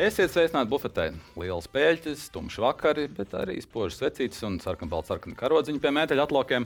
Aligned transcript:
Esiet 0.00 0.30
sveicināti 0.32 0.70
bufetē. 0.70 1.10
Lielas 1.36 1.66
pēļķis, 1.68 2.22
tumšs 2.32 2.54
vakari, 2.62 3.02
bet 3.12 3.34
arī 3.36 3.58
spožas 3.60 3.98
vecītes 4.00 4.38
un 4.48 4.54
sarkanbalts 4.62 5.10
sarkani 5.12 5.36
karodziņi 5.36 5.82
pie 5.82 5.90
mēteļa 5.92 6.24
atlokiem. 6.24 6.64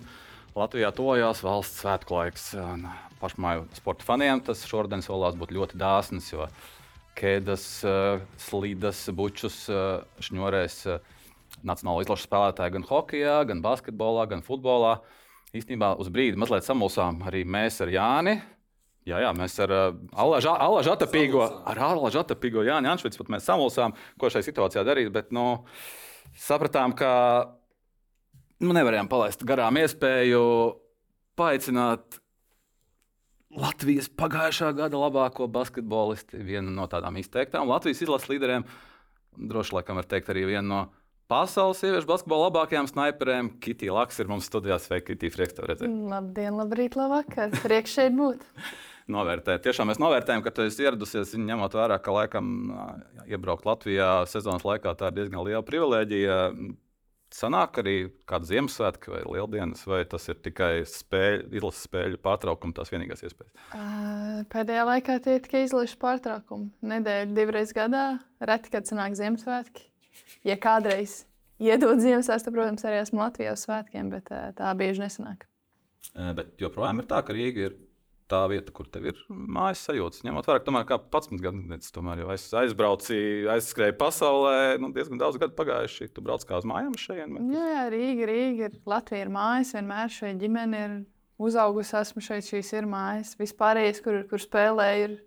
Latvijā 0.54 0.92
tojās 0.94 1.40
valsts 1.42 1.80
svētku 1.82 2.14
laiks. 2.14 2.44
Pašmāju 3.18 3.64
sporta 3.74 4.06
faniem 4.06 4.38
tas 4.46 4.62
šodien 4.70 5.02
solās 5.02 5.34
būt 5.40 5.50
ļoti 5.56 5.80
dāsns, 5.80 6.30
jo 6.30 6.46
kēdes, 7.18 7.66
eh, 7.82 8.22
slīdas, 8.38 9.02
bučus 9.10 9.64
šņurēs 10.28 10.78
eh, 10.94 11.02
nacionālo 11.66 12.06
izlašu 12.06 12.28
spēlētāji 12.28 12.76
gan 12.78 12.86
hokeja, 12.86 13.40
gan 13.50 13.66
basketbolā, 13.66 14.28
gan 14.30 14.46
futbolā. 14.46 15.00
Īstenībā 15.50 15.96
uz 15.98 16.06
brīdi 16.06 16.38
mazliet 16.38 16.70
samulsām 16.70 17.24
arī 17.26 17.42
mēs 17.42 17.82
ar 17.82 17.90
Jāni. 17.90 18.38
Jā, 19.04 19.18
jā, 19.20 19.30
mēs 19.36 19.58
ar 19.60 19.72
uh, 19.74 19.96
Alažu 20.16 20.94
atapīgo, 20.94 21.42
ar 21.68 21.80
Alažu 21.90 22.22
atapīgo 22.22 22.62
Jāni 22.64 22.88
Anšvicu 22.88 23.20
pat 23.20 23.34
mēs 23.34 23.44
samulsām, 23.44 23.92
ko 24.20 24.30
šai 24.32 24.40
situācijā 24.46 24.80
darīt, 24.86 25.10
bet 25.12 25.28
nu, 25.34 25.66
sapratām, 26.40 26.94
ka 26.96 27.10
nu, 28.64 28.72
nevarējām 28.72 29.10
palaist 29.12 29.44
garām 29.44 29.76
iespēju 29.82 30.44
paaicināt 31.36 32.16
Latvijas 33.54 34.08
pagājušā 34.08 34.72
gada 34.74 34.98
labāko 34.98 35.50
basketbolistu, 35.52 36.40
vienu 36.42 36.72
no 36.74 36.88
tādām 36.90 37.20
izteiktām 37.20 37.68
Latvijas 37.68 38.00
izlases 38.02 38.32
līderiem, 38.32 38.64
droši 39.36 39.76
laikam 39.76 40.00
var 40.00 40.08
teikt 40.08 40.32
arī 40.32 40.46
vienu 40.48 40.64
no 40.70 40.80
pasaules 41.28 41.78
sieviešu 41.84 42.08
basketbola 42.08 42.48
labākajām 42.48 42.88
sniperēm. 42.88 43.52
Kitija 43.62 43.94
Laks 43.96 44.18
ir 44.20 44.32
mums 44.32 44.48
studijā. 44.48 44.80
Sveika, 44.80 45.12
Kitija, 45.12 45.36
prieks 45.36 45.56
tev 45.56 45.68
redzēt. 45.70 45.92
Labdien, 46.10 46.56
labrīt, 46.56 46.98
labvakar. 46.98 47.54
Prieks 47.64 47.96
šeit 48.00 48.16
būt. 48.16 48.44
novērtēt. 49.10 49.64
Tiešām 49.66 49.90
mēs 49.90 50.00
novērtējam, 50.00 50.44
ka 50.44 50.52
tu 50.54 50.64
esi 50.64 50.86
ieradusies, 50.86 51.34
ņemot 51.36 51.76
vērā, 51.76 51.98
ka 52.00 52.14
laikam 52.14 52.46
iebraukt 53.28 53.66
Latvijā 53.68 54.24
sezonas 54.30 54.64
laikā 54.64 54.94
tā 54.98 55.10
ir 55.10 55.18
diezgan 55.18 55.44
liela 55.44 55.64
privilēģija. 55.66 56.38
Sanāk 57.34 57.80
arī 57.82 57.94
kāda 58.30 58.46
Ziemassvētka 58.46 59.10
vai 59.10 59.24
Lieldienas, 59.26 59.80
vai 59.90 60.04
tas 60.06 60.28
ir 60.30 60.36
tikai 60.38 60.84
spēļu, 60.86 61.48
izlases 61.58 61.88
spēļu 61.88 62.20
pārtraukuma 62.22 62.76
tās 62.76 62.92
vienīgās 62.94 63.24
iespējas? 63.26 63.50
Pēdējā 64.52 64.84
laikā 64.86 65.16
tie 65.24 65.34
ir 65.40 65.42
tikai 65.42 65.64
izlases 65.64 65.98
pārtraukumi. 65.98 66.70
Nedēļa, 66.94 67.32
divreiz 67.34 67.74
gadā, 67.74 68.04
reti, 68.38 68.70
kad 68.70 68.86
sanāk 68.86 69.18
Ziemassvētki. 69.18 69.88
Ja 70.46 70.54
kādreiz 70.62 71.24
iedod 71.58 71.98
Ziemassvētku, 72.04 72.46
tad, 72.46 72.54
protams, 72.54 72.86
arī 72.86 73.02
esmu 73.02 73.24
Latvijā 73.24 73.56
uz 73.56 73.66
svētkiem, 73.66 74.14
bet 74.14 74.30
tā 74.30 74.70
bieži 74.78 75.02
nesanāk. 75.02 75.48
Bet 76.14 76.54
joprojām 76.62 77.02
ir 77.02 77.10
tā, 77.10 77.18
ka 77.26 77.34
Rīga 77.34 77.66
ir 77.66 77.76
tā 78.30 78.40
vieta, 78.50 78.72
kur 78.74 78.88
tev 78.90 79.08
ir 79.10 79.18
mājas 79.28 79.84
sajūta. 79.88 80.22
Ņemot 80.26 80.48
vērā, 80.48 80.62
tomēr, 80.64 80.86
kā 80.88 80.98
11 80.98 81.42
gadus, 81.44 81.90
tomēr 81.94 82.22
jau 82.22 82.30
aiz, 82.34 82.46
aizbrauci, 82.62 83.18
aizskrēji 83.54 83.96
pasaulē, 84.00 84.54
nu, 84.82 84.90
diezgan 84.96 85.20
daudz 85.20 85.38
gadu 85.42 85.56
pagājuši. 85.58 86.10
Tu 86.14 86.24
brauc 86.24 86.46
kā 86.48 86.60
uz 86.60 86.68
mājām 86.68 86.96
šeit. 87.00 87.26
Bet... 87.28 87.50
Jā, 87.52 87.66
jā, 87.74 87.84
Rīga, 87.94 88.30
Rīga 88.30 88.70
ir 88.70 88.78
Latvija, 88.88 89.26
ir 89.26 89.34
mājas, 89.34 89.74
vienmēr 89.76 90.14
šeit 90.14 90.40
ģimene 90.40 90.82
ir 90.86 90.96
uzaugusi, 91.44 91.96
esmu 92.00 92.24
šeit, 92.24 92.48
šīs 92.48 92.72
ir 92.78 92.88
mājas. 92.90 93.34
Vispārējais, 93.40 94.00
kur, 94.04 94.22
kur 94.30 94.42
spēlēju, 94.42 95.10
ir 95.10 95.20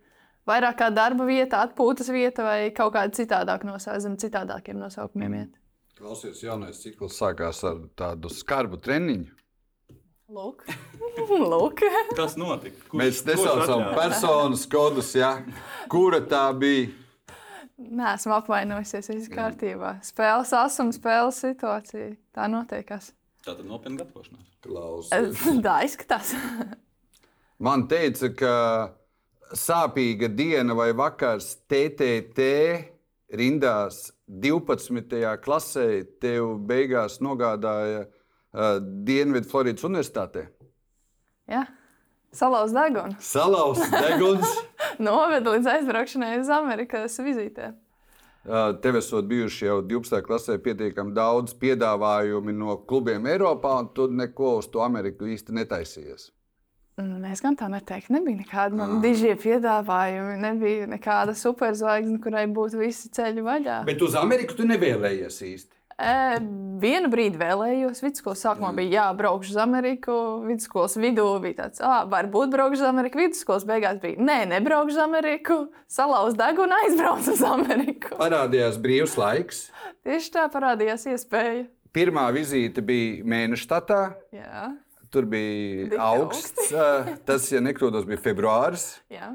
vairāk 0.49 0.81
kā 0.81 0.89
darba 0.93 1.27
vieta, 1.29 1.61
atpūtas 1.67 2.11
vieta 2.13 2.45
vai 2.47 2.59
kaut 2.75 2.95
kāda 2.97 3.13
citādāka 3.17 3.69
nosaukumiem, 3.69 4.03
zem 4.07 4.19
citādākiem 4.25 4.81
nosaukumiem. 4.81 5.39
Iet. 5.43 5.63
Klausies, 5.97 6.43
jaunais 6.45 6.77
cikls 6.77 7.17
sākās 7.17 7.63
ar 7.65 7.81
tādu 7.97 8.29
skarbu 8.29 8.77
treniņu. 8.85 9.36
Lūk, 10.27 10.65
Lūk. 11.53 11.81
kas 12.17 12.33
notika? 12.35 12.81
Kurš, 12.89 12.99
Mēs 12.99 13.19
nesaucam 13.27 13.85
personas 13.95 14.65
kodus, 14.67 15.13
ja? 15.15 15.37
kura 15.91 16.19
tā 16.19 16.49
bija. 16.59 16.89
Nē, 17.77 18.15
esmu 18.17 18.33
apvainojusies. 18.35 19.07
Viss 19.13 19.29
kārtībā. 19.31 19.93
Spēles 20.03 20.51
asuma, 20.57 20.91
spēles 20.95 21.39
situācija. 21.45 22.09
Tā 22.35 22.47
notiekās. 22.51 23.11
Tā 23.45 23.53
tad 23.53 23.63
nopietna 23.69 24.01
gatavošanās. 24.01 24.49
Klausies. 24.65 25.45
Tā 25.67 25.75
izskatās. 25.87 26.33
Man 27.63 27.85
teica, 27.87 28.31
ka 28.35 28.53
sāpīga 29.55 30.27
diena 30.33 30.75
vai 30.75 30.89
vakars 30.97 31.53
TTT 31.71 32.49
rindās 33.39 34.09
12. 34.27 35.23
klasē 35.45 35.87
tev 36.19 36.57
beigās 36.67 37.21
nogādāja 37.23 38.07
uh, 38.57 38.77
Dienvidu 38.81 39.49
Floridas 39.49 39.85
Universitātē. 39.87 40.47
Jā, 41.47 41.63
salauz 42.35 42.73
degunu. 42.75 43.17
Salauz 43.23 43.81
deguns. 43.93 44.55
Noveda 45.07 45.53
līdz 45.53 45.69
aizbraukšanai 45.77 46.37
uz 46.41 46.49
Amerikas 46.51 47.19
vizītē. 47.21 47.75
Uh, 48.47 48.71
tev 48.81 48.95
esot 49.01 49.27
bijuši 49.27 49.67
jau 49.67 49.81
12. 49.83 50.21
klasē 50.23 50.55
pietiekami 50.63 51.11
daudz 51.15 51.53
piedāvājumu 51.59 52.55
no 52.55 52.77
klubiem 52.87 53.27
Eiropā, 53.27 53.75
un 53.83 53.91
tu 53.93 54.07
neko 54.07 54.57
uz 54.61 54.69
to 54.71 54.83
Ameriku 54.85 55.27
īsti 55.27 55.55
netaisījies. 55.57 56.29
Es 57.29 57.43
gan 57.45 57.53
tā 57.53 57.67
neteiktu. 57.69 58.09
Nebija 58.15 58.39
nekāda 58.39 58.73
man 58.79 59.01
dižie 59.03 59.35
piedāvājumi, 59.37 60.39
nebija 60.41 60.87
nekāda 60.89 61.35
superzvaigzne, 61.37 62.17
kurai 62.23 62.47
būtu 62.49 62.79
visi 62.79 63.11
ceļi 63.13 63.43
vaļā. 63.45 63.75
Bet 63.85 64.01
uz 64.01 64.15
Ameriku 64.17 64.57
tu 64.57 64.65
nevēlējies 64.65 65.37
īsti. 65.45 65.76
E, 65.97 66.37
vienu 66.77 67.09
brīdi 67.09 67.39
vēlējos. 67.41 68.03
Vidusskolas 68.05 68.43
sākumā 68.45 68.69
bija 68.77 68.99
jābraukšu 69.07 69.55
uz 69.55 69.59
Ameriku. 69.63 70.17
Vidusskolas 70.45 70.93
vidū 71.01 71.25
bija 71.41 71.63
tāds, 71.63 71.81
ah, 71.81 72.03
varbūt 72.09 72.51
braukšu 72.53 72.83
uz 72.83 72.89
Ameriku. 72.91 73.17
Vidusskolas 73.23 73.65
beigās 73.65 73.97
bija, 74.03 74.19
nē, 74.21 74.39
nebraukšu 74.53 74.93
uz 74.93 74.99
Ameriku. 75.07 75.57
Salauz 75.89 76.37
degunu, 76.37 76.77
aizbraucu 76.83 77.33
uz 77.33 77.41
Ameriku. 77.49 78.13
Parādījās 78.21 78.77
brīvs 78.83 79.17
laiks. 79.17 79.63
Tieši 80.05 80.35
tā 80.37 80.45
parādījās 80.53 81.07
iespēja. 81.15 81.65
Pirmā 81.97 82.27
vizīte 82.35 82.83
bija 82.85 83.25
mēneša 83.25 83.65
statā. 83.65 84.01
Jā. 84.35 84.67
Tur 85.09 85.25
bija 85.25 85.87
Bija 85.95 86.03
augsts. 86.13 86.69
eh, 86.75 87.13
Tas, 87.25 87.45
ja 87.49 87.61
nekļūdos, 87.63 88.05
bija 88.05 88.19
februāris. 88.21 88.89
Jā. 89.17 89.31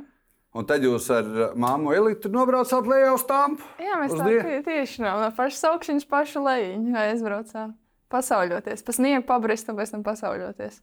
Un 0.53 0.67
tad 0.69 0.83
jūs 0.85 1.07
ar 1.15 1.29
māmu 1.57 1.95
Elitu 1.97 2.29
nobraucāt 2.29 2.85
lejā 2.91 3.15
uz 3.17 3.23
tāmpu. 3.25 3.65
Jā, 3.81 3.95
mēs 4.03 4.13
tā 4.19 4.27
tie- 4.29 4.59
tieši 4.67 5.01
no, 5.01 5.15
no 5.23 5.31
pašas 5.37 5.63
augšas, 5.71 6.05
pašu 6.05 6.43
lejuņu 6.45 6.99
aizbraucām. 7.07 7.73
Pasauļoties, 8.13 8.83
pa 8.85 8.93
sniegu 8.93 9.25
pabrist 9.25 9.71
un 9.73 9.79
pēc 9.79 9.95
tam 9.95 10.03
pasauļoties. 10.05 10.83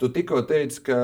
Tu 0.00 0.08
tikko 0.12 0.40
teici, 0.48 0.80
ka 0.88 0.96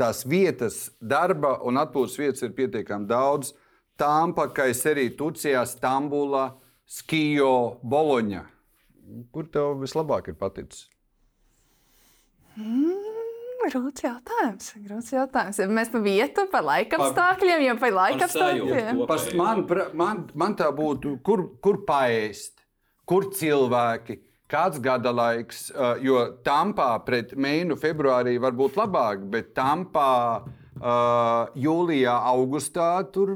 tās 0.00 0.24
vietas, 0.28 0.90
darba 1.00 1.58
un 1.64 1.76
atpūtas 1.80 2.16
vietas 2.20 2.42
ir 2.44 2.52
pietiekami 2.56 3.06
daudz. 3.08 3.52
Tāmpa, 4.00 4.48
Kaiserī, 4.56 5.10
Tucijā, 5.16 5.62
Stambulā, 5.68 6.54
Skijo, 6.88 7.78
Boloņa. 7.84 8.42
Kur 9.32 9.44
tev 9.52 9.76
vislabāk 9.84 10.32
ir 10.32 10.34
paticis? 10.40 10.88
Grūts 13.64 14.04
jautājums. 14.04 14.72
Grūts 14.84 15.12
jautājums. 15.14 15.60
Ja 15.62 15.68
Mēs 15.70 15.92
pa 15.92 16.02
vietu, 16.04 16.46
pa 16.52 16.60
laikapstākļiem, 16.64 17.64
jau 17.68 17.76
pa 17.80 17.90
laikapstākļiem. 17.94 19.04
man, 19.40 19.64
man, 19.96 20.24
man 20.34 20.58
tā 20.58 20.68
būtu, 20.74 21.16
kur, 21.24 21.46
kur 21.64 21.80
paēst, 21.88 22.60
kur 23.08 23.30
cilvēki, 23.34 24.18
kāds 24.50 24.82
gada 24.84 25.14
laiks. 25.14 25.70
Jo 26.04 26.26
tampā 26.44 26.90
pret 27.06 27.32
mēnu 27.36 27.78
februārī 27.80 28.36
var 28.42 28.56
būt 28.56 28.76
labāk, 28.80 29.24
bet 29.32 29.54
tampā 29.56 30.12
uh, 30.42 30.52
jūlijā, 30.80 32.14
augustā 32.32 32.88
tur 33.14 33.34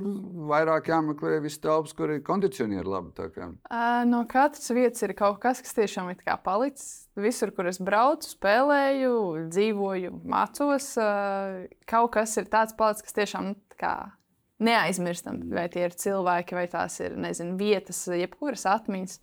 vairāk 0.51 0.91
jāmeklē 0.91 1.39
viss 1.45 1.61
telpas, 1.63 1.95
kur 1.95 2.11
ir 2.11 2.23
kondicionieri 2.27 2.89
labi. 2.89 3.13
kā. 3.35 3.51
Ā, 3.71 4.05
No 4.09 4.25
katras 4.27 4.71
vietas 4.75 5.03
ir 5.07 5.15
kaut 5.15 5.39
kas, 5.41 5.63
kas 5.63 5.75
tiešām 5.77 6.11
ir 6.11 6.23
palicis. 6.43 7.09
Visur, 7.19 7.51
kur 7.51 7.67
es 7.67 7.79
braucu, 7.79 8.27
spēlēju, 8.27 9.49
dzīvoju, 9.51 10.21
mācos, 10.27 10.93
ā, 10.99 11.67
kaut 11.87 12.13
kas 12.13 12.37
ir 12.39 12.47
tāds 12.51 12.75
palicis, 12.79 13.03
kas 13.07 13.15
tiešām 13.15 13.51
nu, 13.53 13.57
kā 13.79 14.13
neaizmirstam. 14.59 15.43
Vai 15.55 15.69
tie 15.69 15.87
ir 15.87 15.95
cilvēki, 15.95 16.55
vai 16.59 16.67
tās 16.67 17.01
ir 17.01 17.17
nezinu, 17.17 17.57
vietas, 17.59 18.07
jebkuras 18.11 18.67
atmiņas. 18.67 19.19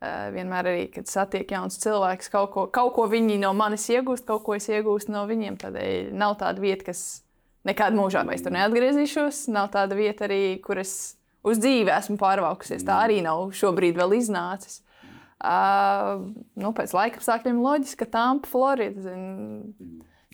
Ā, 0.00 0.30
Vienmēr 0.32 0.64
arī, 0.64 0.84
kad 0.94 1.08
satiek 1.08 1.50
jauns 1.52 1.76
cilvēks, 1.80 2.30
kaut 2.32 2.54
ko, 2.54 2.68
kaut 2.72 2.94
ko 2.96 3.04
viņi 3.10 3.36
no 3.42 3.52
manis 3.52 3.84
iegūst, 3.92 4.24
kaut 4.24 4.46
ko 4.46 4.56
es 4.56 4.68
iegūstu 4.72 5.12
no 5.12 5.26
viņiem. 5.28 5.60
Tādēļ 5.60 6.14
nav 6.16 6.38
tāda 6.40 6.60
vieta, 6.64 6.88
kas 6.88 7.22
nekad 7.68 7.96
mūžā 7.96 8.24
vairs 8.28 8.44
tur 8.44 8.54
neatgriezīšos. 8.56 9.46
Nav 9.54 9.72
tāda 9.74 9.98
vieta 9.98 10.26
arī, 10.28 10.60
kur 10.64 10.80
es 10.82 10.94
uz 11.46 11.60
dzīvi 11.60 11.92
esmu 11.94 12.18
pārvākusies. 12.20 12.84
Tā 12.86 13.02
arī 13.06 13.20
nav 13.24 13.50
šobrīd 13.56 13.98
vēl 14.00 14.18
iznācis. 14.20 14.80
Uh, 15.40 16.26
nu, 16.60 16.74
pēc 16.76 16.92
laika 16.92 17.16
apstākļiem 17.16 17.62
loģiski, 17.64 18.02
ka 18.02 18.10
Tampa, 18.12 18.48
Florida. 18.50 19.00
Zin, 19.06 19.22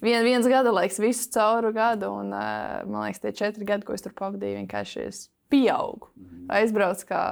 vien, 0.02 0.24
viens 0.26 0.48
gada 0.50 0.72
laiks, 0.74 0.98
visu 1.02 1.28
cauru 1.36 1.70
gadu. 1.76 2.10
Un, 2.22 2.32
uh, 2.34 2.80
man 2.90 3.06
liekas, 3.06 3.22
tie 3.22 3.34
četri 3.44 3.68
gadi, 3.68 3.86
ko 3.86 3.94
es 3.94 4.02
tur 4.02 4.16
pavadīju, 4.18 4.64
vienkārši 4.64 5.04
es 5.06 5.28
pieaugu. 5.52 6.10
Aizbraucu 6.50 7.06
kā 7.06 7.22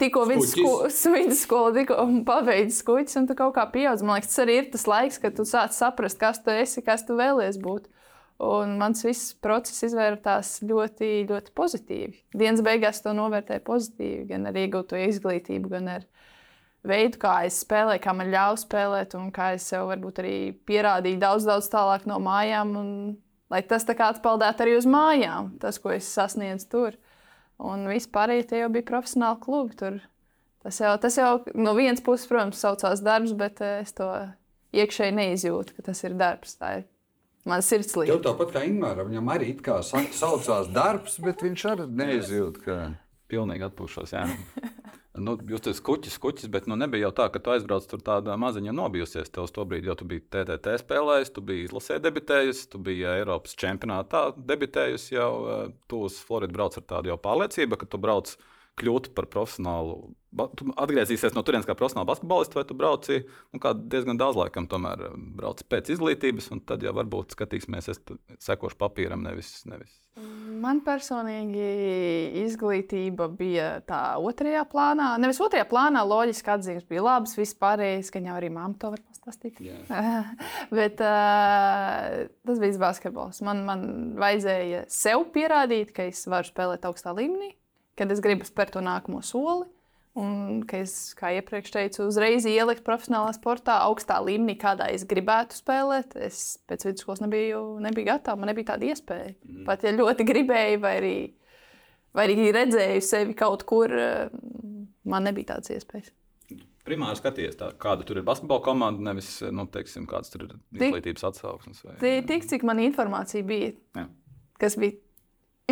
tikko 0.00 0.24
vidusskola, 0.30 1.74
tikko 1.76 2.06
pabeidzu 2.24 2.78
skuķis, 2.78 3.18
un 3.20 3.28
tu 3.28 3.36
kaut 3.36 3.52
kā 3.58 3.66
pieaudz. 3.74 4.04
Man 4.06 4.16
liekas, 4.16 4.32
tas 4.32 4.44
arī 4.46 4.62
ir 4.62 4.70
tas 4.72 4.88
laiks, 4.88 5.20
kad 5.20 5.36
tu 5.36 5.44
sāc 5.48 5.76
saprast, 5.76 6.20
kas 6.20 6.40
tu 6.40 6.54
esi, 6.54 6.84
kas 6.86 7.04
tu 7.04 7.18
vēlies 7.20 7.60
būt. 7.60 7.90
Un 8.42 8.74
mans 8.80 9.04
viss 9.06 9.36
process 9.38 9.84
izvērtās 9.86 10.56
ļoti, 10.66 11.10
ļoti 11.28 11.52
pozitīvi. 11.54 12.16
Dienas 12.34 12.64
beigās 12.66 12.98
to 13.04 13.12
novērtēju 13.14 13.62
pozitīvi, 13.68 14.24
gan 14.32 14.48
ar 14.50 14.58
iegūto 14.58 14.98
izglītību, 14.98 15.70
gan 15.70 15.90
ar 15.92 16.06
veidu, 16.82 17.20
kā 17.22 17.36
es 17.46 17.60
spēlēju, 17.62 18.02
kā 18.02 18.14
man 18.18 18.32
ļāva 18.32 18.58
spēlēt, 18.58 19.14
un 19.18 19.30
kā 19.34 19.52
es 19.54 19.68
sev 19.70 19.86
varbūt 19.92 20.18
arī 20.24 20.36
pierādīju 20.66 21.20
daudz, 21.22 21.46
daudz 21.46 21.70
tālāk 21.70 22.08
no 22.10 22.18
mājām. 22.22 22.74
Un, 22.80 22.90
lai 23.52 23.62
tas 23.68 23.86
tā 23.86 23.94
kā 23.98 24.10
atspēlētu 24.10 24.66
arī 24.66 24.76
uz 24.80 24.88
mājām, 24.90 25.54
tas, 25.62 25.78
ko 25.78 25.94
es 25.94 26.10
sasniedzu 26.10 26.70
tur. 26.72 26.98
Un 27.62 27.86
vispār 27.86 28.34
tie 28.48 28.64
jau 28.64 28.72
bija 28.74 28.88
profesionāli 28.88 29.38
klubi. 29.44 29.78
Tur. 29.78 30.00
Tas 30.62 30.78
jau, 30.82 30.96
tas 30.98 31.18
jau 31.18 31.30
no 31.54 31.74
vienas 31.78 32.02
puses, 32.02 32.26
protams, 32.30 32.58
saucās 32.62 33.02
darbs, 33.02 33.34
bet 33.38 33.62
eh, 33.62 33.82
es 33.82 33.94
to 33.94 34.08
iekšēji 34.74 35.14
neizjūtu, 35.14 35.76
ka 35.76 35.90
tas 35.90 36.02
ir 36.06 36.18
darbs. 36.18 36.56
Tā 36.58 36.80
ir 36.80 36.88
Man 37.48 37.62
sirds 37.66 37.96
līnija. 37.98 38.14
Tev 38.20 38.22
tāpat 38.28 38.52
kā 38.54 38.60
Ingūram, 38.68 39.08
viņam 39.10 39.30
arī 39.34 39.48
it 39.56 39.62
kā 39.66 39.80
sa- 39.82 40.04
saucās 40.14 40.68
darbs, 40.72 41.18
bet 41.24 41.42
viņš 41.42 41.64
arī 41.72 41.88
neizjūt, 41.90 42.60
ka 42.64 42.76
Pilnīgi 43.32 43.64
atpūšos. 43.64 44.12
Jā. 44.12 44.26
Nu, 45.16 45.34
jūs 45.36 45.66
esat 45.68 45.82
kuģis, 45.84 46.14
kuģis, 46.20 46.48
bet 46.52 46.66
nu, 46.68 46.76
nebija 46.80 47.06
jau 47.06 47.10
tā, 47.18 47.26
ka 47.32 47.40
tu 47.44 47.50
aizbrauc 47.52 47.84
tur 47.88 48.00
tādā 48.04 48.32
maziņā 48.40 48.72
nobijusies. 48.72 49.28
Tev 49.32 49.44
uz 49.44 49.52
to 49.52 49.64
brīdi 49.68 49.88
jau 49.90 49.96
tu 50.00 50.06
biji 50.08 50.22
TTT 50.32 50.72
spēlējis, 50.80 51.32
tu 51.36 51.42
biji 51.44 51.66
izlasē 51.66 51.98
debitējis, 52.00 52.62
tu 52.72 52.80
biji 52.80 53.04
Eiropas 53.18 53.52
čempionātā 53.60 54.22
debitējis. 54.36 55.10
Jau 55.12 55.28
tu 55.88 56.00
uz 56.08 56.16
Floridu 56.24 56.56
brauc 56.56 56.76
ar 56.80 56.86
tādu 56.94 57.12
jau 57.12 57.18
pārliecību, 57.20 57.76
ka 57.82 57.88
tu 57.92 58.00
brauc 58.00 58.32
kļūt 58.80 59.12
par 59.16 59.28
profesionālu. 59.32 60.12
Tu 60.56 60.66
atgriezīsies 60.80 61.34
no 61.36 61.42
turienes 61.44 61.66
kā 61.68 61.74
profesionāls 61.76 62.08
basketbolists, 62.08 62.56
vai 62.56 62.64
tu 62.64 62.76
brauci 62.76 63.18
nu, 63.52 63.60
diezgan 63.92 64.20
daudz 64.20 64.38
laikam, 64.40 64.68
tomēr 64.70 65.08
eh, 65.10 65.18
brauci 65.40 65.66
pēc 65.68 65.92
izglītības, 65.92 66.48
un 66.54 66.62
tad 66.64 66.84
jau 66.86 66.94
varbūt 66.96 67.36
skatīsimies, 67.36 67.90
es 67.92 68.00
sekošu 68.40 68.80
papīram, 68.80 69.20
nevis. 69.26 69.58
nevis. 69.68 69.92
Man 70.62 70.82
personīgi 70.84 71.68
izglītība 72.42 73.26
bija 73.32 73.68
tā 73.88 74.00
otrajā 74.20 74.64
plānā. 74.68 75.14
Nevis 75.20 75.40
otrajā 75.42 75.64
plānā, 75.68 76.02
loģiski 76.08 76.52
atzīmes 76.52 76.84
bija 76.88 77.04
labas, 77.06 77.32
viss 77.38 77.56
pārējais, 77.58 78.12
ka 78.12 78.20
jau 78.20 78.36
arī 78.36 78.50
mamma 78.52 78.76
to 78.80 78.92
var 78.92 79.00
pastāstīt. 79.08 79.60
Bet 80.78 81.00
uh, 81.00 82.20
tas 82.44 82.60
bija 82.62 82.82
basketbols. 82.84 83.40
Man, 83.46 83.64
man 83.68 83.88
vajadzēja 84.20 84.84
sev 84.92 85.26
pierādīt, 85.34 85.92
ka 85.96 86.08
es 86.12 86.24
varu 86.28 86.48
spēlēt 86.52 86.84
augstā 86.88 87.16
līmenī, 87.16 87.54
kad 87.98 88.12
es 88.12 88.22
gribu 88.24 88.46
spērt 88.48 88.76
to 88.76 88.82
nākamo 88.84 89.22
soli. 89.24 89.68
Un, 90.12 90.60
ka 90.68 90.82
es, 90.84 91.14
kā 91.16 91.30
iepriekš 91.38 91.72
teicu, 91.72 92.04
uzreiz 92.04 92.44
ielikt 92.44 92.82
profesionālā 92.84 93.30
sportā, 93.32 93.78
augstā 93.86 94.18
līmenī, 94.20 94.58
kādā 94.60 94.90
es 94.92 95.06
gribētu 95.08 95.56
spēlēt. 95.56 96.18
Es 96.20 96.58
pēc 96.68 96.84
vidusskolas 96.84 97.22
nebiju, 97.24 97.62
nebiju 97.80 98.10
gatava, 98.10 98.36
man 98.42 98.52
nebija 98.52 98.74
tāda 98.74 98.90
iespēja. 98.90 99.30
Mm. 99.40 99.62
Pat 99.68 99.86
ja 99.86 99.94
ļoti 99.96 100.26
gribēju, 100.28 100.82
vai 100.82 100.92
arī, 100.98 101.14
vai 102.12 102.26
arī 102.28 102.50
redzēju 102.58 103.06
sevi 103.08 103.36
kaut 103.38 103.64
kur, 103.68 103.94
eh, 103.96 104.28
man 105.08 105.24
nebija 105.30 105.54
tādas 105.54 105.72
iespējas. 105.78 106.12
Primāri 106.84 107.16
skaties, 107.16 107.56
tā, 107.56 107.70
kāda 107.78 108.04
tur 108.04 108.18
ir 108.18 108.26
basketbola 108.26 108.60
komanda, 108.64 109.04
nevis 109.06 109.36
nu, 109.54 109.64
teiksim, 109.70 110.04
kāds 110.10 110.32
tur 110.32 110.48
ir 110.48 110.54
izglītības 110.74 111.24
atsauksmes. 111.30 111.84
Vai... 111.86 111.96
Tik, 112.26 112.44
cik 112.50 112.66
man 112.66 112.82
informācija 112.82 113.46
bija, 113.46 113.70
Jā. 113.96 114.08
kas 114.60 114.76
bija 114.82 114.98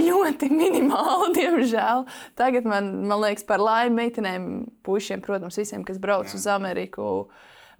ļoti 0.00 0.50
minimāla, 0.52 1.30
diemžēl. 1.38 2.06
Tagad 2.38 2.66
man, 2.68 2.90
man 3.10 3.22
liekas, 3.24 3.46
par 3.48 3.62
laimi 3.62 4.02
meitenēm, 4.02 4.50
puišiem, 4.86 5.22
protams, 5.24 5.58
visiem, 5.60 5.84
kas 5.86 6.00
brauc 6.02 6.32
uz 6.36 6.46
Ameriku. 6.50 7.28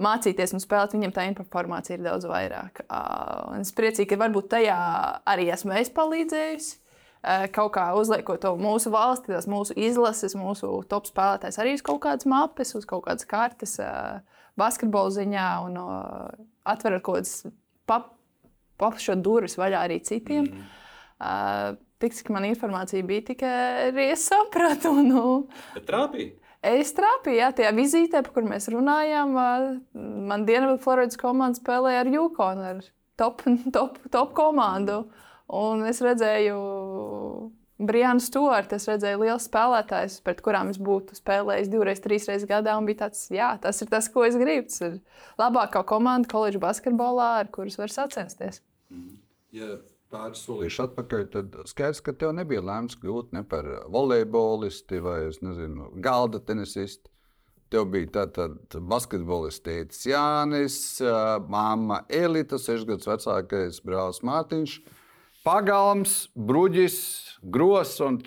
Mācīties 0.01 0.55
un 0.57 0.63
spēlēt, 0.63 0.95
viņiem 0.97 1.11
tā 1.13 1.27
informācija 1.29 1.99
ir 1.99 2.05
daudz 2.07 2.25
vairāk. 2.25 2.87
Uh, 2.87 3.59
es 3.59 3.75
priecīgi, 3.77 4.09
ka 4.15 4.21
varbūt 4.23 4.49
tajā 4.55 4.77
arī 5.29 5.51
esmu 5.53 5.75
es 5.77 5.93
palīdzējusi. 5.93 6.79
Uh, 7.21 7.45
kaut 7.53 7.75
kā 7.75 7.91
uzliekot 8.01 8.41
to 8.41 8.55
mūsu 8.57 8.89
valsti, 8.95 9.35
tās 9.35 9.45
mūsu 9.51 9.77
izlases, 9.77 10.33
mūsu 10.41 10.71
top 10.89 11.05
spēlētājs 11.05 11.61
arī 11.61 11.75
uz 11.77 11.85
kaut 11.85 12.01
kādas 12.07 12.25
mapes, 12.25 12.73
uz 12.79 12.87
kaut 12.89 13.05
kādas 13.11 13.29
kartes, 13.29 13.77
uh, 13.85 14.23
basketbola 14.57 15.13
ziņā 15.19 15.51
un 15.67 15.77
uh, 15.83 16.33
atverot 16.73 17.05
kaut 17.05 17.21
kādas 17.21 17.35
pap, 17.91 18.15
paplašot 18.81 19.21
durvis 19.21 19.59
vaļā 19.61 19.85
arī 19.85 20.01
citiem. 20.07 20.49
Mm. 20.49 20.67
Uh, 21.21 21.77
Tik 22.01 22.15
cik 22.17 22.31
man 22.33 22.47
informācija 22.49 23.05
bija, 23.05 23.27
tikai 23.33 23.57
arī 23.91 24.11
es 24.15 24.25
sapratu. 24.31 24.95
Nu, 25.11 25.25
trāpīja. 25.89 26.33
es 26.65 26.95
trāpīju, 26.97 27.41
jā, 27.43 27.51
tajā 27.57 27.73
vizītē, 27.77 28.23
par 28.25 28.33
kur 28.39 28.49
mēs 28.49 28.71
runājām. 28.73 29.37
Man 30.31 30.47
Dienvidu 30.49 30.81
Floridas 30.81 31.21
komanda 31.21 31.61
spēlēja 31.61 32.05
ar 32.05 32.13
Jukonu, 32.15 32.67
ar 32.73 32.83
top, 33.21 33.45
top, 33.77 34.01
top 34.13 34.33
komandu. 34.37 35.03
Un 35.61 35.85
es 35.91 36.01
redzēju 36.05 36.57
Briānu 37.91 38.23
Stuartu, 38.25 38.79
es 38.79 38.89
redzēju 38.89 39.21
liels 39.25 39.51
spēlētājs, 39.51 40.21
pret 40.25 40.41
kurām 40.47 40.73
es 40.73 40.81
būtu 40.81 41.19
spēlējis 41.19 41.73
divreiz, 41.73 42.01
trīs 42.05 42.29
reizes 42.31 42.49
gadā. 42.49 42.79
un 42.81 42.89
bija 42.89 43.05
tāds, 43.05 43.27
jā, 43.35 43.53
tas 43.61 43.83
ir 43.83 43.93
tas, 43.93 44.09
ko 44.09 44.25
es 44.25 44.41
gribu. 44.41 44.69
Tas 44.73 44.81
ir 44.89 44.99
labākā 45.41 45.85
komanda 45.89 46.33
koledžas 46.33 46.65
basketbolā, 46.65 47.33
ar 47.43 47.53
kuras 47.53 47.81
var 47.81 47.93
sacensties. 47.93 48.63
Ja 49.53 49.75
pāris 50.11 50.43
solīši 50.47 50.83
atpakaļ, 50.87 51.25
tad 51.33 51.57
skaidrs, 51.71 52.03
ka 52.05 52.15
tev 52.19 52.35
nebija 52.37 52.63
lēmts 52.65 52.99
kļūt 53.01 53.33
ne 53.37 53.45
par 53.47 53.69
volejbolisti 53.93 55.01
vai 55.05 55.21
nezinu, 55.45 55.91
galda 56.03 56.43
tenisistu. 56.43 57.11
Tev 57.71 57.87
bija 57.93 58.09
tātad 58.17 58.75
basketbolists 58.91 59.63
tēvs 59.63 60.01
Jānis, 60.11 60.79
māma 61.47 62.01
Elita, 62.11 62.59
6 62.59 62.83
gadus 62.89 63.07
vecākais 63.07 63.79
brālis 63.87 64.19
Mārtiņš, 64.27 64.75
pagalms, 65.47 66.17
bruģis, 66.35 66.99
gros 67.47 67.95
un 68.03 68.19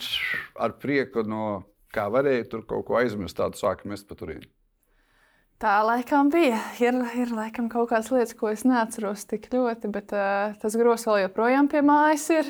ar 0.56 0.78
prieku 0.80 1.26
no 1.28 1.46
kā 1.94 2.08
varēja 2.14 2.48
tur 2.54 2.64
kaut 2.70 2.88
ko 2.88 3.02
aizmirst, 3.02 3.38
tādu 3.38 3.60
sāku 3.60 3.92
mest 3.92 4.08
pa 4.08 4.16
turieni. 4.18 4.48
Tā 5.64 5.78
laikam 5.88 6.28
bija. 6.28 6.58
Ir, 6.84 6.98
ir 7.16 7.30
laikam 7.32 7.70
kaut 7.72 7.88
kādas 7.94 8.10
lietas, 8.12 8.36
ko 8.36 8.50
es 8.52 8.66
neatceros 8.68 9.22
tik 9.30 9.46
ļoti, 9.54 9.88
bet 9.96 10.12
uh, 10.12 10.52
tas 10.60 10.76
grozs 10.76 11.08
vēl 11.08 11.22
joprojām 11.22 11.70
pie 11.72 11.80
mājas 11.88 12.26
ir. 12.36 12.50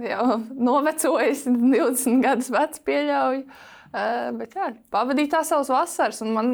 Jau 0.00 0.38
novecojis, 0.48 1.42
20 1.44 2.22
gadus 2.24 2.48
vecs, 2.54 2.80
pieļauju. 2.86 3.42
Uh, 3.92 4.30
bet 4.38 4.56
jā, 4.56 4.70
pavadīju 4.94 5.30
tā 5.34 5.42
savas 5.44 5.68
vasaras, 5.74 6.22
un 6.24 6.32
man 6.32 6.48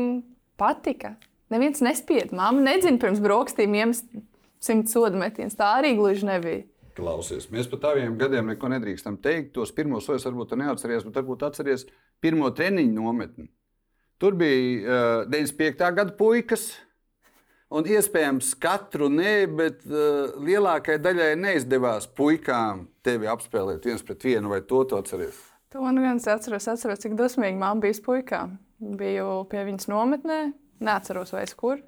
patika. 0.58 1.12
Neviens 1.54 1.78
nespieda. 1.86 2.34
Māma 2.34 2.58
nedzina 2.66 2.98
pirms 2.98 3.22
brokastīm 3.22 3.78
iemest 3.78 4.10
simt 4.58 4.90
sodu 4.90 5.22
metienus. 5.22 5.54
Tā 5.58 5.70
arī 5.78 5.94
gluži 5.98 6.26
nebija. 6.26 6.66
Klausies, 6.98 7.46
mēs 7.54 7.70
par 7.70 7.84
taviem 7.86 8.18
gadiem 8.18 8.50
neko 8.50 8.74
nedrīkstam 8.74 9.22
teikt. 9.22 9.54
Tos 9.54 9.70
pirmos 9.78 10.10
soļus 10.10 10.26
varbūt 10.26 10.58
neatceries, 10.58 11.06
bet 11.06 11.22
varbūt 11.22 11.46
atceries 11.46 11.86
pirmo 12.18 12.50
treniņu 12.50 12.98
nometni. 12.98 13.46
Tur 14.20 14.36
bija 14.36 15.24
uh, 15.24 15.30
95. 15.32 15.92
gada 15.96 16.12
puikas. 16.16 16.74
Un 17.70 17.86
iespējams, 17.86 18.50
katru 18.58 19.06
nē, 19.08 19.34
bet 19.54 19.84
uh, 19.86 20.34
lielākajai 20.42 21.00
daļai 21.00 21.28
neizdevās 21.38 22.08
puikām 22.18 22.88
tevi 23.06 23.30
apspēlēt 23.30 23.86
viens 23.86 24.02
pret 24.04 24.26
vienu, 24.26 24.50
vai 24.50 24.58
to 24.66 24.82
tu 24.90 24.98
atceries? 24.98 25.38
To 25.70 25.86
nu 25.94 26.02
gan 26.02 26.18
es 26.18 26.26
atceros, 26.28 26.66
atceros, 26.68 26.98
cik 27.00 27.14
dusmīgi 27.16 27.56
mamma 27.56 27.84
bija 27.84 28.00
puikām. 28.04 28.56
Biju 28.98 29.44
pie 29.52 29.62
viņas 29.68 29.86
nometnē, 29.92 30.40
neatceros 30.82 31.30
vairs 31.36 31.54
kur. 31.54 31.78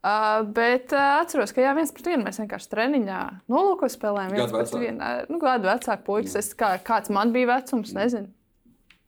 Uh, 0.00 0.40
bet 0.56 0.90
uh, 0.96 1.20
atceros, 1.20 1.54
ka 1.54 1.62
jā, 1.62 1.70
viens 1.76 1.92
pret 1.94 2.10
vienu 2.10 2.26
mēs 2.26 2.40
vienkārši 2.42 2.72
treniņā 2.72 3.20
nolūkos 3.52 3.94
spēlējām. 3.94 4.34
viens 4.34 4.56
pret 4.56 4.74
vienu. 4.82 5.12
Nu, 5.30 5.38
gadu 5.40 5.70
vecāku 5.70 6.06
puikas. 6.08 6.34
Es, 6.40 6.50
kā, 6.58 6.74
kāds 6.82 7.12
man 7.14 7.32
bija 7.36 7.52
vecums, 7.54 7.94
nezinu. 7.96 8.32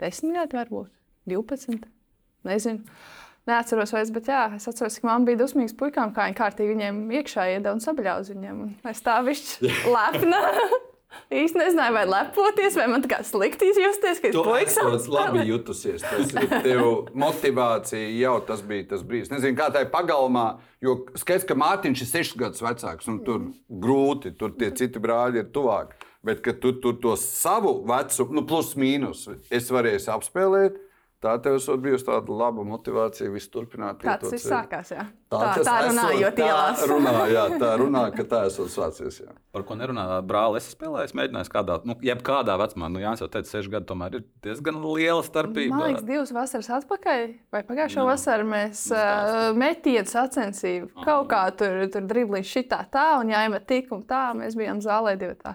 Desmit 0.01 0.39
gadi 0.39 0.61
varbūt, 0.61 0.95
12. 1.33 1.91
Nezinu. 2.49 2.85
Neatceros 3.51 3.91
vairs, 3.91 4.13
bet 4.15 4.29
jā, 4.31 4.45
es 4.55 4.69
atceros, 4.71 5.01
ka 5.03 5.09
man 5.09 5.25
bija 5.27 5.41
dusmīgs 5.41 5.75
puikām, 5.75 6.13
kā 6.15 6.29
viņi 6.29 6.39
kārtīgi 6.39 6.77
viņiem 6.77 7.01
iekšā 7.19 7.49
iedeva 7.57 7.75
un 7.75 7.83
sabaļā 7.83 8.21
uz 8.23 8.31
viņiem. 8.31 8.61
Un 8.63 8.91
Es 8.93 9.03
tā 9.03 9.17
višķi 9.27 9.73
lepna. 9.97 10.39
Īsti 11.33 11.59
nezināju, 11.59 11.93
vai 11.97 12.05
lepoties, 12.09 12.77
vai 12.79 12.87
man 12.89 13.03
tā 13.05 13.11
kā 13.11 13.19
slikti 13.27 13.67
izjusties, 13.69 14.21
ka 14.23 14.31
Tu 14.33 14.45
puikas 14.47 14.79
esot 14.81 15.09
labi 15.13 15.43
jutusies. 15.49 16.05
Tas 16.05 16.31
ir 16.33 16.55
tev 16.65 17.11
motivācija 17.19 18.07
jau 18.21 18.37
tas 18.49 18.63
bija 18.65 18.87
tas 18.95 19.03
brīdis. 19.05 19.33
Nezinu, 19.35 19.59
kā 19.59 19.69
tā 19.75 19.83
ir 19.85 19.91
pagalmā, 19.93 20.47
jo 20.85 21.01
skaidrs, 21.21 21.45
ka 21.49 21.59
Mārtiņš 21.59 22.05
ir 22.07 22.11
6 22.15 22.39
gadus 22.41 22.65
vecāks 22.65 23.11
un 23.13 23.21
tur 23.27 23.51
grūti, 23.69 24.33
tur 24.39 24.55
tie 24.57 24.71
citi 24.77 25.03
brāļi 25.03 25.43
ir 25.43 25.51
tuvāk. 25.53 25.99
Bet, 26.23 26.41
kad 26.45 26.63
tu 26.63 26.71
tur 26.79 26.97
to 27.03 27.17
savu 27.19 27.81
vecumu, 27.91 28.39
nu, 28.39 28.47
plus 28.47 28.77
mīnus, 28.79 29.27
es 29.51 29.69
varēju 29.75 30.05
apspēlēt, 30.15 30.79
Tā 31.23 31.37
tev 31.39 31.55
ir 31.55 31.77
bijusi 31.79 32.03
tāda 32.03 32.35
laba 32.35 32.65
motivācija 32.67 33.31
visu 33.31 33.47
turpināt. 33.55 34.01
Tā 34.03 34.17
tas 34.19 34.33
viss 34.35 34.47
sākās. 34.51 34.89
Jā. 34.91 35.05
Tā, 35.31 35.39
Tā, 35.39 35.51
tā 35.55 35.61
esot- 35.63 35.85
runājot 35.87 36.35
tā 36.35 36.47
ielās. 36.49 36.81
Runā, 36.91 37.13
jā, 37.31 37.45
tā 37.63 37.69
runā, 37.79 38.01
ka 38.17 38.25
tā 38.27 38.41
esot 38.49 38.73
sācies. 38.73 39.21
Jā. 39.23 39.37
Par 39.55 39.63
ko 39.69 39.77
nerunā 39.79 40.07
brālis? 40.27 40.67
Es 40.67 40.75
spēlēju, 40.75 41.15
mēģināju 41.21 41.53
kādā, 41.55 41.77
nu, 41.87 41.95
jebkādā 42.03 42.57
vecumā. 42.59 42.91
Nu, 42.91 42.99
Jā, 43.05 43.13
jau 43.21 43.29
teicu, 43.31 43.53
seši 43.53 43.71
gadi 43.71 43.87
tomēr 43.93 44.17
ir 44.19 44.25
diezgan 44.43 44.81
liela 44.83 45.23
starpība. 45.23 45.77
Man 45.77 45.93
liekas, 45.93 46.07
divas 46.11 46.35
vasaras 46.35 46.73
atpakaļ, 46.81 47.23
vai 47.55 47.63
pagājušā 47.71 48.09
vasarā 48.11 48.49
mēs 48.57 48.83
uh, 48.91 49.53
metienu 49.63 50.11
sacensību. 50.11 50.91
Kaut 51.07 51.31
kā 51.31 51.45
tur, 51.55 51.85
tur 51.95 52.11
driblīši 52.11 52.57
šitā 52.57 52.83
tā, 52.91 53.07
un 53.23 53.31
jāiemet 53.31 53.69
tik 53.71 53.95
un 53.95 54.03
tā. 54.11 54.25
Mēs 54.43 54.59
bijām 54.59 54.83
zālē 54.83 55.15
divi 55.23 55.39
tā. 55.39 55.55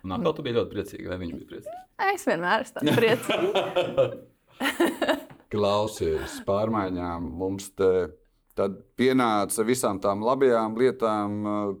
Un 0.00 0.16
atkal 0.16 0.32
tu 0.32 0.48
biji 0.48 0.56
ļoti 0.62 0.72
priecīga, 0.72 1.12
vai 1.12 1.20
viņi 1.26 1.36
bija 1.42 1.52
priecīgi? 1.52 1.78
Es 2.14 2.24
vienmēr 2.24 2.64
esmu 2.64 2.80
tāds 2.80 3.00
priecīgs. 3.02 4.18
Klausies, 5.52 6.38
pārmaiņām 6.44 7.28
mums 7.40 7.70
te 7.78 7.92
tad 8.58 8.74
pienāca 8.98 9.64
visām 9.66 10.00
tām 10.02 10.24
labajām 10.26 10.74
lietām, 10.78 11.36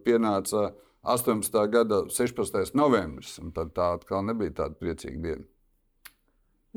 pienāca 0.06 0.70
18. 1.02 1.58
gada 1.72 2.02
16. 2.12 2.74
novembris. 2.78 3.36
un 3.42 3.52
Tad 3.56 3.74
tā 3.76 3.92
atkal 3.98 4.24
nebija 4.26 4.54
tāda 4.62 4.78
priecīga 4.78 5.22
diena. 5.24 5.44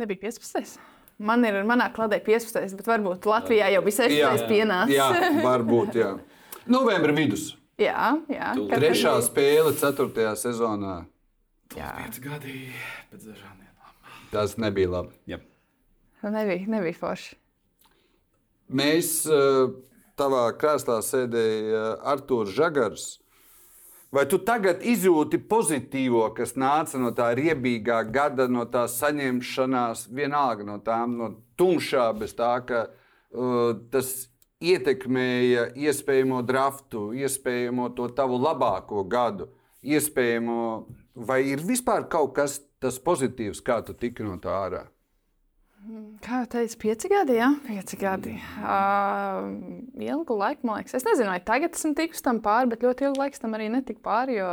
Nebija 0.01 0.23
15. 0.25 0.79
Man 1.21 1.45
ir 1.45 1.59
manā 1.69 1.91
kladē 1.93 2.17
15, 2.25 2.75
bet 2.79 2.87
varbūt 2.89 3.27
Latvijā 3.29 3.69
jau 3.75 3.83
bija 3.85 4.07
16. 4.07 4.47
pienācis. 4.49 4.95
jā, 4.97 5.09
varbūt. 5.45 5.97
Jā. 5.99 6.15
Novembra 6.71 7.13
vidus. 7.13 7.51
jā, 7.81 8.15
jā. 8.31 8.51
Trešā 8.73 9.15
spēle, 9.25 9.75
ceturtajā 9.77 10.33
sezonā. 10.39 11.03
Jā. 11.77 11.93
Pieci 12.01 12.25
gadi 12.25 12.57
pēc 13.11 13.29
dažām 13.29 13.53
dienām. 13.61 13.95
Tas 14.33 14.57
nebija 14.59 14.89
labi. 14.97 15.13
Jā. 15.29 15.39
Nebija, 16.21 16.67
nebija 16.69 16.97
forši. 16.99 17.35
Mēs 18.71 19.25
uh, 19.27 19.73
tavā 20.19 20.45
krēslā 20.59 21.01
sēdēja 21.03 21.81
Arthurs 22.13 22.53
Žagars. 22.55 23.07
Vai 24.11 24.25
tu 24.27 24.41
tagad 24.43 24.81
izjūti 24.83 25.39
pozitīvo, 25.47 26.25
kas 26.35 26.57
nāca 26.59 26.99
no 26.99 27.13
tā 27.15 27.29
riebīgā 27.37 28.01
gada, 28.11 28.49
no 28.51 28.65
tā 28.67 28.83
saņemšanās, 28.91 30.09
vienalga 30.11 30.67
no 30.67 30.77
tām, 30.83 31.15
no 31.19 31.29
tumšā, 31.59 32.09
bez 32.19 32.35
tā, 32.35 32.51
ka 32.67 32.83
uh, 32.89 33.79
tas 33.93 34.11
ietekmēja 34.61 35.71
iespējamo 35.79 36.41
draftu, 36.45 37.09
iespējamo 37.17 37.89
to 37.97 38.09
tavu 38.15 38.37
labāko 38.41 39.05
gadu, 39.09 39.49
iespējamo, 39.81 40.59
vai 41.15 41.41
ir 41.55 41.63
vispār 41.65 42.05
kaut 42.11 42.35
kas 42.37 42.59
tas 42.83 42.99
pozitīvs, 43.01 43.63
kā 43.65 43.79
tu 43.85 43.95
tiki 43.97 44.27
no 44.27 44.37
tā 44.43 44.53
ārā? 44.67 44.83
Kā 46.21 46.43
jau 46.43 46.49
teicu, 46.53 46.75
pieci 46.83 47.09
gadi, 47.09 47.33
jā, 47.39 47.47
pieci 47.65 47.97
gadi. 47.97 48.35
Uh, 48.61 49.47
ilgu 50.05 50.35
laiku, 50.37 50.67
man 50.69 50.77
liekas, 50.77 50.99
es 50.99 51.05
nezinu, 51.07 51.31
vai 51.31 51.39
tagad 51.41 51.73
esmu 51.73 51.95
tikus 51.97 52.21
tam 52.21 52.37
pāri, 52.45 52.69
bet 52.69 52.85
ļoti 52.85 53.07
ilgu 53.07 53.23
laiku 53.23 53.41
tam 53.41 53.57
arī 53.57 53.71
netiku 53.73 54.03
pāri. 54.05 54.37
Jo 54.37 54.51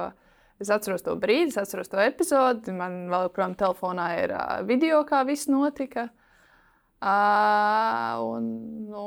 es 0.62 0.70
atceros 0.72 1.04
to 1.04 1.12
brīdi, 1.20 1.52
es 1.52 1.58
atceros 1.60 1.92
to 1.92 2.00
epizodi. 2.00 2.72
Man 2.72 2.96
vēl 3.12 3.26
joprojām 3.28 3.56
telefonā 3.60 4.06
ir 4.22 4.32
uh, 4.32 4.54
video, 4.68 5.02
kā 5.08 5.20
viss 5.28 5.50
notika. 5.52 6.08
Uh, 6.98 8.16
un, 8.32 8.48
nu, 8.88 9.04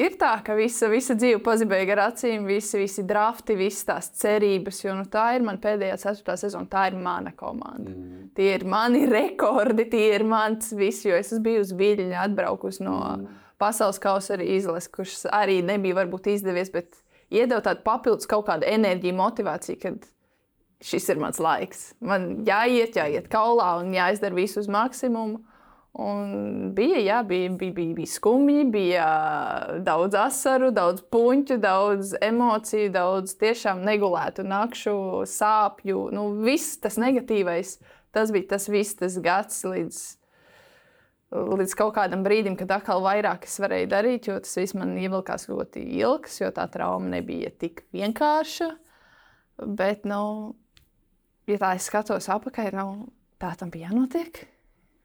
ir 0.00 0.16
tā, 0.20 0.32
ka 0.44 0.54
visa, 0.58 0.88
visa 0.92 1.14
dzīve 1.18 1.40
pazibēja 1.44 1.94
ar 1.94 2.02
acīm, 2.08 2.46
visi, 2.48 2.78
visi 2.80 3.04
drafti, 3.08 3.56
visas 3.58 3.86
tās 3.88 4.10
cerības. 4.20 4.80
Jo 4.84 4.96
nu, 4.98 5.04
tā 5.10 5.26
ir 5.36 5.44
mana 5.46 5.60
pēdējā 5.62 5.98
ceturtā 6.02 6.36
sezona, 6.40 6.68
tā 6.70 6.86
ir 6.90 6.98
mana 7.00 7.34
komanda. 7.36 7.92
Mm. 7.92 8.30
Tie 8.36 8.48
ir 8.56 8.66
mani 8.68 9.04
rekordi, 9.10 9.88
tie 9.92 10.06
ir 10.16 10.26
mans 10.28 10.72
viss, 10.76 11.04
jo 11.06 11.16
es 11.18 11.32
esmu 11.32 11.44
bijusi 11.48 11.78
viļņa, 11.80 12.24
atbraukusi 12.28 12.86
no 12.86 12.96
mm. 13.02 13.42
pasaules 13.60 14.00
kausa 14.02 14.36
arī 14.38 14.54
izlases, 14.56 14.90
kurš 14.94 15.18
arī 15.36 15.60
nebija 15.66 16.00
varbūt 16.00 16.32
izdevies, 16.34 16.72
bet 16.74 17.02
iedeva 17.30 17.62
tādu 17.64 17.84
papildus 17.86 18.30
kaut 18.30 18.48
kādu 18.48 18.68
enerģiju, 18.70 19.18
motivāciju, 19.20 19.80
kad 19.84 20.10
šis 20.84 21.10
ir 21.12 21.20
mans 21.20 21.40
laiks. 21.42 21.90
Man 22.04 22.42
jāiet, 22.48 22.96
jāiet 22.96 23.28
kaulā 23.32 23.74
un 23.82 23.92
jāizdara 23.94 24.36
visu 24.36 24.62
uz 24.62 24.68
maksimumu. 24.72 25.42
Un 25.98 26.70
bija, 26.74 27.00
jā, 27.02 27.16
bija, 27.26 27.48
bija, 27.58 27.74
bija, 27.74 27.94
bija 27.96 28.06
skumji, 28.06 28.62
bija 28.70 29.06
daudz 29.82 30.14
asaru, 30.14 30.68
daudz 30.70 31.02
puņu, 31.10 31.56
daudz 31.58 32.12
emociju, 32.22 32.92
daudz 32.94 33.34
tiešām 33.40 33.82
negulētu 33.82 34.44
nakšu, 34.46 34.94
sāpju. 35.26 36.04
Nu, 36.14 36.28
viss 36.46 36.78
tas 36.78 36.94
negatīvais, 37.00 37.80
tas 38.14 38.30
bija 38.30 38.52
tas 38.54 38.68
viss, 38.70 38.94
tas 39.00 39.16
gads 39.24 39.64
līdz, 39.66 39.98
līdz 41.58 41.74
kaut 41.82 41.96
kādam 41.98 42.22
brīdim, 42.22 42.54
kad 42.60 42.70
atkal 42.78 43.02
vairāk 43.02 43.50
es 43.50 43.58
varēju 43.58 43.90
darīt, 43.90 44.30
jo 44.30 44.38
tas 44.38 44.54
viss 44.62 44.78
man 44.78 44.94
ievilkās 44.94 45.48
ļoti 45.50 45.82
ilgs, 45.98 46.38
jo 46.44 46.52
tā 46.54 46.68
trauma 46.70 47.16
nebija 47.16 47.50
tik 47.50 47.82
vienkārša. 47.90 48.70
Bet, 49.66 50.06
nu, 50.06 50.54
ja 51.50 51.58
tā 51.58 51.74
es 51.74 51.90
skatos 51.90 52.30
apakaļ, 52.30 52.72
nu, 52.78 53.10
tā 53.42 53.56
tam 53.58 53.74
bija 53.74 53.90
jānotiek. 53.90 54.44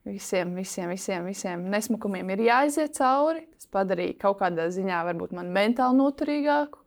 Visiem, 0.06 0.54
visiem, 0.54 0.92
visiem, 0.94 1.26
visiem 1.26 1.66
nesmukumiem 1.74 2.30
ir 2.36 2.44
jāiziet 2.46 2.94
cauri. 2.98 3.48
Tas 3.56 3.70
padarīja 3.74 4.20
kaut 4.22 4.38
kādā 4.44 4.68
ziņā, 4.70 5.02
varbūt 5.08 5.34
man 5.34 5.50
mentāli 5.54 5.98
noturīgāku. 5.98 6.82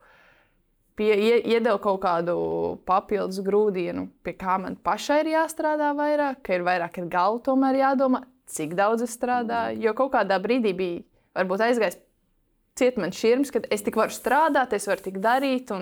Pie, 0.98 1.12
ie, 1.14 1.34
iedeva 1.54 1.78
kaut 1.82 2.00
kādu 2.02 2.34
papildus 2.87 3.38
grūdienu, 3.46 4.08
pie 4.26 4.34
kā 4.38 4.56
man 4.58 4.75
pašai 4.82 5.20
ir 5.22 5.32
jāstrādā 5.37 5.92
vairāk, 5.98 6.40
ka 6.46 6.56
ir 6.56 6.64
vairāk 6.66 6.98
ir 6.98 7.06
galva 7.10 7.38
tomēr 7.46 7.78
jādomā, 7.84 8.25
cik 8.50 8.75
daudz 8.78 9.06
es 9.06 9.14
strādāju. 9.14 9.78
Jo 9.82 9.94
kaut 9.98 10.10
kādā 10.16 10.40
brīdī 10.42 10.75
bija 10.75 11.04
varbūt 11.38 11.62
aizgājis 11.68 12.00
ciet 12.78 12.98
man 13.00 13.14
šķirms, 13.14 13.52
ka 13.54 13.62
es 13.75 13.84
tik 13.87 13.98
varu 13.98 14.14
strādāt, 14.14 14.75
es 14.76 14.87
varu 14.90 15.04
tik 15.04 15.18
darīt. 15.22 15.72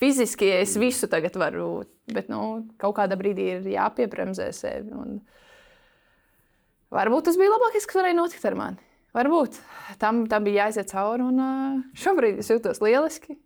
Fiziski 0.00 0.48
es 0.58 0.74
visu 0.76 1.08
tagad 1.08 1.36
varu, 1.40 1.86
bet 2.12 2.28
nu, 2.32 2.66
kaut 2.80 2.98
kādā 2.98 3.16
brīdī 3.16 3.46
ir 3.54 3.68
jāpiebremzē 3.72 4.50
sevi. 4.52 4.92
Un, 4.92 5.20
Varbūt 6.94 7.26
tas 7.26 7.38
bija 7.40 7.50
labākais, 7.50 7.86
kas 7.88 7.98
varēja 7.98 8.16
notikt 8.18 8.44
ar 8.46 8.54
mani. 8.58 8.78
Varbūt 9.16 9.58
tam, 9.98 10.26
tam 10.30 10.44
bija 10.44 10.66
jāiziet 10.66 10.90
cauri, 10.92 11.24
un 11.24 11.84
šobrīd 11.96 12.42
es 12.42 12.50
jūtos 12.52 12.82
lieliski. 12.84 13.38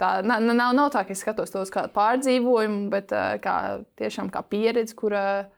Tā 0.00 0.10
na- 0.24 0.38
na- 0.38 0.54
nav, 0.54 0.74
nav 0.74 0.90
tā, 0.94 1.02
ka 1.04 1.12
es 1.12 1.20
skatos 1.24 1.50
to 1.50 1.58
kādu 1.74 1.90
pārdzīvojumu, 1.92 2.88
bet 2.90 3.08
kā, 3.42 3.84
tiešām 3.98 4.30
kā 4.30 4.42
pieredzi, 4.46 4.94
kura, 4.94 5.48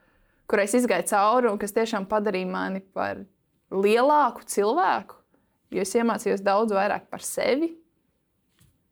kurai 0.48 0.64
es 0.64 0.74
izgāju 0.74 1.06
cauri 1.12 1.50
un 1.50 1.58
kas 1.58 1.72
tiešām 1.76 2.08
padarīja 2.08 2.48
mani 2.50 2.80
par 2.80 3.24
lielāku 3.70 4.44
cilvēku. 4.48 5.14
Jo 5.70 5.80
es 5.84 5.94
iemācījos 5.94 6.42
daudz 6.44 6.72
vairāk 6.72 7.06
par 7.10 7.20
sevi. 7.20 7.76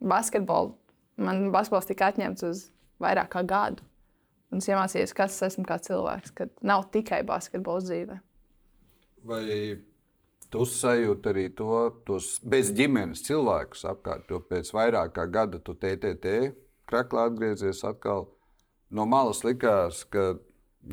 Basketbolu. 0.01 0.75
Man 1.21 1.51
basketbols 1.53 1.89
tika 1.91 2.13
atņemts 2.13 2.45
uz 2.49 2.71
vairāk 3.01 3.29
kā 3.29 3.43
gadu. 3.45 3.83
Un 4.51 4.59
es 4.59 4.67
iemācījos, 4.71 5.15
kas 5.15 5.37
es 5.37 5.53
esmu 5.53 5.65
kā 5.69 5.79
cilvēks, 5.83 6.35
kad 6.35 6.51
nav 6.67 6.89
tikai 6.95 7.23
basketbols 7.27 7.87
dzīve. 7.87 8.19
Vai 9.31 9.45
tu 10.51 10.65
sajūti 10.67 11.31
arī 11.31 11.47
to, 11.55 11.77
tos 12.07 12.33
bez 12.43 12.73
ģimenes 12.75 13.23
cilvēkus 13.29 13.87
apkārt, 13.93 14.31
jo 14.33 14.41
pēc 14.43 14.73
vairāk 14.75 15.15
kā 15.15 15.29
gada 15.31 15.61
tu 15.63 15.77
TTT 15.79 16.35
kraklā 16.91 17.29
atgriezies 17.31 17.85
atkal 17.87 18.27
no 18.91 19.07
malas 19.07 19.45
likās, 19.47 20.03
ka 20.11 20.35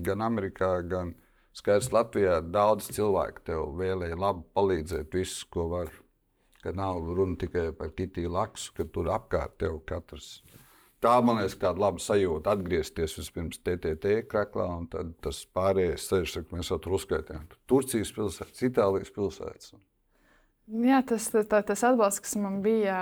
gan 0.05 0.21
Amerikā, 0.21 0.69
gan 0.85 1.15
skaidrs 1.57 1.89
Latvijā 1.95 2.41
daudz 2.53 2.91
cilvēku 2.93 3.47
tev 3.47 3.71
vēlēja 3.79 4.19
labi 4.19 4.45
palīdzēt, 4.57 5.09
visu, 5.13 5.47
ko 5.53 5.69
var. 5.73 5.89
Ka 6.61 6.73
nav 6.75 7.05
runa 7.15 7.37
tikai 7.39 7.69
par 7.77 7.93
Kitiju 7.95 8.31
Laksu, 8.33 8.73
ka 8.75 8.85
tur 8.91 9.09
apkārt 9.13 9.59
tev 9.61 9.77
katrs. 9.87 10.41
Tā 11.03 11.17
man 11.21 11.37
liekas, 11.37 11.57
tāda 11.61 11.83
laba 11.83 12.01
sajūta 12.01 12.55
atgriezties 12.57 13.19
vispirms 13.19 13.59
TTT 13.61 14.23
kraklā, 14.31 14.65
un 14.79 14.87
tad 14.89 15.11
tas 15.21 15.43
pārējais 15.53 16.07
ceļš, 16.09 16.39
ka 16.47 16.57
mēs 16.57 16.71
jau 16.73 16.79
tur 16.81 16.97
uzskaitījām. 16.97 17.45
Turcijas 17.69 18.13
pilsētas, 18.15 18.63
Itālijas 18.65 19.13
pilsētas. 19.13 19.75
Jā, 20.67 20.97
tas, 21.07 21.29
tā, 21.31 21.61
tas 21.63 21.83
atbalsts, 21.87 22.19
kas 22.25 22.33
man 22.41 22.57
bija, 22.65 22.97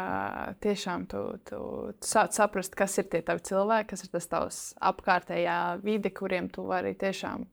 tiešām 0.61 1.07
tu, 1.09 1.23
tu, 1.49 1.61
tu 1.97 2.09
sāc 2.11 2.35
saprast, 2.37 2.75
kas 2.77 2.99
ir 3.01 3.07
tie 3.09 3.23
tavi 3.25 3.41
cilvēki, 3.47 3.89
kas 3.93 4.05
ir 4.05 4.11
tas 4.13 4.29
tavs 4.29 4.59
apkārtējā 4.91 5.57
vide, 5.81 6.11
kuriem 6.13 6.51
tu 6.53 6.67
vari 6.67 6.93
tiešām 6.99 7.47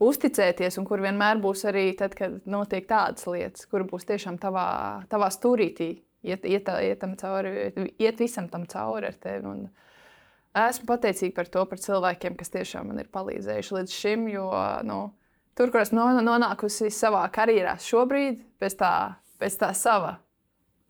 uzticēties, 0.00 0.78
un 0.80 0.86
kur 0.88 1.02
vienmēr 1.02 1.42
būs 1.42 1.66
arī 1.68 1.90
tad, 1.98 2.14
kad 2.16 2.38
notiek 2.48 2.86
tādas 2.88 3.26
lietas, 3.28 3.66
kur 3.68 3.84
būs 3.90 4.06
tiešām 4.08 4.38
tavā, 4.40 4.68
tavā 5.10 5.28
stūrītī, 5.34 5.90
iet, 6.28 6.46
iet, 6.48 6.68
iet, 6.68 7.04
cauri, 7.20 7.52
iet 7.98 8.22
visam 8.22 8.48
tam 8.52 8.66
cauri 8.70 9.10
ar 9.10 9.18
tevi. 9.20 9.48
Un 9.48 9.66
esmu 10.68 10.88
pateicīga 10.88 11.36
par 11.40 11.50
to, 11.54 11.64
par 11.70 11.82
cilvēkiem, 11.82 12.38
kas 12.38 12.54
tiešām 12.54 12.92
man 12.92 13.02
ir 13.02 13.10
palīdzējuši 13.14 13.76
līdz 13.78 13.98
šim, 13.98 14.28
jo 14.32 14.46
nu, 14.88 15.00
tur, 15.58 15.72
kur 15.72 15.82
esmu 15.82 16.00
non- 16.00 16.24
nonākusi 16.26 16.92
savā 16.94 17.24
karjerā 17.34 17.76
šobrīd, 17.82 18.40
bez 18.60 18.78
tā, 18.78 18.94
bez 19.40 19.58
tā 19.60 19.72
sava 19.74 20.18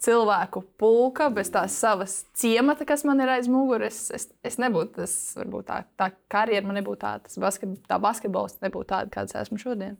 cilvēku 0.03 0.63
pulka, 0.79 1.27
bez 1.35 1.51
tās 1.51 1.75
savas 1.75 2.21
ciemata, 2.39 2.87
kas 2.87 3.03
man 3.09 3.21
ir 3.21 3.33
aiz 3.33 3.49
muguras, 3.51 3.99
es, 4.15 4.29
es 4.47 4.59
nebūtu 4.63 5.01
tas, 5.01 5.15
varbūt 5.39 5.67
tā, 5.71 5.79
tā 5.99 6.11
karjera 6.31 6.67
man 6.69 6.79
nebūtu 6.79 7.03
tāda, 7.03 7.25
tas 7.27 7.41
basket, 7.43 7.75
tā 7.89 7.99
basketbols 8.03 8.61
nebūtu 8.63 8.93
tāda, 8.93 9.11
kāds 9.15 9.35
esmu 9.39 9.59
šodien. 9.59 9.99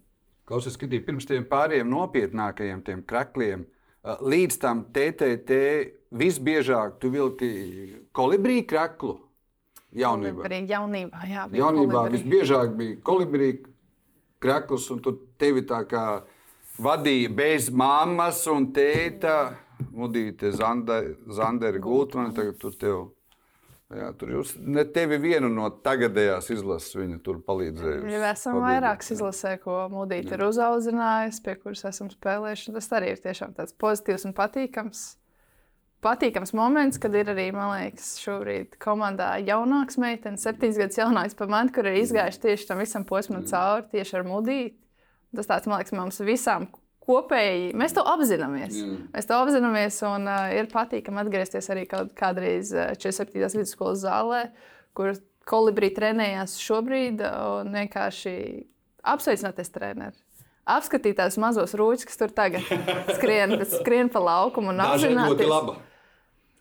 Klausies, 0.49 0.79
skatīties 0.79 1.05
pirms 1.05 1.27
tiem 1.29 1.45
pāriem 1.49 1.91
nopietnākajiem 1.91 2.85
tiem 2.87 3.03
krakliem. 3.05 3.67
Uh, 4.09 4.21
Līdz 4.25 4.59
tam 4.63 4.85
TTT 4.95 5.59
visbiežāk 6.19 6.97
tu 7.03 7.11
vilki 7.13 7.51
kolibrī 8.17 8.63
kraklu 8.69 9.19
jaunībā. 9.97 10.47
Arī 10.49 10.63
jaunībā, 10.69 11.23
jā. 11.29 11.47
bija 11.53 11.65
Jaunībā 11.65 12.01
kolibri. 12.03 12.19
visbiežāk 12.19 12.75
bija 12.79 12.97
kolibrī 13.05 13.51
krakls, 14.41 14.89
un 14.95 15.03
tur 15.05 15.19
tevi 15.41 15.65
tā 15.69 15.83
kā 15.89 16.07
vadīja 16.79 17.33
bez 17.35 17.71
mammas 17.71 18.45
un 18.51 18.71
tēta. 18.73 19.39
Mudīte 19.95 20.51
Zandera 20.51 21.79
Gultmane, 21.79 22.35
tagad 22.35 22.59
tur 22.59 22.75
tev. 22.75 23.18
Jā, 23.89 24.11
tur 24.21 24.35
jūs 24.35 24.51
ne 24.61 24.83
tevi 24.85 25.17
vienu 25.23 25.49
no 25.49 25.71
tagadējās 25.85 26.51
izlases 26.53 26.93
viņa 26.99 27.23
tur 27.25 27.39
palīdzēja. 27.47 28.03
Jau 28.13 28.25
esam 28.29 28.59
vairākas 28.61 29.15
izlasē, 29.15 29.55
ko 29.63 29.79
Mūdīte 29.89 30.35
ir 30.37 30.43
uzaudzinājusi, 30.45 31.41
pie 31.47 31.55
kuras 31.63 31.87
esam 31.89 32.11
spēlējuši. 32.13 32.75
Tas 32.75 32.91
arī 32.99 33.15
ir 33.15 33.23
tiešām 33.25 33.55
tāds 33.57 33.73
pozitīvs 33.81 34.27
un 34.29 34.35
patīkams. 34.37 35.07
Patīkams 36.05 36.53
moments, 36.55 37.01
kad 37.01 37.17
ir 37.17 37.33
arī, 37.33 37.49
man 37.57 37.73
liekas, 37.73 38.11
šobrīd 38.21 38.77
komandā 38.83 39.33
jaunāks 39.41 39.97
meitenes, 39.99 40.45
septiņas 40.45 40.83
gadus 40.85 41.01
jaunāks 41.01 41.39
par 41.41 41.49
mani, 41.51 41.73
kur 41.75 41.89
ir 41.89 41.97
izgājuši 42.03 42.43
tieši 42.45 42.69
tam 42.69 42.85
visam 42.85 43.09
posmam 43.09 43.49
cauri, 43.49 43.89
tieši 43.97 44.21
ar 44.21 44.29
Mūdīti. 44.29 44.77
Tas 45.35 45.49
tāds, 45.49 45.67
man 45.67 45.81
liekas, 45.81 45.97
mums 45.97 46.21
visām 46.29 46.69
kopēji, 47.09 47.73
mēs 47.79 47.97
to 47.97 48.05
apzināmies. 48.07 48.77
Jā. 48.77 48.99
Mēs 49.15 49.29
to 49.29 49.39
apzināmies, 49.39 49.99
un 50.09 50.29
uh, 50.29 50.53
ir 50.55 50.69
patīkami 50.73 51.23
atgriezties 51.25 51.71
arī 51.73 51.87
kaut 51.91 52.13
kādreiz 52.19 52.75
uh, 52.77 52.93
47. 52.99 53.49
vidusskolas 53.57 54.05
zālē, 54.05 54.45
kur 54.97 55.17
kolibrī 55.49 55.91
trenējās 55.97 56.59
šobrīd, 56.61 57.25
uh, 57.25 57.61
un 57.63 57.77
vienkārši 57.79 58.35
apsveicināties 59.09 59.73
treneri. 59.75 60.19
Apskatīt 60.69 61.17
tās 61.17 61.39
mazos 61.41 61.73
rūķus, 61.79 62.05
kas 62.11 62.21
tur 62.21 62.33
tagad 62.37 62.67
skrien, 63.17 63.57
skrien 63.79 64.13
pa 64.13 64.21
laukumu 64.21 64.75
un 64.75 64.85
apzināties. 64.85 65.87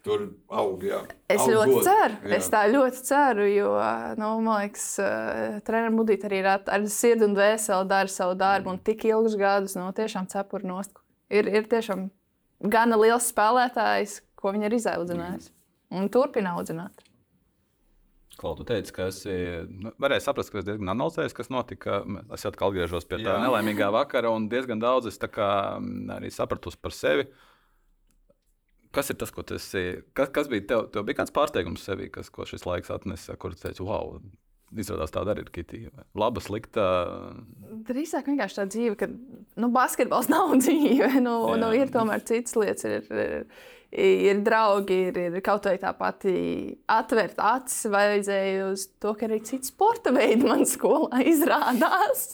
Tur 0.07 0.21
aug, 0.55 0.83
jā. 0.87 1.01
Es 1.29 1.41
Aug 1.43 1.49
ļoti 1.51 1.73
godi. 1.75 1.83
ceru, 1.89 2.17
Jā. 2.23 2.35
es 2.37 2.49
tā 2.53 2.61
ļoti 2.71 3.01
ceru, 3.09 3.47
jo, 3.51 3.71
nu, 4.21 4.29
man 4.45 4.61
liekas, 4.63 4.85
treniņš 5.67 5.95
Mudīt 5.97 6.23
arī 6.29 6.39
ir 6.39 6.47
at- 6.53 6.69
ar 6.71 6.85
sirdi 6.87 7.27
un 7.27 7.35
dvēseli 7.35 7.87
dara 7.91 8.07
savu 8.13 8.37
darbu 8.39 8.71
un 8.71 8.79
tik 8.79 9.03
ilgus 9.09 9.35
gadus, 9.39 9.75
nu, 9.75 9.89
tiešām 9.91 10.29
cepuri 10.31 10.65
nost. 10.69 10.95
Ir, 11.29 11.49
ir 11.51 11.67
tiešām 11.67 12.07
gana 12.71 12.95
liels 12.95 13.27
spēlētājs, 13.33 14.21
ko 14.39 14.53
viņi 14.55 14.69
ir 14.69 14.77
izaudzinājis 14.79 15.51
un 15.91 16.07
turpina 16.09 16.55
audzināt. 16.55 17.03
Klau, 18.37 18.53
tu 18.55 18.63
teici, 18.69 18.91
ka 18.93 19.07
esi 19.09 19.33
nu, 19.65 19.89
varēji 19.97 20.21
saprast, 20.27 20.51
ka 20.53 20.59
es 20.61 20.65
diezgan 20.67 20.91
analizēju, 20.93 21.33
kas 21.33 21.47
notika. 21.49 22.03
Es 22.35 22.45
atkal 22.45 22.69
atgriežos 22.69 23.07
pie 23.09 23.17
tā 23.17 23.31
Jā. 23.33 23.37
nelaimīgā 23.41 23.87
vakara, 23.95 24.29
un 24.29 24.45
diezgan 24.51 24.77
daudz 24.79 25.07
es 25.09 25.17
tā 25.17 25.25
kā, 25.27 25.47
mm, 25.81 26.11
arī 26.19 26.29
sapratu 26.29 26.69
par 26.79 26.93
sevi. 26.93 27.25
Kas 28.95 29.11
ir 29.11 29.17
tas, 29.19 29.31
ko 29.35 29.43
tu 29.45 29.57
esi? 29.57 30.01
Kas, 30.17 30.31
kas 30.33 30.49
bija 30.51 30.65
tev? 30.71 30.89
Tev 30.93 31.07
bija 31.07 31.21
kāds 31.21 31.33
pārsteigums 31.35 31.83
sevī, 31.85 32.09
kas, 32.13 32.31
ko 32.33 32.47
šis 32.47 32.65
laiks 32.67 32.91
atnesa, 32.93 33.35
kur 33.39 33.55
tu 33.55 33.65
teici, 33.65 33.83
wow, 33.85 34.15
izrādās 34.75 35.13
tāda 35.13 35.33
arī 35.33 35.45
ir 35.45 35.51
kitī. 35.53 35.81
Laba, 36.17 36.41
slikta. 36.43 36.85
Drīzāk 37.87 38.29
vienkārši 38.31 38.59
tā 38.59 38.67
dzīve, 38.71 38.95
ka 38.99 39.09
nu, 39.09 39.71
basketbols 39.73 40.29
nav 40.33 40.55
dzīve. 40.59 41.17
Nu, 41.23 41.39
Jā. 41.53 41.59
nu, 41.63 41.71
ir 41.77 41.91
tomēr 41.93 42.23
citas 42.27 42.57
lietas. 42.59 42.87
Ir, 42.87 43.45
ir, 43.91 44.17
ir 44.31 44.41
draugi, 44.45 44.99
ir, 45.11 45.21
ir 45.29 45.39
kaut 45.45 45.69
vai 45.69 45.77
tā 45.81 45.93
pati 45.97 46.35
atvērt 46.91 47.39
acis, 47.39 47.87
vajadzēja 47.93 48.67
uz 48.71 48.89
to, 48.99 49.15
ka 49.17 49.29
arī 49.29 49.39
citi 49.47 49.71
sporta 49.71 50.13
veidi 50.15 50.47
man 50.47 50.67
skolā 50.67 51.23
izrādās. 51.27 52.33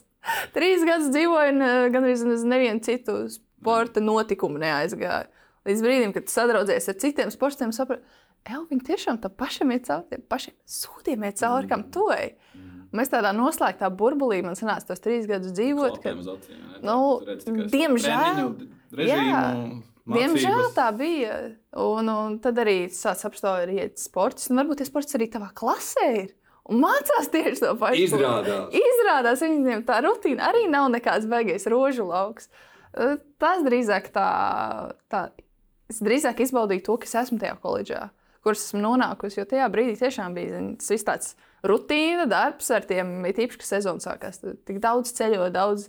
Trīs 0.56 0.86
gadus 0.88 1.12
dzīvoju, 1.12 1.56
un 1.56 1.66
eh, 1.68 1.78
gandrīz 1.92 2.24
nevienu 2.48 2.84
citu 2.86 3.18
sporta 3.32 4.04
notikumu 4.04 4.62
neaizgāju. 4.62 5.33
Līdz 5.68 5.84
brīdim, 5.86 6.14
kad 6.16 6.28
tu 6.28 6.34
sadraudzies 6.34 6.90
ar 6.92 6.98
citiem 7.00 7.32
sportiem, 7.32 7.72
saprati, 7.76 8.04
ka 8.44 8.60
viņi 8.70 8.84
tiešām 8.90 9.20
tam 9.24 9.32
pašam 9.40 9.72
ir 9.72 9.84
cauri, 9.86 10.10
tiem 10.12 10.26
pašiem 10.32 11.24
ir 11.24 11.36
cauri, 11.40 11.70
kam 11.72 11.86
tu 11.94 12.10
ej. 12.16 12.34
Mēs 12.94 13.10
tādā 13.10 13.32
noslēgtā 13.34 13.88
burbulī, 13.90 14.44
man 14.46 14.58
sanāca 14.60 14.92
tos 14.92 15.02
trīs 15.02 15.26
gadus 15.30 15.56
dzīvot. 15.58 15.98
Ka, 16.04 16.14
Nu, 16.84 17.24
diemžēl. 17.74 18.52
Jā. 19.02 19.42
Diemžēl 20.14 20.68
tā 20.76 20.90
bija. 20.94 21.38
Un, 21.80 22.12
un 22.12 22.38
tad 22.44 22.60
arī 22.62 22.92
sācis 22.94 23.26
apstāties 23.30 24.04
sports. 24.04 24.52
Un 24.52 24.60
varbūt 24.62 24.84
tas 24.84 24.92
sports 24.92 25.16
arī 25.18 25.30
tavā 25.32 25.50
klasē 25.58 26.10
ir. 26.20 26.34
Un 26.70 26.84
mācās 26.84 27.32
tieši 27.32 27.64
to 27.64 27.72
pašu. 27.80 28.06
Izrādās. 28.06 28.76
Izrādās, 28.78 29.42
viņiem 29.44 29.82
tā 29.88 29.98
rutīna 30.06 30.52
arī 30.52 30.68
nav 30.72 30.92
nekāds 30.94 31.26
beigais 31.32 31.66
rožu 31.72 32.06
lauks. 32.08 32.52
Tas 33.42 33.64
drīzāk 33.66 34.12
tā, 34.14 34.28
tā 35.12 35.24
es 35.92 36.02
drīzāk 36.04 36.44
izbaudīju 36.46 36.86
to, 36.88 36.98
ka 37.02 37.10
es 37.10 37.16
esmu 37.24 37.40
tajā 37.42 37.58
koledžā, 37.64 38.08
kuras 38.46 38.68
esmu 38.68 38.84
nonākusi. 38.84 39.40
Jo 39.42 39.48
tajā 39.50 39.68
brīdī 39.74 39.98
tiešām 40.00 40.36
bija 40.38 40.58
zini, 40.58 40.78
tas 40.80 40.94
viss 40.94 41.08
tāds 41.08 41.36
rutīna 41.68 42.28
darbs 42.30 42.72
ar 42.76 42.88
tiem, 42.88 43.16
it 43.30 43.40
īpaši, 43.44 43.62
ka 43.62 43.70
sezona 43.70 44.04
sākās. 44.04 44.42
Tik 44.68 44.82
daudz 44.84 45.14
ceļo, 45.18 45.48
daudz, 45.54 45.88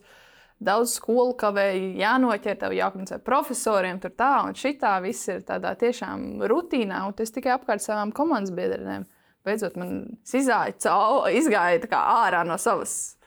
daudz 0.64 0.94
skolu 0.98 1.34
kavēju, 1.40 1.90
jānoķer 2.02 2.60
tev 2.62 2.76
jākomunicē 2.76 3.18
profesoriem, 3.26 3.98
tur 4.02 4.14
tā 4.14 4.32
un 4.46 4.56
šitā. 4.58 4.96
Viss 5.04 5.30
ir 5.32 5.42
tādā 5.46 5.74
tiešām 5.80 6.44
rutīnā, 6.50 7.04
un 7.08 7.16
tas 7.18 7.34
tikai 7.34 7.56
apkārt 7.56 7.84
savām 7.84 8.14
komandas 8.14 8.54
biedriem. 8.54 9.08
Beidzot, 9.44 9.74
man 9.76 9.98
es 10.24 10.32
izgāju, 10.38 10.78
cau, 10.80 11.24
izgāju 11.28 11.82
tā 11.82 11.90
kā 11.90 11.98
ārā 12.24 12.46
no 12.48 12.56
savas 12.56 13.18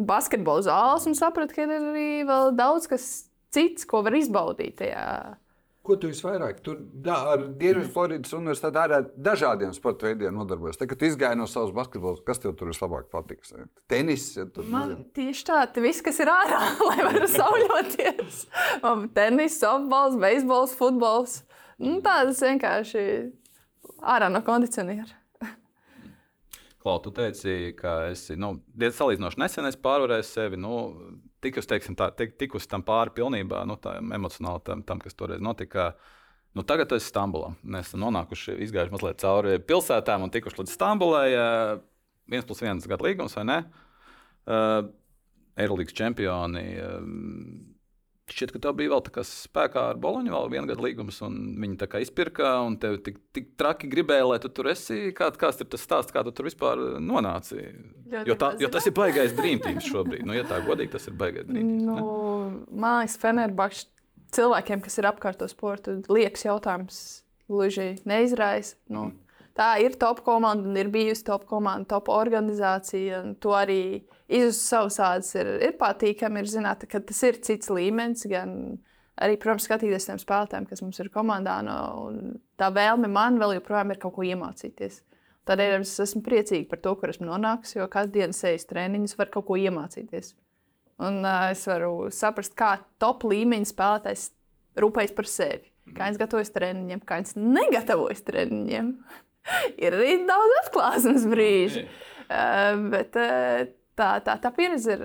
basketbola 0.00 0.64
zāles 0.66 1.06
un 1.06 1.14
sapratu, 1.14 1.54
ka 1.54 1.66
ir 1.66 1.74
arī 1.76 2.08
vēl 2.26 2.56
daudz 2.58 2.88
kas 2.90 3.06
cits, 3.54 3.86
ko 3.86 4.02
var 4.06 4.16
izbaudīt 4.18 4.80
tajā. 4.80 5.04
Ko 5.80 5.96
tu 5.96 6.10
visvairāk? 6.10 6.58
Tur 6.64 6.76
da, 7.04 7.14
ar 7.32 7.44
Dienvidfloridas 7.56 8.34
universitāti 8.36 8.76
arī 8.82 8.98
ar 8.98 9.06
dažādiem 9.16 9.72
sporta 9.72 10.10
veidiem 10.10 10.36
nodarbojas. 10.36 10.76
Tad, 10.76 10.90
kad 10.90 11.04
izgāji 11.08 11.38
no 11.40 11.46
savas 11.48 11.72
basketbola, 11.76 12.20
kas 12.26 12.42
tev 12.42 12.52
tur 12.58 12.68
vislabāk 12.68 13.08
patiks? 13.12 13.54
Tenis, 13.88 14.26
ja 14.36 14.44
tur 14.44 14.68
Man 14.68 14.92
tieši 15.16 15.46
tā, 15.48 15.62
tas 15.72 15.84
viss, 15.84 16.04
kas 16.04 16.20
ir 16.20 16.28
ārā, 16.32 16.60
lai 16.88 16.98
varētu 17.00 17.30
sauļoties. 17.32 18.42
Man 18.84 19.06
tenis, 19.16 19.56
softbols, 19.62 20.18
beisbols, 20.20 20.76
futbols. 20.76 21.38
Nu, 21.80 21.96
tādas 22.04 22.44
vienkārši 22.44 23.06
ārā 24.04 24.28
no 24.28 24.44
kondicioniera. 24.44 25.16
Klau, 26.80 26.96
tu 27.04 27.12
teici, 27.12 27.72
ka 27.76 28.10
esi 28.12 28.36
nu, 28.40 28.54
diezgan 28.72 28.98
salīdzinoši 29.02 29.40
nesen 29.40 29.68
esi 29.68 29.80
pārvarējis 29.84 30.36
sevi. 30.36 30.60
Nu, 30.60 30.76
tikus, 31.44 31.68
teiksim, 31.70 31.96
tā, 31.98 32.10
tik, 32.16 32.36
tikus 32.40 32.68
tam 32.70 32.84
pāri 32.86 33.14
pilnībā, 33.16 33.62
nu, 33.68 33.76
tā 33.80 33.96
emocionāli 34.00 34.64
tam, 34.66 34.84
tam, 34.86 35.02
kas 35.02 35.16
toreiz 35.18 35.42
notika. 35.44 35.92
Nu, 36.56 36.64
tagad 36.66 36.90
tu 36.90 36.98
esi 36.98 37.10
Stambulā. 37.10 37.52
Mēs 37.62 37.90
esam 37.90 38.02
nonākuši, 38.04 38.56
izgājuši 38.66 38.94
mazliet 38.94 39.20
cauri 39.22 39.58
pilsētām 39.62 40.26
un 40.26 40.32
tikuši 40.34 40.62
līdz 40.62 40.74
Stambulai. 40.74 41.28
Viens 42.30 42.46
plus 42.46 42.62
viens 42.62 42.88
gadu 42.90 43.06
līgums, 43.06 43.36
vai 43.38 43.44
ne? 43.46 43.58
Uh, 44.50 44.88
Eirolandes 45.60 45.94
čempioni. 45.94 46.64
Uh, 46.82 47.69
Šķiet, 48.30 48.52
ka 48.54 48.60
tev 48.62 48.76
bija 48.78 48.92
vēl 48.92 49.02
tā 49.06 49.12
kā 49.14 49.24
spēkā 49.26 49.82
ar 49.90 49.98
Boloņu, 50.00 50.30
vēl 50.30 50.50
viena 50.52 50.68
gada 50.70 50.84
līgums, 50.84 51.18
un 51.26 51.38
viņi 51.58 51.78
tā 51.80 51.88
kā 51.90 52.00
izpirka, 52.04 52.52
un 52.62 52.76
tev 52.80 53.00
tik, 53.06 53.18
tik 53.34 53.48
traki 53.58 53.90
gribēja, 53.90 54.28
lai 54.30 54.38
tu 54.42 54.50
tur 54.54 54.70
esi. 54.70 55.10
Kā, 55.16 55.32
kāds 55.34 55.58
ir 55.64 55.70
tas 55.72 55.82
stāsts, 55.82 56.14
kā 56.14 56.22
tu 56.26 56.32
tur 56.34 56.46
vispār 56.46 56.78
nonāci? 57.02 57.64
Ļoti 58.10 58.30
Jo, 58.30 58.36
tā, 58.38 58.52
jo 58.62 58.70
tas 58.70 58.86
ir 58.86 58.94
baigais 58.94 59.34
drīmtīms 59.34 59.88
šobrīd. 59.90 60.22
Nu, 60.28 60.36
ja 60.36 60.44
tā 60.46 60.60
godīgi, 60.66 60.92
tas 60.94 61.08
ir 61.10 61.16
baigais 61.18 61.48
drīmtīms. 61.48 61.88
Nu, 61.88 62.06
man 62.70 63.02
liekas, 63.02 63.18
Fenerbakš 63.22 63.82
cilvēkiem, 64.36 64.84
kas 64.84 65.00
ir 65.00 65.10
apkārt 65.10 65.40
to 65.42 65.50
sportu, 65.50 65.98
liekas 66.10 66.46
jautājums, 66.46 67.00
gluži 67.50 67.96
neizraisa. 68.08 68.78
Nu, 68.92 69.08
tā 69.58 69.72
ir 69.82 69.98
top 70.00 70.22
komanda 70.26 70.70
un 70.70 70.78
ir 70.78 70.90
bijusi 70.92 71.26
top 71.26 71.46
komanda, 71.50 71.88
top 71.96 72.10
organizācija. 72.14 73.24
un 73.24 73.34
To 73.42 73.54
arī 73.58 73.82
izjust 74.30 74.68
savus 74.68 74.98
ādus 75.02 75.34
ir, 75.38 75.50
ir 75.66 75.76
patīkami. 75.80 76.42
Ir 76.42 76.50
zināt, 76.50 76.86
ka 76.90 77.02
tas 77.04 77.20
ir 77.26 77.40
cits 77.44 77.70
līmenis. 77.72 78.26
Gan 78.30 78.54
arī, 79.20 79.36
protams, 79.40 79.66
skatīties 79.68 80.08
tiem 80.08 80.20
spēlētājiem, 80.22 80.68
kas 80.70 80.82
mums 80.84 81.00
ir 81.02 81.12
komandā. 81.14 81.60
No, 81.66 81.78
tā 82.60 82.70
vēlme 82.74 83.10
man 83.12 83.40
vēl 83.42 83.58
joprojām 83.58 83.94
ir 83.94 84.02
kaut 84.02 84.16
ko 84.18 84.26
iemācīties. 84.26 85.02
Tādēļ 85.48 85.80
es 85.80 85.96
esmu 86.04 86.22
priecīga 86.22 86.68
par 86.70 86.82
to, 86.84 86.92
kur 87.00 87.10
esmu 87.10 87.26
nonākusi, 87.30 87.78
jo 87.78 87.88
katru 87.90 88.12
dienu 88.18 88.36
sejas 88.36 88.68
treniņus 88.70 89.16
var 89.18 89.32
kaut 89.32 89.48
ko 89.48 89.56
iemācīties. 89.58 90.34
Un 91.00 91.24
uh, 91.24 91.48
es 91.54 91.64
varu 91.66 92.10
saprast, 92.12 92.52
kā 92.58 92.74
top 93.00 93.24
līmeņa 93.26 93.70
spēlētājs 93.70 94.28
rūpējas 94.80 95.16
par 95.16 95.28
sevi. 95.30 95.72
Kā 95.90 96.06
viņš 96.06 96.20
gatavojas 96.20 96.52
treniņiem, 96.54 97.02
kā 97.08 97.18
viņš 97.18 97.34
negatavojas 97.40 98.22
treniņiem. 98.28 98.92
ir 99.84 99.96
arī 99.96 100.16
daudz 100.28 100.56
atklāsmes 100.64 101.26
brīži. 101.30 101.86
Uh, 102.30 102.76
bet 102.92 103.16
uh, 103.18 103.64
tā, 104.00 104.14
tā, 104.24 104.38
tā 104.40 104.52
pieredze 104.56 104.96
ir, 104.96 105.04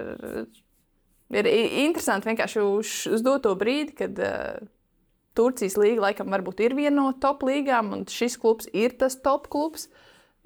ir 1.35 1.51
interesanti 1.85 2.31
vienkārši 2.31 2.63
uz, 2.63 2.95
uz 3.11 3.25
doto 3.25 3.51
brīdi, 3.59 3.95
kad 3.99 4.23
uh, 4.23 4.63
Turcijas 5.35 5.75
līga 5.79 6.07
laikam 6.07 6.31
varbūt 6.31 6.63
ir 6.63 6.75
viena 6.77 6.95
no 7.01 7.09
top 7.19 7.43
līgām, 7.43 7.91
un 7.97 8.05
šis 8.07 8.37
klubs 8.39 8.69
ir 8.71 8.95
tas 8.99 9.17
top 9.19 9.49
klubs. 9.51 9.89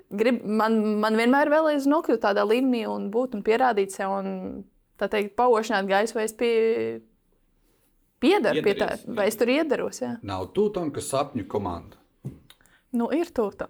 Grib, 0.10 0.42
man, 0.42 0.80
man 1.04 1.18
vienmēr 1.20 1.52
vēlējas 1.54 1.86
nokļūt 1.90 2.24
tādā 2.24 2.42
līmenī 2.50 2.88
un 2.90 3.12
būt 3.14 3.38
un 3.38 3.46
pierādīt 3.46 3.94
sev. 3.94 4.16
Un 4.18 4.64
tā 4.98 5.08
teikt, 5.12 5.36
pauošināt 5.38 5.86
gaisu, 5.90 6.18
vai 6.18 6.26
es 6.26 6.34
pie, 6.36 6.54
piedaru 8.24 8.64
pie 8.66 8.74
tā, 8.80 8.90
vai 9.14 9.30
es 9.30 9.38
tur 9.38 9.52
iedaros. 9.54 10.02
Jā. 10.02 10.16
Nav 10.26 10.50
tūtam, 10.58 10.90
ka 10.96 11.04
sapņu 11.06 11.46
komanda. 11.52 12.02
Nu, 12.98 13.12
ir 13.14 13.30
tūta. 13.30 13.70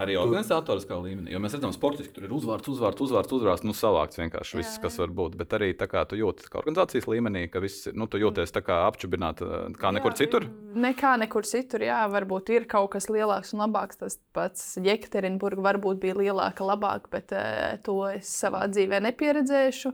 Arī 0.00 0.16
organizatoriskā 0.16 0.96
līmenī. 0.96 1.34
Jo 1.34 1.40
mēs 1.42 1.54
redzam, 1.56 1.72
sportiski 1.74 2.14
tur 2.16 2.24
ir 2.24 2.32
uzvārds, 2.32 2.70
uzvārds, 2.72 3.02
uzvārds, 3.04 3.34
uzvārds. 3.36 3.64
Nu, 3.68 3.74
savākts 3.76 4.20
vienkārši 4.20 4.60
viss, 4.60 4.78
kas 4.80 4.96
var 5.00 5.12
būt. 5.16 5.36
Bet 5.40 5.52
arī 5.58 5.70
tā 5.76 5.88
kā 5.90 6.06
tu 6.08 6.16
jūties 6.16 6.48
kā 6.48 6.62
organizācijas 6.62 7.08
līmenī, 7.10 7.44
ka 7.52 7.60
viss, 7.60 7.90
nu, 7.92 8.08
tu 8.08 8.20
jūties 8.22 8.54
tā 8.56 8.62
kā 8.64 8.80
apčubināts 8.86 9.44
kā 9.80 9.92
nekur 9.92 10.16
citur. 10.16 10.46
Nekā 10.80 11.16
nekur 11.20 11.48
citur, 11.48 11.84
jā, 11.84 12.00
varbūt 12.12 12.54
ir 12.56 12.68
kaut 12.70 12.94
kas 12.94 13.10
lielāks 13.12 13.52
un 13.54 13.64
labāks. 13.66 14.00
Tas 14.00 14.16
pats 14.36 14.72
Jekaterinburga 14.80 15.66
varbūt 15.68 16.00
bija 16.00 16.16
lielāka, 16.16 16.64
labāka, 16.64 17.12
bet 17.18 17.36
uh, 17.36 17.76
to 17.84 17.98
es 18.08 18.30
savā 18.40 18.64
dzīvē 18.72 19.02
nepieredzēšu. 19.10 19.92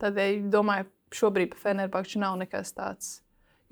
Tad 0.00 0.16
es 0.22 0.48
domāju, 0.52 0.88
šobrīd 1.12 1.52
par 1.52 1.66
Fenerbahču 1.66 2.22
nav 2.22 2.40
nekas 2.40 2.72
tāds. 2.76 3.18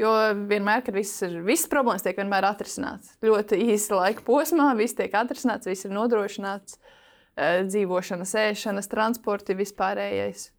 Jo 0.01 0.11
vienmēr, 0.49 0.81
kad 0.87 0.97
viss 0.97 1.21
ir, 1.27 1.41
visas 1.45 1.69
problēmas 1.69 2.05
tiek 2.07 2.17
atrisināts. 2.17 3.17
Ļoti 3.25 3.59
īsa 3.75 3.99
laika 3.99 4.25
posmā, 4.25 4.71
viss 4.79 4.97
tiek 4.97 5.13
atrisināts, 5.13 5.69
viss 5.69 5.85
ir 5.85 5.93
nodrošināts. 5.93 6.79
eh, 7.37 7.63
Dzīvošanas, 7.69 8.33
ēšanas, 8.35 8.89
transporti, 8.89 9.55
vispārējais. 9.55 10.51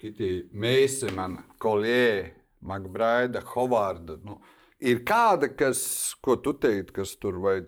Kitī, 0.00 0.48
mēs, 0.52 1.02
man 1.12 1.42
kolēģi, 1.60 2.30
Makbraida, 2.60 3.42
Hovarda. 3.54 4.16
Nu, 4.24 4.38
ir 4.80 5.02
kāda, 5.04 5.50
kas, 5.56 6.14
ko 6.22 6.36
tu 6.36 6.54
teiktu, 6.56 7.00
kas 7.00 7.16
tur 7.20 7.38
vai 7.40 7.60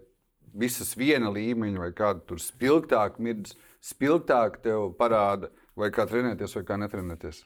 visas 0.54 0.94
viena 0.96 1.30
līmeņa, 1.32 1.80
vai 1.80 1.92
kāda 1.96 2.24
tur 2.28 2.40
spilgtāk, 2.40 3.18
mirdz, 3.18 3.56
spilgtāk 3.84 4.60
tev 4.64 4.92
parāda, 4.98 5.50
vai 5.76 5.90
kā 5.94 6.06
trenēties, 6.08 6.56
vai 6.58 6.64
kā 6.68 6.78
netrenēties. 6.80 7.42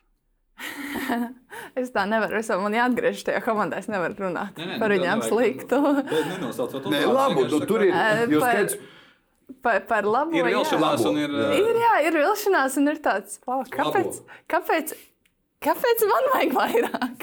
Es 1.80 1.90
tā 1.92 2.04
nevaru. 2.08 2.38
Es 2.40 2.48
man 2.48 2.74
jāatgriežas 2.76 3.24
tajā 3.28 3.40
komandā. 3.44 3.78
Es 3.82 3.88
nevaru 3.92 4.16
runāt 4.26 4.56
nē, 4.60 4.76
par 4.80 4.90
nu, 4.92 4.96
viņiem 4.96 5.22
nevajag- 5.22 5.32
sliktu. 5.32 5.80
Nenosaucot 6.32 6.86
Nē, 6.92 7.00
labi, 7.12 7.44
tu 7.52 7.60
tur 7.68 7.84
ir. 7.84 7.92
Jūs 8.32 8.40
par- 8.40 8.52
skaidrs, 8.52 8.78
Par, 9.62 9.76
par 9.86 10.02
labo. 10.10 10.34
Ir 10.34 10.42
jā. 10.42 10.56
vilšanās 10.56 11.04
un 11.06 11.18
ir. 11.22 11.30
Jā. 11.30 11.50
Ir, 11.54 11.76
jā, 11.78 11.90
ir 12.08 12.16
vilšanās, 12.18 12.76
un 12.80 12.90
ir 12.90 12.96
tāds, 13.02 13.36
"Vau, 13.46 13.60
kāpēc, 13.70 14.18
kāpēc, 14.50 14.90
kāpēc 15.62 16.02
man 16.10 16.26
vajag 16.32 16.56
vairāk? 16.56 17.22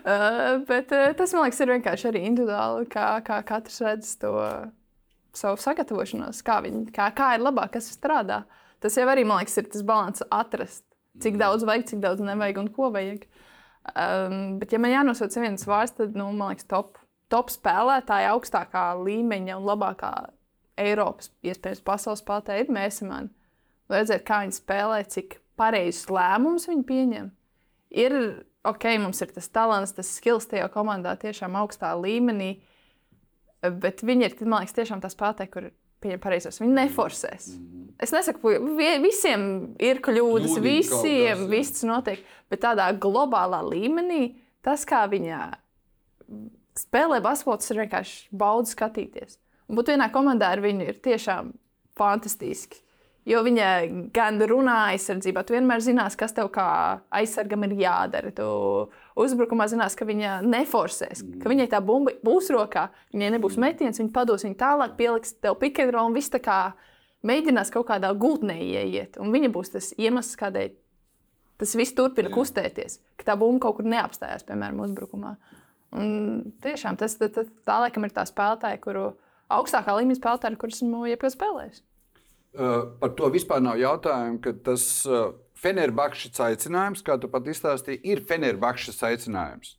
Uh, 0.00 0.62
bet 0.70 0.94
uh, 0.96 1.10
tas, 1.18 1.34
man 1.36 1.44
liekas, 1.44 1.60
ir 1.60 1.72
vienkārši 1.74 2.08
arī 2.08 2.22
individuāli, 2.30 2.88
kā, 2.88 3.10
kā 3.26 3.42
katrs 3.44 3.76
redz 3.84 4.14
to 4.24 4.32
savu 5.36 5.60
sagatavošanos, 5.60 6.40
kā, 6.48 6.62
viņi, 6.64 6.86
kā, 6.96 7.10
kā 7.12 7.34
ir 7.36 7.44
labāk, 7.44 7.74
kas 7.76 7.92
strādā. 7.92 8.40
Tas 8.80 8.96
jau 8.96 9.04
arī, 9.12 9.26
man 9.28 9.42
liekas, 9.44 9.58
ir 9.60 9.68
tas 9.68 9.84
līdzsvars 9.84 10.24
atrast, 10.32 10.84
cik 11.22 11.38
daudz 11.40 11.64
vajag, 11.66 11.86
cik 11.90 12.02
daudz 12.04 12.22
nevajag 12.24 12.60
un 12.62 12.70
ko 12.74 12.90
vajag. 12.94 13.26
Um, 13.90 14.58
bet, 14.60 14.74
ja 14.74 14.80
man 14.82 14.92
jānosauc 14.92 15.34
viens 15.40 15.66
vārds, 15.66 15.96
tad, 15.96 16.14
nu, 16.18 16.28
man 16.36 16.52
liekas, 16.52 16.68
top, 16.70 17.00
top 17.32 17.50
spēlētāji 17.52 18.28
augstākā 18.30 18.84
līmeņa 19.00 19.56
un 19.58 19.66
labākā 19.66 20.12
Eiropas, 20.80 21.32
iespējams, 21.44 21.82
pasaules 21.84 22.22
spēlētāji 22.22 22.64
ir 22.64 22.74
Mēsmani. 22.76 23.32
Redzēt, 23.90 24.22
kā 24.28 24.42
viņi 24.44 24.56
spēlē, 24.56 25.00
cik 25.10 25.40
pareizus 25.58 26.06
lēmumus 26.12 26.68
viņi 26.70 26.86
pieņem. 26.88 27.30
Ir 28.00 28.16
ok, 28.68 28.86
mums 29.02 29.20
ir 29.24 29.32
tas 29.34 29.48
talants, 29.52 29.94
tas 29.96 30.12
skills 30.20 30.46
tajā 30.50 30.68
komandā 30.72 31.16
tiešām 31.20 31.56
augstā 31.58 31.90
līmenī, 31.98 32.52
bet 33.82 34.04
viņi 34.06 34.28
ir, 34.28 34.36
man 34.44 34.62
liekas, 34.62 34.76
tiešām 34.78 35.02
tā 35.02 35.10
spēlētāji, 35.12 35.52
kur 35.52 35.70
pieņem 36.02 36.22
pareizos. 36.22 36.60
Viņi 36.62 36.76
neforsēs. 36.76 37.50
Es 38.00 38.14
nesaku, 38.14 38.54
visiem 39.04 39.42
ir 39.82 40.00
kļūdas, 40.04 40.54
Kļūdīgi 40.56 40.64
visiem 40.64 41.44
jā. 41.44 41.48
viss 41.50 41.76
tas 41.76 41.88
notiek, 41.88 42.22
bet 42.52 42.62
tādā 42.64 42.88
globālā 42.96 43.60
līmenī 43.66 44.22
tas, 44.64 44.86
kā 44.88 45.04
viņa 45.10 45.40
spēlē 46.80 47.20
basketbolu, 47.24 47.60
tas 47.60 47.72
ir 47.72 47.82
vienkārši 47.82 48.20
baudas 48.40 48.72
skatīties. 48.76 49.36
Un 49.68 49.78
būt 49.78 49.92
vienā 49.92 50.08
komandā 50.14 50.54
ar 50.54 50.62
viņu 50.64 50.88
ir 50.88 51.02
tiešām 51.04 51.52
fantastiski. 51.98 52.80
Jo 53.28 53.42
viņa 53.44 53.66
gan 54.16 54.40
runā 54.48 54.78
aizsardzībā, 54.94 55.44
tu 55.44 55.52
vienmēr 55.54 55.82
zinās, 55.84 56.16
kas 56.18 56.32
tev 56.34 56.48
kā 56.54 56.66
aizsargam 57.14 57.66
ir 57.68 57.76
jādara. 57.82 58.32
Tu 58.34 58.46
uzbrukumā 59.18 59.66
zinās, 59.70 59.96
ka 59.98 60.06
viņa 60.08 60.40
neforsēs, 60.46 61.24
ka 61.42 61.50
viņai 61.50 61.68
tā 61.72 61.80
bumba 61.84 62.14
būs 62.24 62.50
rokā, 62.54 62.88
viņai 63.14 63.32
nebūs 63.36 63.58
metiens, 63.60 64.00
viņa 64.00 64.12
pados 64.14 64.44
viņu 64.46 64.58
tālāk, 64.60 64.96
pieliks 64.98 65.34
tev 65.42 65.58
pikēdru 65.60 66.04
un 66.04 66.16
viss 66.16 66.32
tā 66.32 66.42
kā 66.42 66.60
mēģinās 67.26 67.72
kaut 67.74 67.88
kādā 67.90 68.12
gultnē 68.16 68.56
ieiet. 68.60 69.18
Un 69.20 69.32
viņa 69.34 69.50
būs 69.54 69.74
tas 69.74 69.92
iemesls, 69.98 70.38
kādēļ 70.40 70.70
tas 71.60 71.74
viss 71.76 71.96
turpina 71.96 72.32
kustēties, 72.32 73.00
ka 73.20 73.32
tā 73.32 73.36
bumba 73.40 73.66
kaut 73.66 73.80
kur 73.80 73.90
neapstājās, 73.90 74.46
piemēram, 74.48 74.80
uzbrukumā. 74.86 75.34
Un 76.00 76.54
tiešām 76.62 76.96
tas 77.00 77.18
tā, 77.18 77.28
tā, 77.34 77.44
tā 77.66 77.80
laikam 77.82 78.06
ir 78.06 78.14
tā 78.14 78.24
spēlētāja, 78.28 78.78
kuru 78.80 79.10
augstākā 79.50 79.96
līmeņa 79.98 80.20
spēlētāja, 80.20 80.58
kurus 80.60 80.78
esmu 80.78 81.04
jebkad 81.10 81.34
spēlējis. 81.34 81.82
Uh, 82.50 82.88
par 82.98 83.12
to 83.18 83.28
vispār 83.30 83.60
nav 83.62 83.76
jautājumu, 83.78 84.40
ka 84.42 84.54
tas 84.66 84.84
uh, 85.06 85.34
Fenerbahčs 85.60 86.40
aicinājums, 86.40 87.02
kā 87.04 87.18
tu 87.20 87.28
pat 87.28 87.48
izstāstīji, 87.52 88.00
ir 88.08 88.24
Fenerbahčs 88.24 89.02
aicinājums. 89.04 89.76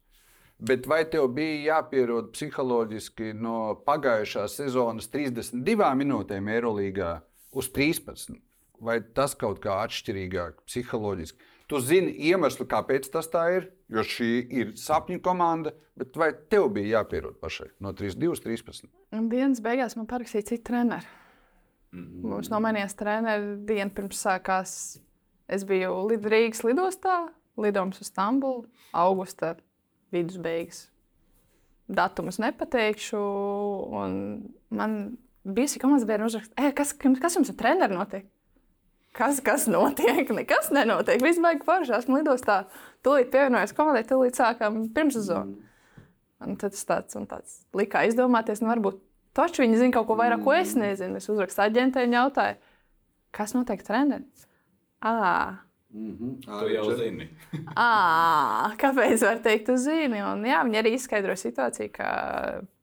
Bet 0.62 0.86
vai 0.86 1.02
tev 1.10 1.32
bija 1.34 1.78
jāpierod 1.80 2.30
psiholoģiski 2.36 3.32
no 3.34 3.74
pagājušās 3.88 4.60
sezonas 4.60 5.10
32 5.10 5.88
minūtēm 5.98 6.52
Eirolandā 6.54 7.16
uz 7.58 7.72
13? 7.74 8.38
Vai 8.82 9.00
tas 9.18 9.34
kaut 9.38 9.58
kā 9.64 9.80
atšķirīgāk 9.88 10.62
psiholoģiski? 10.70 11.50
Tu 11.72 11.80
zini 11.82 12.14
iemeslu, 12.30 12.68
kāpēc 12.70 13.10
tas 13.14 13.30
tā 13.32 13.48
ir, 13.56 13.68
jo 13.90 14.06
šī 14.06 14.30
ir 14.62 14.74
sapņu 14.78 15.22
komanda, 15.26 15.74
bet 15.98 16.18
vai 16.20 16.30
tev 16.52 16.68
bija 16.76 17.00
jāpierod 17.00 17.40
pašai 17.42 17.72
no 17.82 17.94
32 17.98 18.34
uz 18.36 18.46
13? 18.46 18.90
Un 19.18 19.30
dienas 19.34 19.62
beigās 19.66 19.98
man 19.98 20.10
parakstīja 20.10 20.52
citu 20.52 20.68
treneru. 20.70 21.10
Mums 21.92 22.52
nomainījās 22.54 22.94
treneris 23.00 23.64
dienu 23.68 23.92
pirms 23.96 24.22
sākās. 24.28 24.74
Es 25.52 25.66
biju 25.68 26.08
Rīgas 26.16 26.64
lidostā, 26.64 27.26
lidojums 27.60 28.00
uz 28.00 28.08
Stambulu, 28.08 28.66
augusta 28.96 29.56
vidusbeigas. 30.16 30.86
Datumus 31.92 32.40
nepateikšu. 32.40 33.20
Man 34.72 34.94
bija 35.44 35.74
šī 35.74 35.82
komandas 35.82 36.08
biedra 36.08 36.30
uzraksta, 36.30 36.56
e, 36.56 36.72
kas, 36.76 36.94
kas 36.96 37.36
jums 37.36 37.52
ar 37.52 37.58
treneru 37.60 37.98
notiek? 38.00 38.30
Kas, 39.12 39.42
kas 39.44 39.68
notiek? 39.68 40.30
Nekas 40.40 40.72
nenotiek. 40.72 41.20
Viss 41.24 41.42
beigas 41.44 41.68
forši. 41.68 41.98
Esmu 41.98 42.22
lidostā. 42.22 42.62
Tūlīt 43.04 43.32
pievienojos 43.34 43.76
komandai, 43.76 44.06
tūlīt 44.08 44.40
sākām 44.40 44.86
pirmssezonu. 44.96 45.58
Un 46.42 46.56
tad 46.58 46.74
tas 46.74 46.88
tāds, 46.88 47.18
tāds 47.30 47.58
likā 47.78 48.06
izdomāties, 48.08 48.64
nu 48.64 48.72
varbūt 48.72 49.02
taču 49.38 49.62
viņi 49.62 49.78
zina 49.78 49.94
kaut 49.94 50.08
ko 50.10 50.16
vairāk, 50.18 50.42
ko 50.46 50.56
es 50.56 50.72
nezinu. 50.80 51.20
Es 51.20 51.30
uzrakstu 51.30 51.62
aģentei 51.68 52.08
un 52.08 52.16
jautāju, 52.18 52.58
kas 53.36 53.54
notiek 53.54 53.84
trenerim? 53.86 54.26
À, 55.02 55.60
Tu 55.92 56.70
jau 56.72 56.86
zini. 56.96 57.26
à, 57.76 58.72
kāpēc 58.80 59.26
var 59.26 59.42
teikt, 59.44 59.66
tu 59.68 59.76
zini? 59.76 60.22
Un, 60.24 60.46
jā, 60.48 60.62
viņi 60.64 60.80
arī 60.80 60.94
izskaidro 60.96 61.36
situāciju, 61.36 61.92
ka 61.92 62.08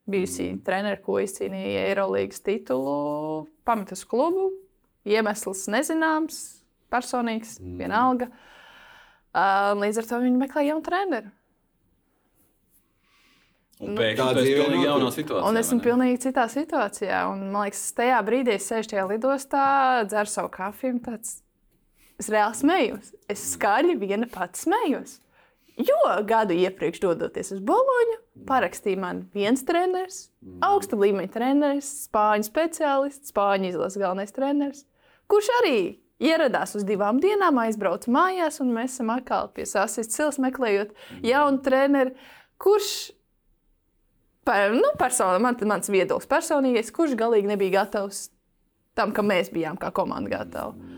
bijusī 0.09 0.51
treneris, 0.65 1.01
ko 1.07 1.17
izcīnīja 1.23 1.87
Eirolandes 1.89 2.43
titulu, 2.45 3.47
pametas 3.65 4.05
klubu. 4.05 4.51
Iemesls 5.09 5.65
nezināms, 5.73 6.43
personīgs, 6.93 7.57
vienalga. 7.81 8.29
Uh, 9.33 9.73
līdz 9.79 10.03
ar 10.03 10.09
to 10.11 10.21
viņi 10.27 10.41
meklē 10.43 10.67
jaunu 10.69 10.85
treneru. 10.85 11.33
Un 13.79 13.95
pēkšņi 13.95 14.19
Tā 14.19 14.31
tas 14.35 14.49
ir 14.49 14.59
pilnīgi 14.59 14.87
jaunā 14.89 15.11
situācijā. 15.15 15.49
Un 15.49 15.61
esmu 15.61 15.81
pilnīgi 15.85 16.23
citā 16.27 16.49
situācijā. 16.51 17.19
Un, 17.31 17.45
man 17.55 17.69
liekas, 17.69 17.85
tajā 17.95 18.19
brīdī 18.27 18.57
es 18.59 18.67
sēžu 18.67 18.91
tajā 18.93 19.05
lidostā, 19.07 19.67
dzeru 20.11 20.33
savu 20.33 20.51
kafiju. 20.51 20.99
Tāds, 21.05 21.37
es 22.19 22.29
reāli 22.33 22.59
smējos. 22.59 23.15
Es 23.31 23.45
skaļi 23.55 23.97
viena 24.01 24.29
pati 24.31 24.65
smējos. 24.65 25.19
Jo 25.79 25.99
gadu 26.27 26.57
iepriekš, 26.59 26.99
dodoties 27.05 27.53
uz 27.55 27.61
Boloņu, 27.63 28.17
parakstīja 28.49 28.99
man 28.99 29.21
viens 29.35 29.63
treneris, 29.67 30.25
augsta 30.67 30.99
līmeņa 30.99 31.31
treneris, 31.37 31.91
spāņu 32.09 32.49
speciālists, 32.49 33.31
spāņu 33.31 33.71
izlases 33.71 34.03
galvenais 34.03 34.35
treneris, 34.35 34.83
kurš 35.31 35.53
arī 35.61 35.79
ieradās 36.19 36.75
uz 36.75 36.83
divām 36.87 37.21
dienām, 37.23 37.61
aizbrauca 37.63 38.11
mājās, 38.11 38.59
un 38.65 38.75
mēs 38.75 38.97
esam 38.97 39.15
atkal 39.15 39.53
pie 39.55 39.69
sasprāstības 39.69 40.17
cils 40.17 40.43
meklējot 40.43 40.99
jaunu 41.23 41.63
treneri, 41.63 42.17
kurš 42.59 42.91
par, 44.49 44.75
nu, 44.75 44.91
personu, 44.99 45.39
man, 45.47 45.63
mans 45.71 45.95
viedoklis 45.95 46.27
personīgais, 46.27 46.91
kurš 46.95 47.15
galīgi 47.21 47.53
nebija 47.53 47.85
gatavs 47.85 48.33
tam, 48.99 49.15
ka 49.15 49.23
mēs 49.23 49.53
bijām 49.55 49.79
kā 49.79 49.93
komanda 49.95 50.41
gatavi. 50.41 50.98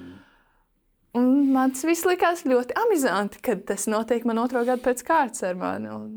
Un 1.19 1.51
man 1.53 1.73
tas 1.75 1.83
viss 1.89 2.05
likās 2.07 2.45
ļoti 2.47 2.77
amizanti, 2.79 3.41
kad 3.43 3.65
tas 3.67 3.89
notiek 3.91 4.25
man 4.29 4.39
otro 4.39 4.63
gadu 4.69 4.83
pēc 4.85 5.03
kārtas 5.09 5.43
ar 5.49 5.57
mani. 5.59 5.89
Un... 5.91 6.13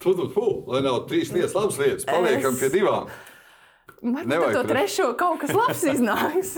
Tu 0.00 0.12
tur 0.16 0.30
fū, 0.32 0.44
lai 0.70 0.80
nav 0.86 1.02
trīs 1.10 1.32
lietas, 1.34 1.56
labas 1.58 1.80
lietas. 1.80 2.06
Paliekam 2.08 2.54
Es- 2.54 2.60
pie 2.62 2.70
divām. 2.76 3.10
Varbūt 4.00 4.30
Nevajag 4.30 4.54
ar 4.54 4.54
to 4.56 4.70
trešo. 4.70 5.06
kaut 5.20 5.42
kas 5.42 5.50
labs 5.52 5.82
iznāks. 5.92 6.54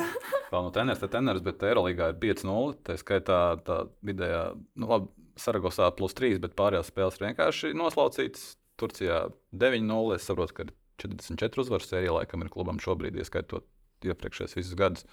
Vēl 0.53 0.63
no 0.63 0.71
treneris, 0.75 1.01
te 1.03 1.09
treneris, 1.11 1.43
bet 1.43 1.65
Eirolandā 1.67 2.13
ir 2.13 2.19
5-0. 2.23 2.77
Tā 2.87 2.95
skaitā 3.01 3.39
tā 3.67 3.79
vidējā, 4.07 4.43
nu, 4.79 4.87
labi, 4.93 5.09
Saragosā 5.43 5.89
plus 5.97 6.15
3, 6.15 6.37
bet 6.45 6.55
pārējās 6.61 6.93
spēles 6.93 7.19
vienkārši 7.25 7.73
noslaucītas. 7.75 8.53
Turcijā 8.79 9.25
9-0. 9.59 10.15
Es 10.21 10.29
saprotu, 10.29 10.55
ka 10.61 10.69
ir 10.69 10.75
44 11.03 11.65
uzvaru 11.65 11.89
sērija 11.89 12.15
laikam 12.21 12.45
ir 12.47 12.53
klubam 12.53 12.79
šobrīd, 12.83 13.17
ieskaitot 13.19 13.67
iepriekšējos 14.07 14.55
visus 14.61 14.79
gadus. 14.79 15.09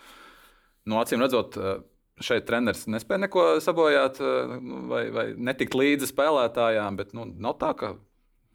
No 0.89 0.99
acīm 1.01 1.23
redzot, 1.25 1.57
eh, 1.57 1.79
šeit 2.23 2.45
treneris 2.49 2.85
nespēja 2.91 3.25
neko 3.25 3.45
sabojāt, 3.63 4.19
eh, 4.21 4.53
nu, 4.59 4.83
vai, 4.91 5.05
vai 5.15 5.25
netikt 5.37 5.77
līdzi 5.77 6.11
spēlētājām, 6.11 6.99
bet 6.99 7.15
nu, 7.17 7.27
nav 7.39 7.57
tā, 7.61 7.73
ka 7.77 7.95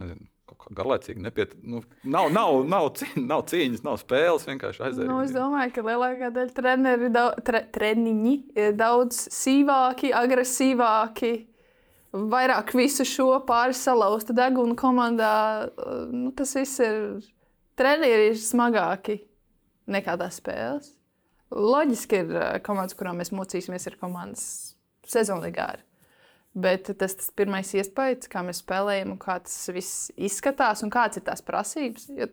nezinu, 0.02 0.28
garlaicīgi 0.74 1.22
nepiet. 1.22 1.54
Nu, 1.62 1.82
nav, 2.08 2.30
nav, 2.32 2.60
nav, 2.68 2.90
cīņ, 2.98 3.16
nav 3.28 3.44
cīņas, 3.50 3.82
nav 3.86 3.98
spēles, 4.00 4.46
vienkārši 4.48 4.84
aiziet. 4.86 5.08
Nu, 5.08 5.18
es 5.24 5.34
domāju, 5.34 5.74
ka 5.74 5.84
lielākā 5.86 6.30
daļa 6.34 6.54
treneri, 6.56 7.10
daudz, 7.14 7.42
tre, 7.46 7.64
treniņi 7.74 8.34
ir 8.60 8.78
daudz 8.78 9.26
sīvāki, 9.34 10.14
agresīvāki. 10.16 11.34
Vairāk 12.14 12.70
visu 12.78 13.02
šo 13.08 13.30
pāri 13.46 13.74
salauzta 13.74 14.36
deguna 14.36 14.76
komandā. 14.78 15.36
uh, 15.66 16.04
Nu, 16.14 16.30
tas 16.36 16.54
viss 16.54 16.78
ir. 16.84 17.24
Treniņi 17.74 18.28
ir 18.28 18.36
smagāki 18.38 19.18
nekā 19.90 20.14
tās 20.20 20.38
spēles. 20.38 20.93
Loģiski 21.54 22.22
ir 22.22 22.30
uh, 22.34 22.46
komandas, 22.66 22.96
kurām 22.98 23.20
mēs 23.22 23.32
mocīsimies, 23.34 23.88
ir 23.90 23.98
komandas 24.00 24.46
sezonīgā. 25.10 25.68
Bet 26.54 26.88
tas, 27.00 27.16
tas 27.18 27.32
pirmais 27.34 27.72
iespējas, 27.74 28.30
kā 28.30 28.44
mēs 28.46 28.62
spēlējam, 28.62 29.16
un 29.16 29.20
kā 29.22 29.40
tas 29.42 29.56
viss 29.74 30.08
izskatās, 30.14 30.84
un 30.86 30.92
kādas 30.94 31.18
ir 31.18 31.26
tās 31.26 31.42
prasības. 31.46 32.08
Jo 32.14 32.30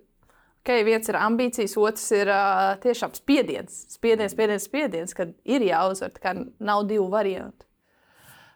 Okay, 0.62 0.84
viens 0.86 1.08
ir 1.10 1.18
ambīcijas, 1.18 1.74
otrs 1.82 2.04
ir 2.14 2.30
uh, 2.30 2.76
tiešām 2.84 3.16
spiediens. 3.18 3.80
Spiediens, 3.90 4.36
spiediens, 4.36 4.68
spiediens, 4.70 5.16
kad 5.18 5.32
ir 5.42 5.64
jāuzvar. 5.66 6.12
tā 6.14 6.22
kā 6.22 6.34
Nav 6.62 6.84
divu 6.90 7.08
variantu. 7.10 7.66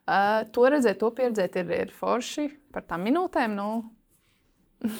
Uh, 0.05 0.43
to 0.53 0.67
redzēt, 0.69 0.99
to 1.01 1.09
pieredzēt, 1.17 1.57
ir, 1.57 1.71
ir 1.73 1.93
forši 1.97 2.45
par 2.75 2.85
tām 2.85 3.07
minūtēm. 3.07 3.55
Nu. 3.57 3.69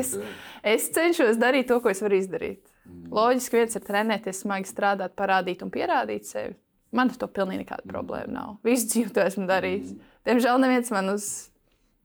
es, 0.00 0.12
es 0.60 0.90
cenšos 0.92 1.40
darīt 1.40 1.70
to, 1.72 1.80
ko 1.80 1.88
es 1.88 2.04
varu 2.04 2.20
izdarīt. 2.20 2.66
Loģiski, 3.10 3.56
viens 3.58 3.74
ir 3.74 3.82
trenēties, 3.82 4.42
smagi 4.44 4.68
strādāt, 4.70 5.16
parādīt 5.18 5.62
un 5.66 5.70
pierādīt 5.74 6.28
sevi. 6.28 6.54
Man 6.94 7.10
ar 7.10 7.16
to 7.18 7.26
pilnīgi 7.30 7.64
nekāda 7.64 7.86
problēma 7.90 8.32
nav. 8.34 8.52
Visu 8.66 8.86
dzīvi 8.90 9.12
to 9.14 9.22
esmu 9.22 9.46
darījis. 9.50 9.92
Diemžēl 10.26 10.60
neviens 10.62 10.90
man 10.94 11.12
uz 11.14 11.26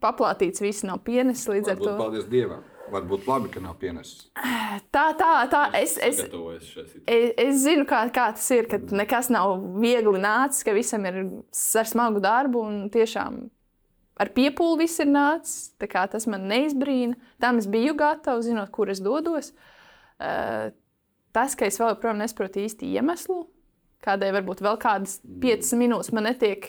paplātīts 0.02 0.62
visu 0.62 0.88
nav 0.90 1.00
pienesis 1.06 1.48
līdz 1.50 1.72
ar 1.72 1.78
Varbūt, 1.78 1.90
to. 1.90 1.98
paldies 2.00 2.26
Dievam. 2.32 2.64
Varbūt 2.94 3.26
labi, 3.26 3.50
ka 3.50 3.62
nav 3.64 3.78
pienesis. 3.82 4.28
Tā, 4.94 5.06
tā, 5.18 5.30
tā. 5.50 5.62
Es, 5.80 5.96
es. 6.06 6.20
Es, 6.22 7.32
es 7.42 7.62
zinu, 7.64 7.86
kā, 7.90 8.04
kā 8.14 8.28
tas 8.38 8.46
ir, 8.54 8.68
kad 8.70 8.94
nekas 8.94 9.32
nav 9.34 9.56
viegli 9.82 10.22
nācis, 10.22 10.62
ka 10.68 10.74
visam 10.78 11.06
ir 11.10 11.18
s- 11.50 11.74
ar 11.82 11.90
smagu 11.90 12.22
darbu 12.22 12.62
un 12.62 12.84
tiešām 12.94 13.40
ar 14.22 14.30
piepūli 14.38 14.84
viss 14.86 15.02
ir 15.02 15.10
nācis. 15.10 15.72
Tā 15.82 15.90
kā 15.90 16.06
Tas 16.14 16.28
man 16.30 16.46
neizbrīna. 16.50 17.18
Tam 17.42 17.58
es 17.58 17.66
biju 17.66 17.98
gatava, 17.98 18.42
zinot, 18.46 18.70
kur 18.72 18.94
es 18.94 19.02
dodos. 19.02 19.50
Uh, 19.50 19.72
tas, 20.20 21.58
ka 21.58 21.68
es 21.68 21.80
vēl 21.82 21.94
joprojām 21.94 22.22
nesaprotu 22.22 22.64
īsti 22.64 22.94
iemeslu, 22.96 23.44
kādēļ 24.06 24.40
varbūt 24.40 24.64
vēl 24.66 24.80
kādas 24.82 25.20
piecas 25.42 25.74
minūtes 25.78 26.14
man 26.16 26.30
netiek 26.30 26.68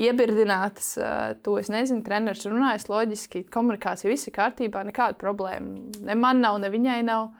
iebirdinātas, 0.00 0.94
uh, 1.00 1.34
to 1.44 1.56
es 1.60 1.68
nezinu. 1.72 2.04
Treneris 2.04 2.46
runājas 2.48 2.88
loģiski, 2.88 3.44
komunikācija 3.52 4.10
viss 4.12 4.28
ir 4.28 4.34
kārtībā, 4.36 4.84
nekāda 4.88 5.18
problēma. 5.20 6.00
Ne 6.06 6.16
man 6.18 6.40
nav, 6.44 6.58
ne 6.62 6.72
viņai 6.72 7.00
nav. 7.06 7.30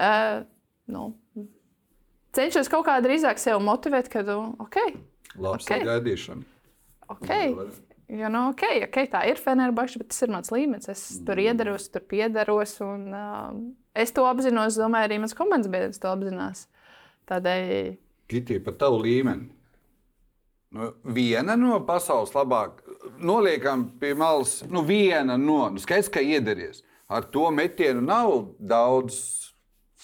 Uh, 0.00 0.42
nu, 0.92 1.10
cenšos 2.36 2.70
kaut 2.72 2.86
kā 2.88 2.96
drīzāk 3.04 3.40
sevi 3.42 3.60
motivēt, 3.64 4.08
ka, 4.12 4.24
nu, 4.26 4.54
ok, 4.64 4.80
Labs 5.38 5.64
Ok. 5.64 5.70
okay. 5.70 5.86
gaidīšana. 5.86 6.42
ok. 7.14 7.30
Jo, 8.10 8.26
nu, 8.32 8.48
ok, 8.50 8.64
ok, 8.88 8.96
tā 9.12 9.20
ir 9.30 9.38
Fenerbahča, 9.38 10.00
bet 10.00 10.10
tas 10.10 10.24
ir 10.24 10.32
mans 10.34 10.50
līmenis. 10.50 10.90
Es 10.90 11.04
tur 11.26 11.38
iedaros, 11.38 11.86
tur 11.94 12.02
piedaros. 12.10 12.72
Un, 12.82 13.04
uh, 13.14 13.52
es 13.94 14.10
to 14.16 14.24
apzinos, 14.26 14.78
domāju, 14.80 15.06
arī 15.06 15.18
mans 15.22 15.36
komandas 15.38 15.70
biedrs 15.70 16.02
to 16.02 16.10
apzinās. 16.10 16.64
Tādēļ 17.30 17.94
Kitī 18.30 18.58
par 18.62 18.76
tavu 18.78 19.00
līmeni. 19.04 19.48
Nu, 20.70 20.92
viena 21.02 21.56
no 21.58 21.80
pasaules 21.86 22.30
labāk, 22.34 22.76
noliekam 23.18 23.88
pie 23.98 24.12
malas, 24.18 24.60
nu, 24.70 24.84
viena 24.86 25.34
no, 25.34 25.64
nu, 25.74 25.82
skaidrs, 25.82 26.10
ka 26.14 26.22
iederties. 26.22 26.84
Ar 27.10 27.26
to 27.34 27.48
metienu 27.50 28.04
nav 28.06 28.52
daudz 28.58 29.49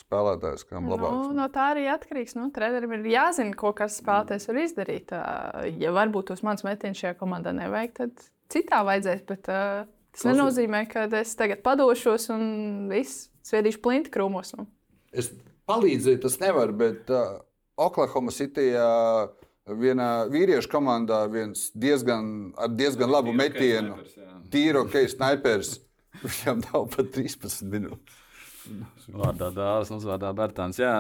spēlētājs, 0.07 0.65
kam 0.69 0.87
nu, 0.87 0.95
labāks. 0.95 1.35
no 1.37 1.49
tā 1.53 1.71
arī 1.75 1.87
atkarīgs. 1.91 2.37
Nu, 2.39 2.49
trenerim 2.55 2.95
ir 2.97 3.09
jāzina, 3.11 3.55
ko 3.59 3.73
kas 3.77 3.99
spēlētājs 4.03 4.49
var 4.51 4.61
izdarīt. 4.63 5.15
Uh, 5.15 5.67
ja 5.83 5.93
varbūt 5.95 6.33
uz 6.35 6.43
manas 6.47 6.65
metienus 6.67 7.03
šajā 7.03 7.17
komandā 7.19 7.55
nevajag, 7.57 7.95
tad 8.01 8.27
citā 8.53 8.83
vajadzēs. 8.87 9.25
Bet, 9.29 9.51
uh, 9.51 9.89
tas 10.15 10.29
nenozīmē, 10.31 10.85
ka 10.91 11.09
es 11.21 11.35
tagad 11.39 11.65
padošos 11.67 12.31
un 12.35 12.47
viss 12.93 13.27
sviedīšu 13.47 13.83
plinti 13.83 14.13
krūmos. 14.15 14.55
Nu. 14.59 14.69
Es 15.17 15.33
palīdzēju, 15.71 16.23
tas 16.23 16.39
nevar, 16.43 16.75
bet 16.77 17.11
uh, 17.11 17.41
Oklahoma 17.77 18.35
City 18.35 18.71
uh, 18.79 19.27
vienā 19.67 20.11
vīriešu 20.31 20.71
komandā 20.71 21.25
viens 21.33 21.69
diezgan, 21.75 22.53
ar 22.59 22.71
diezgan 22.71 23.11
labu 23.11 23.35
metienu. 23.35 23.99
jā. 24.15 24.31
Tīri 24.53 24.85
ok, 24.85 25.03
snipers. 25.11 25.81
Viņam 26.23 26.63
nav 26.71 26.87
pat 26.95 27.11
13 27.13 27.67
minūtes. 27.69 28.23
Vārdā 29.13 29.51
dāvāts, 29.55 29.93
uzvārdā 29.95 30.33
Bērtāns. 30.37 30.81
Jā, 30.81 30.93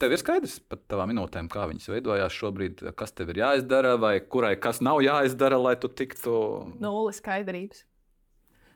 tev 0.00 0.14
ir 0.14 0.20
skaidrs 0.20 0.56
par 0.68 0.80
tavām 0.90 1.12
minūtēm, 1.12 1.50
kā 1.52 1.66
viņas 1.70 1.90
veidojās 1.92 2.36
šobrīd, 2.36 2.82
kas 2.98 3.12
tev 3.16 3.34
ir 3.34 3.42
jāizdara, 3.42 3.96
vai 4.00 4.14
kurai 4.20 4.54
kas 4.60 4.80
nav 4.84 5.02
jāizdara, 5.04 5.60
lai 5.60 5.74
tu 5.80 5.90
tiktu. 5.92 6.34
Nulle 6.82 7.12
skaidrības. 7.16 7.84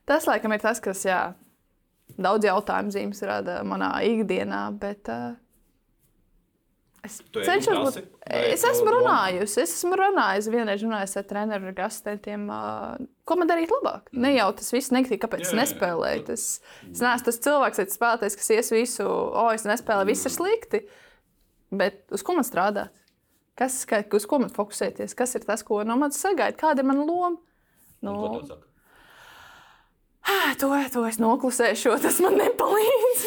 Tas, 0.06 0.28
laikam, 0.28 0.54
ir 0.54 0.62
tas, 0.62 0.82
kas 0.82 1.02
jā, 1.08 1.20
daudz 2.14 2.46
jautājumu 2.46 2.94
zīmes 2.94 3.24
rada 3.26 3.62
manā 3.66 3.90
ikdienā. 4.06 4.68
Bet, 4.78 5.10
uh, 5.10 5.34
es 7.06 7.16
cenšos 7.46 7.78
būt. 7.80 7.96
Es 8.36 8.64
esmu 8.66 8.92
runājusi, 8.96 9.62
es 9.62 9.72
esmu 9.78 9.96
runājusi, 9.98 10.52
vienreiz 10.52 10.84
runājusi 10.84 11.18
ar 11.20 11.26
treneru, 11.30 11.70
ar 11.72 11.80
asistentiem. 11.86 12.44
Ko 13.26 13.38
man 13.38 13.50
darīt 13.50 13.72
labāk? 13.72 14.12
Ne 14.12 14.34
jau 14.34 14.50
tas 14.58 14.70
viss 14.74 14.92
negatīvi, 14.94 15.22
kāpēc 15.22 15.46
Jā, 15.46 15.48
es 15.48 15.56
nespēlēju. 15.60 16.26
Tas, 16.28 16.46
es 16.90 17.02
neesmu 17.04 17.28
tas 17.30 17.40
cilvēks, 17.46 17.82
tas 17.82 17.98
spēlētājs, 17.98 18.38
kas 18.42 18.52
ies 18.58 18.72
visu, 18.74 19.06
o, 19.08 19.16
oh, 19.46 19.50
es 19.54 19.66
nespēlēju, 19.68 20.10
viss 20.12 20.28
ir 20.28 20.36
slikti. 20.36 20.82
Bet 21.74 22.04
uz 22.14 22.22
ko 22.26 22.36
man 22.38 22.46
strādāt? 22.46 22.94
Kas, 23.56 23.80
ka, 23.88 24.02
uz 24.14 24.28
ko 24.28 24.42
man 24.42 24.52
fokusēties? 24.52 25.16
Kas 25.16 25.32
ir 25.38 25.46
tas, 25.48 25.64
ko 25.66 25.80
no 25.88 25.96
manis 25.96 26.20
sagaida? 26.20 26.58
Kāda 26.60 26.84
ir 26.84 26.90
mana 26.90 27.06
loma? 27.08 27.38
Nu, 28.04 28.16
tu 28.36 28.46
saki? 28.50 28.66
"Ā, 30.26 30.56
to, 30.58 30.68
to 30.92 31.04
es 31.06 31.20
noklusēšu, 31.22 31.94
tas 32.02 32.18
man 32.24 32.34
nepalīdz. 32.40 33.26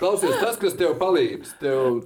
Klausies, 0.00 0.36
tas, 0.42 0.58
kas 0.60 0.76
tev 0.78 0.98
palīdz, 1.00 1.54
tev 1.62 2.02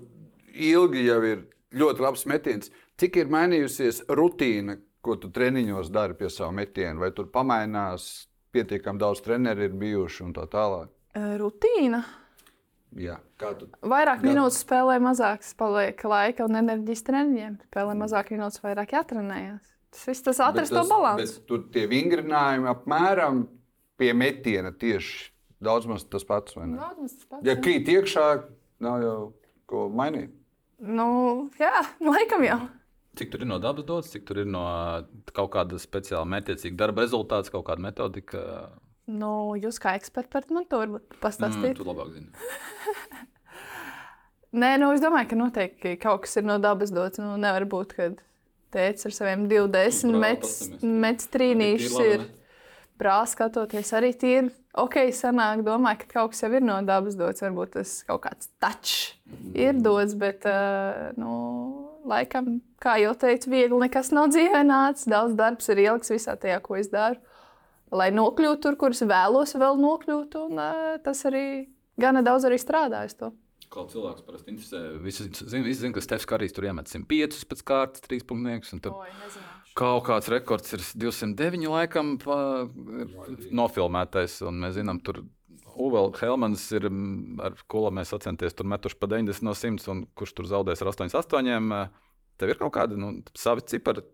ilgi 0.71 1.07
jau 1.07 1.21
ir 1.27 1.47
ļoti 1.77 2.05
labs 2.05 2.27
metiens. 2.31 2.73
Cik 3.01 3.19
ir 3.21 3.33
mainījusies 3.33 4.05
rutīna, 4.09 4.79
ko 5.05 5.17
tu 5.21 5.31
treniņos 5.31 5.91
dari 5.95 6.17
pie 6.19 6.31
sava 6.33 6.53
metiena? 6.57 6.99
Vai 7.01 7.13
tur 7.15 7.29
pamainās, 7.33 8.27
pietiekami 8.57 9.03
daudz 9.03 9.23
treneru 9.25 9.67
ir 9.67 9.75
bijuši 9.77 10.25
un 10.27 10.33
tā 10.37 10.47
tālāk? 10.51 10.91
Rutīna. 11.17 12.03
Jā, 12.97 13.19
kā 13.41 13.51
tu 13.59 13.67
Vairāk 13.85 14.23
Jā. 14.23 14.31
minūtes 14.31 14.63
spēlē, 14.63 14.97
mazāk 15.03 15.45
paliek 15.59 16.01
laika 16.09 16.47
un 16.47 16.57
enerģijas 16.63 17.05
treniņiem. 17.09 17.59
Spēlē 17.69 17.97
mazāk 17.99 18.31
minūtes, 18.33 18.63
vairāk 18.65 18.95
jātrenējas. 18.97 19.73
Tas 19.93 20.05
viss 20.09 20.25
tas 20.25 20.41
atrast 20.45 20.73
to 20.73 20.85
bet 21.19 21.35
Tur 21.49 21.67
tie 21.73 21.87
vingrinājumi 21.91 22.69
apmēram 22.73 23.47
pie 24.01 24.13
metiena 24.17 24.73
tieši 24.73 25.31
daudz 25.63 25.89
maz 25.91 26.05
tas 26.09 26.25
pats. 26.25 26.57
Daudz 26.57 27.17
tas 27.17 27.29
pats, 27.29 27.45
Ja 27.47 27.57
krīt 27.61 27.89
iekšā, 27.89 28.27
nav 28.85 29.03
jau 29.03 29.19
ko 29.69 29.87
mainīt. 29.93 30.33
Nu, 30.79 31.07
jā, 31.61 31.73
laikam 32.05 32.43
jau. 32.45 32.59
Cik 33.17 33.31
tur 33.33 33.41
ir 33.47 33.49
no 33.49 33.57
dabas 33.63 33.87
dots, 33.89 34.11
cik 34.13 34.27
tur 34.29 34.43
ir 34.43 34.49
no 34.51 34.61
ā, 34.69 35.05
kaut 35.33 35.49
kāda 35.55 35.79
speciāla 35.81 36.27
mērķiecīga 36.29 36.77
darba 36.83 37.07
rezultāts, 37.07 37.49
kaut 37.53 37.65
kāda 37.71 37.81
metodika. 37.87 38.43
Nu, 39.09 39.55
jūs 39.57 39.79
kā 39.81 39.95
eksperti 39.97 40.29
par 40.35 40.45
man 40.53 40.67
to 40.69 40.83
varbūt 40.83 41.07
Mm, 41.15 41.21
pastāstīt. 41.23 41.77
tu 41.79 41.87
labāk 41.87 42.11
zini. 42.13 42.29
Nē, 44.57 44.77
nu, 44.81 44.91
es 44.95 45.03
domāju, 45.03 45.29
ka 45.33 45.37
noteikti 45.39 45.95
kaut 46.01 46.23
kas 46.25 46.37
ir 46.41 46.45
no 46.49 46.57
dabas 46.63 46.93
dots. 46.95 47.21
Nu, 47.21 47.35
nevar 47.41 47.65
būt, 47.69 47.93
ka 47.97 48.11
tēvs 48.77 49.09
ar 49.09 49.13
saviem 49.17 49.47
20 49.51 50.13
Brāl, 50.13 50.21
metrus 50.23 50.55
pastamies. 50.63 51.01
met 51.07 51.25
trīnīšus 51.35 51.97
ir. 52.07 52.27
Brālis 53.01 53.35
skatoties 53.37 53.93
arī 53.97 54.13
tīri. 54.17 54.51
Ok, 54.77 54.99
sanāk, 55.17 55.63
domāju, 55.65 56.03
ka 56.03 56.09
kaut 56.11 56.35
kas 56.35 56.43
jau 56.45 56.51
ir 56.53 56.65
no 56.65 56.77
dabas 56.85 57.17
dots. 57.17 57.45
Varbūt 57.45 57.77
tas 57.79 57.93
kaut 58.09 58.25
kāds 58.27 58.51
tačs 58.61 59.15
ir 59.57 59.79
dots, 59.81 60.17
bet, 60.21 60.45
uh, 60.49 61.15
nu, 61.17 61.31
laikam, 62.09 62.59
kā 62.83 62.99
jau 63.01 63.15
teicu, 63.17 63.53
viegli 63.53 63.81
nekas 63.87 64.13
nav 64.17 64.29
dzīvē 64.35 64.61
nācis. 64.69 65.09
Daudz 65.13 65.37
darbs 65.39 65.73
ir 65.73 65.81
ielikts 65.87 66.13
visā 66.13 66.37
tajā, 66.41 66.61
ko 66.65 66.77
es 66.81 66.93
daru. 66.93 67.21
Lai 67.97 68.11
nokļūtu 68.13 68.63
tur, 68.65 68.77
kur 68.81 68.93
es 68.97 69.01
vēlos 69.07 69.55
vēl 69.57 69.81
nokļūt, 69.81 70.37
un 70.45 70.61
uh, 70.61 70.95
tas 71.05 71.25
arī 71.29 71.47
gana 72.01 72.25
daudz 72.27 72.49
arī 72.49 72.61
strādāju 72.61 73.13
uz 73.13 73.21
to. 73.21 73.33
Kā 73.73 73.83
cilvēks 73.91 74.25
parasti 74.27 74.53
interesē, 74.53 74.81
visi 75.03 75.27
zina, 75.41 75.65
visi 75.65 75.81
zina 75.83 75.97
ka 75.97 76.05
Stefans 76.05 76.29
Kārijs 76.31 76.55
tur 76.55 76.69
iemet 76.69 76.91
105 76.93 77.47
pēc 77.51 77.65
kārtas, 77.67 78.05
3 78.07 78.27
punktnieks. 78.29 78.75
un 78.77 78.83
Tur 78.85 78.99
Oi, 79.01 79.09
nezināšu. 79.25 79.56
Kaut 79.77 80.07
kāds 80.09 80.31
rekords 80.33 80.73
ir 80.77 80.83
209, 81.05 81.69
laikam, 81.73 82.17
pa, 82.23 82.39
ir 83.03 83.51
nofilmētais. 83.57 84.41
Un 84.49 84.63
mēs 84.65 84.79
zinām, 84.79 85.01
tur 85.05 85.23
Uvel 85.77 86.11
Helmans 86.17 86.65
ir 86.77 86.89
mm, 86.89 87.39
ar 87.45 87.57
ko 87.69 87.87
mēs 87.93 88.15
sacensties, 88.15 88.57
tur 88.57 88.69
metuši 88.73 88.97
pa 89.01 89.09
90 89.13 89.45
no 89.45 89.53
100, 89.57 89.89
un 89.93 90.05
kurš 90.17 90.33
tur 90.39 90.49
zaudēs 90.49 90.83
ar 90.83 90.93
88. 90.95 91.89
Tev 92.37 92.53
ir 92.53 92.61
kaut 92.61 92.75
kādi 92.77 92.99
nu, 93.01 93.15
savi 93.37 93.65
cipari. 93.69 94.05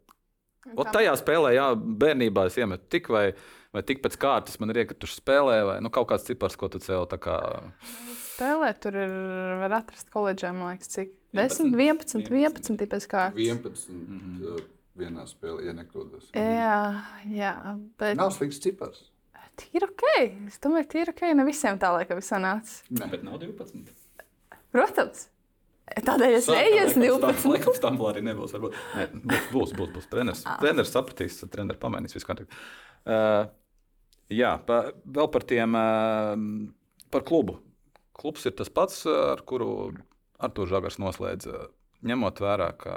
Ot, 0.77 0.87
Kā- 0.87 0.93
tajā 1.01 1.15
spēlē, 1.19 1.57
jā, 1.57 1.65
bērnībā 1.75 2.45
es 2.47 2.59
iemetu 2.59 2.87
tik 2.95 3.09
vai, 3.11 3.25
vai 3.75 3.83
tik 3.87 3.99
pēc 4.05 4.15
kārtas, 4.23 4.61
man 4.63 4.71
ir 4.71 4.85
iekrituši 4.85 5.19
spēlē, 5.19 5.57
vai 5.67 5.79
nu, 5.83 5.91
kaut 5.95 6.07
kāds 6.13 6.27
cipars, 6.29 6.55
ko 6.59 6.69
tu 6.71 6.79
sev 6.83 7.09
tā 7.11 7.19
kā. 7.23 7.39
Spēlēt 8.37 8.79
tur 8.85 8.95
ir, 8.95 9.17
var 9.63 9.75
atrast 9.81 10.11
koledžā, 10.15 10.53
man 10.55 10.71
liekas, 10.71 10.93
cik 10.95 11.11
11, 11.35 11.75
10, 11.75 12.31
11, 12.31 12.31
11 12.31 12.87
pēc 12.95 13.09
kārtas. 13.11 13.43
11. 13.43 13.91
uh, 14.55 14.63
vienā 14.99 15.25
spēlē, 15.29 15.67
ja 15.69 15.75
nekļūdos. 15.77 16.31
Jā, 16.37 16.77
jā, 17.33 17.53
bet 18.01 18.19
Nav 18.19 18.33
slikts 18.37 18.61
cipars. 18.63 19.09
ir 19.73 19.85
ok. 19.87 20.07
Es 20.49 20.61
domāju, 20.63 20.89
ka 20.91 21.03
ir 21.03 21.13
ok. 21.13 21.27
Ne 21.39 21.47
visiem 21.49 21.79
tā 21.81 21.93
laikam 21.95 22.21
ir 22.21 22.27
sanācis. 22.27 22.83
Bet 22.91 23.25
nav 23.27 23.39
12. 23.43 23.93
Protams. 24.73 25.29
Tādēļ 25.93 26.37
es 26.39 26.47
uz 26.49 26.95
12. 26.97 27.49
Laikam 27.51 27.75
stamblā 27.77 28.13
arī 28.15 28.23
nebūs. 28.25 28.55
Varbūt. 28.55 28.77
Nē, 28.97 29.09
būs, 29.27 29.49
būs, 29.53 29.75
būs, 29.77 29.91
būs. 29.97 30.07
Treneris, 30.13 30.45
treneris 30.63 30.93
sapratīs, 30.95 31.41
treneris 31.53 31.81
pamainīs 31.83 32.17
visu 32.17 32.29
kārtību. 32.29 32.61
Uh, 33.03 33.43
jā, 34.33 34.55
pa, 34.69 34.79
vēl 35.19 35.29
par 35.35 35.45
tiem, 35.49 35.77
uh, 35.77 37.03
par 37.13 37.27
klubu. 37.29 37.59
Klubs 38.17 38.47
ir 38.49 38.55
tas 38.57 38.71
pats, 38.73 39.03
ar 39.11 39.43
kuru 39.49 39.91
Artur 40.43 40.71
Žagars 40.71 41.01
noslēdz, 41.03 41.51
uh, 41.51 41.67
ņemot 42.09 42.41
vērā, 42.45 42.71
ka 42.79 42.97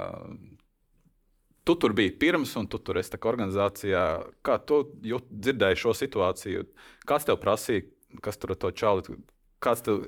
tu 1.66 1.74
tur 1.82 1.94
biji 1.96 2.14
pirms, 2.20 2.54
un 2.60 2.68
tu 2.70 2.78
tur 2.78 3.00
esi 3.00 3.12
tā 3.14 3.20
kā 3.20 3.30
organizācijā. 3.32 4.04
Kā 4.46 4.58
tu 4.62 4.84
jūt, 5.06 5.28
dzirdēji 5.30 5.82
šo 5.82 5.94
situāciju? 5.98 6.66
Kas 7.08 7.26
tev 7.28 7.40
prasīja, 7.42 7.86
kas 8.24 8.38
tur 8.40 8.54
ar 8.54 8.60
to 8.62 8.72
čāli? 8.76 9.18
Kāds 9.62 9.82
tev 9.86 10.06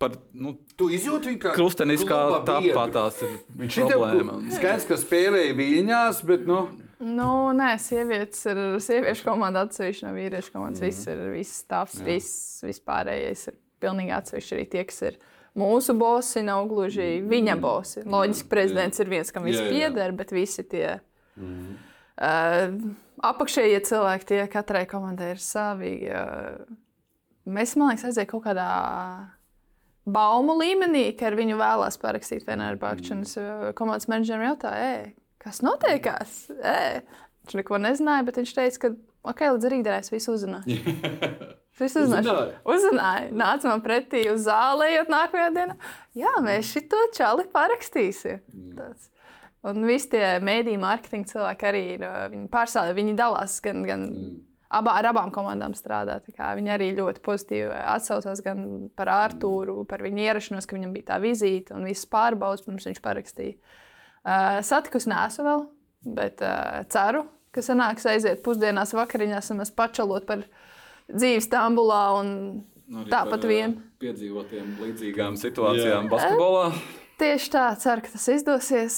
par 0.00 0.14
nu, 0.32 0.54
Tu 0.80 0.88
izjūti 0.96 1.32
viņu 1.32 1.40
kā 1.42 1.56
Krustveida 1.56 1.96
kā 2.08 2.20
tāpatās 2.48 3.20
ir 3.26 3.34
problēma. 3.74 4.38
Skaidrs, 4.54 4.86
ka 4.88 4.96
spēlēja 5.00 5.56
viļņās, 5.58 6.22
bet 6.30 6.46
nu, 6.48 6.62
Nu, 7.00 7.48
nē, 7.56 7.78
sievietes 7.80 8.42
ir 8.50 8.58
sieviešu 8.84 9.24
komanda 9.24 9.62
atsevišķi 9.64 10.04
no 10.04 10.10
vīriešu 10.12 10.52
komandas. 10.52 10.82
Viss 10.84 11.08
ir 11.08 11.22
viss 11.32 11.62
stāvs, 11.62 11.96
viss 12.04 12.60
vispārējais 12.60 13.46
ir 13.48 13.56
pilnīgi 13.80 14.12
atsevišķi. 14.18 14.56
Arī 14.56 14.66
tie, 14.68 14.82
kas 14.90 15.00
ir 15.08 15.16
mūsu 15.58 15.94
bosi, 15.98 16.42
nav 16.46 16.66
gluži 16.70 17.20
viņa 17.26 17.56
bosi. 17.60 18.04
Loģiski, 18.06 18.48
prezidents 18.50 19.02
ir 19.02 19.10
viens, 19.10 19.32
kam 19.34 19.46
viss 19.48 19.62
pieder, 19.70 20.14
bet 20.16 20.34
visi 20.34 20.64
tie 20.68 20.86
uh, 21.40 22.76
apakšējie 23.30 23.82
cilvēki, 23.88 24.28
tie 24.32 24.40
katrai 24.52 24.86
komandai 24.90 25.34
ir 25.34 25.42
savi. 25.42 25.94
Uh, 26.10 26.62
mēs, 27.50 27.76
man 27.80 27.92
liekas, 27.92 28.08
aizējām 28.10 28.30
kaut 28.34 28.46
kādā 28.46 28.70
baumu 30.10 30.56
līmenī, 30.60 31.10
ka 31.18 31.28
ar 31.30 31.38
viņu 31.38 31.58
vēlās 31.60 31.98
parakstīt 32.00 32.46
Fenerbahčenes 32.46 33.36
mm. 33.38 33.74
komandas 33.78 34.08
menedžerim 34.10 34.48
jautāja, 34.48 34.92
"Ej, 34.94 35.12
kas 35.42 35.62
notiekās? 35.66 36.44
Ej." 36.58 37.02
Viņš 37.40 37.56
neko 37.56 37.78
nezināja, 37.80 38.24
bet 38.26 38.36
viņš 38.36 38.50
teica, 38.52 38.80
ka 38.82 38.88
ok, 39.32 39.40
līdz 39.56 39.70
rītdienai 39.72 40.02
es 40.04 40.12
visu 40.12 40.34
uzzināšu. 40.36 40.76
Uzzināšu. 41.86 42.18
Uzzināja? 42.20 42.58
Uzzināju. 42.74 43.30
Nāca 43.40 43.70
man 43.70 43.84
pretī 43.84 44.24
uz 44.32 44.44
zāli, 44.48 44.90
ejot 44.94 45.10
nākamajā 45.12 45.54
dienā. 45.56 45.78
Jā, 46.18 46.34
mēs 46.44 46.74
šito 46.74 47.00
čali 47.16 47.46
parakstīsim. 47.54 48.42
Tāds. 48.76 49.08
Un 49.70 49.82
visi 49.84 50.08
tie 50.14 50.38
mēdīņu 50.44 50.80
mārketinga 50.80 51.28
cilvēki 51.34 51.66
arī 51.68 51.82
ir. 51.96 52.06
uh, 52.06 52.92
Viņi 52.96 53.16
dalās 53.18 53.58
gan, 53.64 53.82
gan 53.88 54.06
abā, 54.70 54.94
ar 55.00 55.10
abām 55.10 55.32
komandām 55.34 55.74
strādā. 55.76 56.20
Viņi 56.30 56.72
arī 56.72 56.90
ļoti 56.96 57.22
pozitīvi 57.26 57.82
atsaucās 57.94 58.40
gan 58.44 58.64
par 58.96 59.10
Artūru, 59.12 59.82
par 59.88 60.04
viņa 60.06 60.24
ierašanos, 60.28 60.68
ka 60.68 60.78
viņam 60.78 60.94
bija 60.96 61.10
tā 61.12 61.20
vizīte 61.22 61.76
un 61.76 61.84
viss 61.88 62.08
pārbaudas, 62.08 62.64
pirms 62.64 62.88
viņš 62.88 63.02
parakstīja. 63.04 63.58
Uh, 64.20 64.60
Satikusi 64.64 65.10
nesu 65.12 65.44
vēl, 65.44 65.66
bet 66.16 66.42
uh, 66.44 66.80
ceru, 66.92 67.26
ka 67.52 67.64
sanāks 67.64 68.06
aiziet 68.08 68.42
pusdienās, 68.44 68.94
vakariņās 68.96 69.52
un 69.52 69.62
mēs 69.62 69.72
pačalot 69.76 70.26
par 70.28 70.44
dzīvi 71.14 71.44
Stambulā. 71.44 72.02
Un... 72.20 72.34
Tāpat 73.06 73.44
vien. 73.46 73.76
Piedzīvotiem 74.02 74.72
līdzīgām 74.80 75.36
situācijām 75.38 76.08
basketbolā. 76.10 76.64
Tieši 77.20 77.50
tā, 77.52 77.64
ceru, 77.78 78.02
ka 78.02 78.14
tas 78.16 78.24
izdosies, 78.32 78.96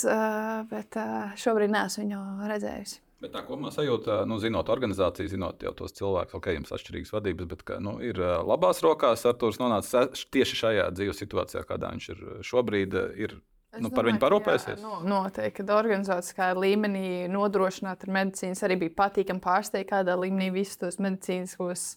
bet 0.71 0.97
šobrīd 1.43 1.75
neesmu 1.75 2.07
viņu 2.07 2.21
redzējusi. 2.49 3.01
Bet 3.23 3.35
tā 3.37 3.43
kopumā 3.47 3.71
sajūta, 3.71 4.23
nu, 4.27 4.39
zinot 4.43 4.71
organizāciju, 4.73 5.31
zinot 5.31 5.61
jau 5.63 5.71
tos 5.79 5.93
cilvēkus, 5.95 6.35
ok, 6.39 6.49
jums 6.57 6.73
ir 6.73 6.77
atšķirīgas 6.79 7.13
vadības, 7.15 7.49
bet 7.53 7.61
ka, 7.69 7.77
nu, 7.85 7.99
ir 8.03 8.19
labās 8.19 8.81
rokās. 8.83 9.23
Arthurs 9.31 9.61
nonāca 9.61 10.09
tieši 10.35 10.59
šajā 10.59 10.89
dzīves 10.97 11.23
situācijā, 11.23 11.63
kādā 11.69 11.93
viņš 11.95 12.09
ir 12.15 12.25
šobrīd. 12.49 12.97
ā, 12.99 13.37
Ir, 13.73 13.81
nu, 13.87 13.91
par 13.91 14.05
viņu 14.05 14.21
parūpēsies. 14.21 14.83
No, 14.85 14.99
noteikti, 15.07 15.55
kad 15.63 15.71
organizācijā 15.73 16.51
līmenī 16.59 17.27
nodrošināt 17.33 18.05
ar 18.05 18.11
medicīnas 18.19 18.61
arī 18.67 18.77
bija 18.85 18.97
patīkami 18.99 19.41
pārsteigt, 19.41 19.89
kādā 19.95 20.17
līmenī 20.21 20.51
visus 20.53 20.77
tos 20.77 20.99
medicīniskos 21.01 21.95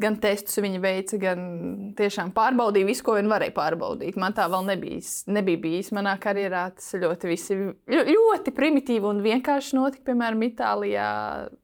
gan 0.00 0.16
testus 0.16 0.56
viņi 0.64 0.78
veica, 0.80 1.18
gan 1.20 1.40
tiešām 1.98 2.30
pārbaudīja 2.32 2.88
visu, 2.88 3.04
ko 3.04 3.18
viņi 3.18 3.28
varēja 3.28 3.52
pārbaudīt. 3.52 4.16
Man 4.16 4.32
tā 4.32 4.46
vēl 4.48 4.64
nebija, 4.70 5.02
nebija 5.28 5.60
bijis 5.60 5.90
manā 5.92 6.14
karjerā. 6.22 6.62
Tas 6.78 6.94
ļoti, 6.96 7.28
visi, 7.28 7.58
ļo- 7.84 8.06
ļoti 8.08 8.54
primitīvi 8.56 9.04
un 9.10 9.20
vienkārši 9.20 9.76
notika, 9.76 10.06
piemēram, 10.08 10.40
Itālijā, 10.48 11.10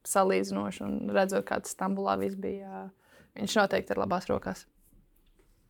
salīdzinoši 0.05 0.85
un 0.85 1.09
redzot, 1.17 1.47
kā 1.49 1.57
tas 1.65 1.73
Stambulā 1.73 2.13
viss 2.21 2.37
bija. 2.37 2.69
jā. 2.69 2.83
Viņš 3.41 3.57
noteikti 3.63 3.93
ir 3.97 4.03
labās 4.05 4.29
rokās. 4.29 4.67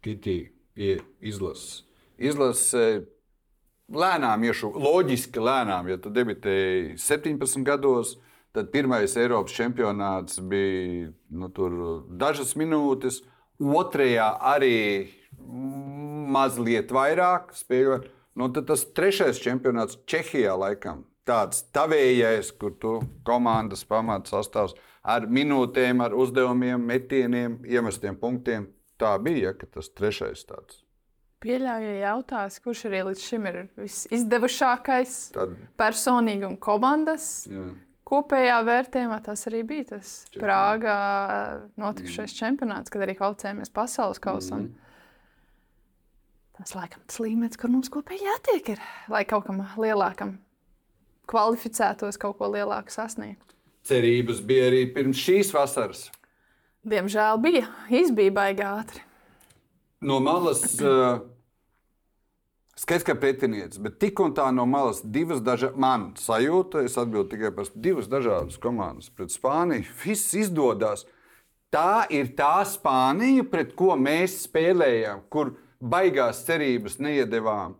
Kitī 0.03 0.49
izlases. 0.75 1.83
Izlase 2.19 3.05
lēnām 3.93 4.43
iešu, 4.47 4.71
loģiski 4.75 5.41
lēnām, 5.43 5.89
ja 5.91 5.97
tu 6.01 6.11
debitēji 6.13 6.97
17 7.01 7.63
gados. 7.67 8.17
Tad 8.55 8.71
pirmais 8.73 9.13
Eiropas 9.19 9.53
čempionāts 9.53 10.39
bija 10.41 11.11
nu, 11.29 11.49
dažas 12.17 12.55
minūtes, 12.57 13.19
otrajā 13.61 14.31
arī 14.55 14.77
mazliet 16.33 16.89
vairāk 16.95 17.51
spēlēt. 17.53 18.07
Nu, 18.37 18.49
tad 18.53 18.69
tas 18.69 18.85
trešais 18.97 19.41
čempionāts 19.41 19.99
Čehijā 20.09 20.55
laikam. 20.57 21.05
Tāds 21.27 21.65
tavējais, 21.75 22.53
kur 22.57 22.73
tu 22.79 22.95
komandas 23.27 23.83
pamats 23.85 24.31
sastāvs 24.31 24.77
ar 25.03 25.27
minūtēm, 25.27 26.01
ar 26.05 26.15
uzdevumiem, 26.15 26.81
metieniem, 26.87 27.59
iemestiem 27.67 28.17
punktiem. 28.17 28.69
Tā 28.97 29.17
bija, 29.21 29.51
ja, 29.51 29.57
ka 29.57 29.69
tas 29.77 29.91
trešais 29.93 30.45
tāds. 30.47 30.86
Pieļauju, 31.43 31.89
ja 31.99 32.13
jautās, 32.13 32.57
kurš 32.63 32.87
arī 32.89 33.03
līdz 33.11 33.21
šim 33.21 33.43
ir 33.45 33.57
visizdevušākais 33.77 35.17
Tad, 35.35 35.53
personīgi 35.77 36.47
un 36.47 36.55
komandas 36.57 37.27
jā. 37.45 37.67
kopējā 38.09 38.55
vērtējumā. 38.65 39.19
Tas 39.27 39.45
arī 39.51 39.61
bija 39.69 39.91
tas 39.91 40.15
Prāgā 40.33 40.97
notikušais 41.77 42.31
mm. 42.31 42.39
čempionāts, 42.39 42.93
kad 42.93 43.05
arī 43.05 43.13
kvalificējāmies 43.19 43.73
pasaules 43.75 44.21
kausam. 44.23 44.65
Mm. 44.65 44.83
Tas 46.57 46.73
laikam 46.73 47.05
tas 47.05 47.21
līmenis, 47.21 47.61
kur 47.61 47.69
mums 47.69 47.93
kopīgi 47.93 48.25
jātiek, 48.25 48.73
ir, 48.73 48.85
lai 49.13 49.21
kaut 49.29 49.45
kam 49.45 49.61
lielākam 49.77 50.39
kvalificētos, 51.29 52.17
kaut 52.17 52.39
ko 52.39 52.49
lielāku 52.49 52.93
sasniegt. 52.93 53.53
Cerības 53.85 54.41
bija 54.41 54.71
arī 54.71 54.87
pirms 54.95 55.21
šīs 55.21 55.53
vasaras. 55.53 56.07
Diemžēl 56.87 57.37
bija 57.43 57.67
izbija 57.93 58.33
baigā 58.33 58.71
ātri. 58.81 59.03
No 60.01 60.19
malas 60.21 60.61
uh, 60.83 61.19
skaidrs, 62.77 63.05
ka 63.07 63.15
pretinieks, 63.17 63.79
bet 63.81 63.97
tik 64.01 64.19
un 64.21 64.33
tā 64.37 64.45
no 64.53 64.65
malas 64.69 64.99
divas 65.01 65.41
dažādas, 65.41 65.77
man 65.81 66.11
sajūta, 66.21 66.83
es 66.85 66.97
atbildu 67.01 67.31
tikai 67.33 67.49
par 67.55 67.71
divas 67.73 68.09
dažādas 68.11 68.59
komandas. 68.61 69.09
Pret 69.09 69.33
Spāniju 69.33 69.87
viss 70.03 70.35
izdodas. 70.37 71.07
Tā 71.73 72.05
ir 72.13 72.29
tā 72.37 72.61
Spānija, 72.63 73.43
pret 73.51 73.73
ko 73.75 73.97
mēs 73.99 74.37
spēlējām, 74.45 75.25
kur 75.33 75.55
baigās 75.83 76.45
cerības 76.47 76.95
neiedevām. 77.03 77.73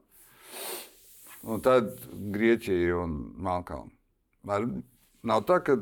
Un 1.48 1.62
tad 1.64 1.94
Grieķija 2.34 2.98
un 3.06 3.14
Melnkalna. 3.40 3.94
Var- 4.44 4.68
Nav 5.28 5.46
tā, 5.48 5.62
ka 5.64 5.78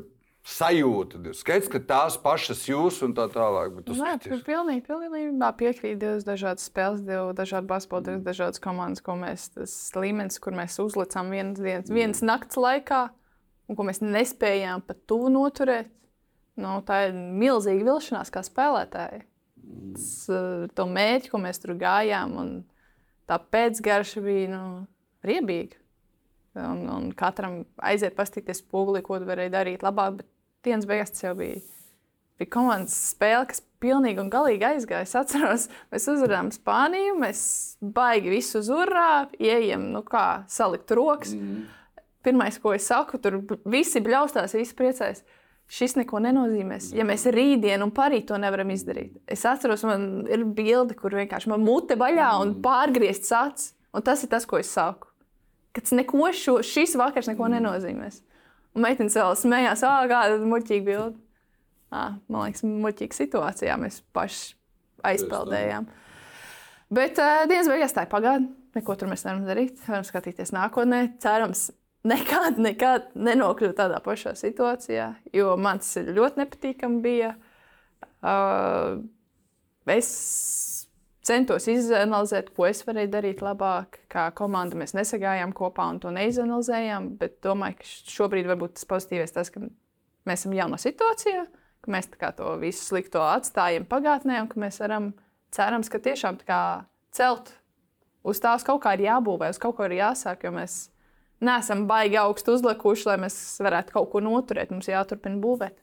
sajūta 0.45 1.33
skaidrs, 1.33 1.69
ka 1.73 1.81
tās 1.89 2.17
pašas 2.21 2.63
jūs 2.69 2.99
un 3.05 3.15
tā 3.17 3.25
tālāk. 3.33 3.73
Bet 3.79 3.89
Nē, 3.97 4.13
tur 4.21 4.43
pilnīgi, 4.45 4.83
pilnībā 4.85 5.49
piekrīt 5.57 5.97
divas 6.01 6.25
dažādas 6.27 6.67
spēles, 6.69 7.01
divas 7.05 7.33
dažādas 7.37 7.69
basketbola, 7.71 8.05
divas 8.11 8.25
dažādas 8.27 8.61
komandas, 8.61 9.01
ko 9.05 9.17
mēs, 9.19 9.49
tas 9.55 9.73
līmenis, 9.97 10.37
kur 10.43 10.57
mēs 10.57 10.77
uzlicām 10.83 11.33
vienas 11.33 11.61
dienas, 11.61 11.89
vienas 11.89 12.21
nakts 12.25 12.59
laikā, 12.61 13.07
un 13.65 13.79
ko 13.79 13.87
mēs 13.87 14.03
nespējām 14.05 14.85
pat 14.85 15.01
tuvu 15.09 15.33
noturēt. 15.33 15.89
Nu, 16.61 16.77
tā 16.87 17.07
ir 17.09 17.15
milzīga 17.15 17.83
vilšanās 17.89 18.29
kā 18.31 18.45
spēlētāji. 18.45 19.25
uh, 20.29 20.69
to 20.77 20.85
mērķi, 20.87 21.31
ko 21.33 21.41
mēs 21.41 21.59
tur 21.59 21.73
gājām. 21.79 22.37
Un 22.39 22.53
tā 23.27 23.39
pēcgarša 23.41 24.23
bija 24.23 24.51
nu, 24.53 24.61
riebīga. 25.25 25.81
Un, 26.55 26.85
un 26.87 27.09
katram 27.17 27.65
aiziet, 27.83 28.15
paskatīties 28.15 28.61
spoguli, 28.61 29.01
ko 29.03 29.17
tu 29.19 29.27
varēji 29.27 29.51
darīt 29.51 29.83
labāk. 29.83 30.21
Bet 30.21 30.29
dienas 30.65 30.87
beigās 30.89 31.13
tas 31.13 31.23
jau 31.23 31.33
bija, 31.37 31.61
bija 32.39 32.51
komandas 32.53 32.95
spēle, 33.11 33.45
kas 33.51 33.63
pilnīgi 33.83 34.21
un 34.23 34.31
galīgi 34.33 34.67
aizgāja. 34.67 35.05
Es 35.05 35.15
atceros, 35.19 35.69
mēs 35.93 36.09
uzvarējām 36.11 36.51
Spāniju, 36.55 37.15
mēs 37.21 37.41
baigi 37.81 38.33
visu 38.33 38.59
uzvarā, 38.63 39.29
ieejam, 39.39 39.89
nu 39.95 40.03
kā 40.07 40.43
salikt 40.51 40.93
rokas. 40.97 41.33
Mm. 41.37 41.65
Pirmais, 42.25 42.57
ko 42.61 42.73
es 42.73 42.87
saku, 42.89 43.19
tur 43.21 43.39
visi 43.69 44.01
bļaustās, 44.01 44.57
visi 44.57 44.77
priecājas. 44.77 45.21
Šis 45.69 45.95
neko 45.97 46.19
nenozīmēs. 46.21 46.91
Ja 46.93 47.05
mēs 47.09 47.23
rītdien 47.33 47.81
un 47.81 47.89
parīt 47.93 48.27
to 48.29 48.37
nevaram 48.37 48.69
izdarīt, 48.69 49.15
es 49.25 49.41
atceros, 49.49 49.81
man 49.89 50.27
ir 50.29 50.43
bilde, 50.45 50.93
kur 50.97 51.15
vienkārši 51.17 51.49
man 51.49 51.65
mute 51.65 51.97
vaļā 51.97 52.27
un 52.43 52.53
pārgriezts 52.65 53.33
acis. 53.33 53.71
Un 53.95 54.03
tas 54.05 54.21
ir 54.21 54.29
tas, 54.29 54.45
ko 54.45 54.59
es 54.59 54.69
saku 54.75 55.07
ka 55.75 55.95
neko 55.95 56.31
šo, 56.33 56.59
šis 56.63 56.95
vakars 56.99 57.27
neko 57.31 57.49
nenozīmēs. 57.51 58.21
Un 58.75 58.83
meitenes 58.83 59.15
vēl 59.15 59.37
smējās, 59.39 59.85
ah, 59.87 60.03
kāda 60.11 60.39
muļķīga 60.43 60.85
bilde. 60.85 61.15
Ah, 61.95 62.17
man 62.27 62.49
liekas, 62.49 62.65
muļķīga 62.67 63.15
situācijā 63.15 63.77
mēs 63.79 64.01
paši 64.15 64.55
aizpeldējām. 65.05 65.87
Bet 66.95 67.19
uh, 67.21 67.45
dienas 67.49 67.69
beigās 67.71 67.95
tā 67.95 68.05
ir 68.05 68.11
pagātne. 68.11 68.51
Neko 68.75 68.97
tur 68.99 69.07
mēs 69.07 69.23
nevaram 69.23 69.47
darīt. 69.47 69.79
Varam 69.87 70.03
skatīties 70.03 70.51
nākotnē. 70.51 71.01
Cerams, 71.23 71.69
nekad, 72.07 72.59
nekad 72.61 73.09
nenokļūt 73.15 73.77
tādā 73.79 74.01
pašā 74.03 74.35
situācijā, 74.37 75.09
jo 75.35 75.55
man 75.61 75.79
tas 75.81 75.95
ļoti 76.03 76.43
nepatīkami 76.43 77.01
bija. 77.05 77.31
Uh, 78.25 78.99
es 79.91 80.09
centos 81.25 81.67
izanalizēt, 81.71 82.51
ko 82.55 82.67
es 82.69 82.83
varēju 82.85 83.11
darīt 83.13 83.43
labāk. 83.45 83.99
Kā 84.11 84.27
komanda 84.37 84.77
mēs 84.79 84.95
nesagājām 84.97 85.53
kopā 85.57 85.87
un 85.93 85.99
to 86.03 86.13
neizanalizējām. 86.15 87.11
Bet 87.19 87.39
domāju, 87.45 87.79
ka 87.81 87.91
šobrīd 88.15 88.49
varbūt 88.51 88.77
tas 88.77 88.89
pozitīvais 88.89 89.35
tas, 89.35 89.51
ka 89.53 89.63
mēs 90.29 90.43
esam 90.43 90.55
jaunā 90.57 90.79
situācijā, 90.81 91.45
ka 91.85 91.93
mēs 91.93 92.09
to 92.37 92.55
visu 92.61 92.83
slikto 92.83 93.23
atstājam 93.25 93.87
pagātnē 93.89 94.41
un 94.43 94.49
ka 94.51 94.61
mēs 94.61 94.81
varam, 94.83 95.13
cerams, 95.55 95.89
ka 95.89 96.01
tiešām 96.01 96.41
celt 97.15 97.53
uz 98.25 98.41
tās 98.41 98.65
kaut 98.65 98.83
kā 98.83 98.95
ir 98.97 99.07
jābūvē, 99.07 99.49
uz 99.53 99.61
kaut 99.61 99.77
ko 99.77 99.87
ir 99.87 99.97
jāsāk. 99.99 100.45
Jo 100.45 100.53
mēs 100.55 100.89
neesam 101.45 101.85
baigi 101.89 102.19
augstu 102.21 102.55
uzlikuši, 102.57 103.09
lai 103.09 103.17
mēs 103.25 103.39
varētu 103.63 103.97
kaut 103.97 104.11
ko 104.13 104.21
noturēt. 104.23 104.73
Mums 104.73 104.89
jāturpina 104.89 105.41
būvēt. 105.41 105.77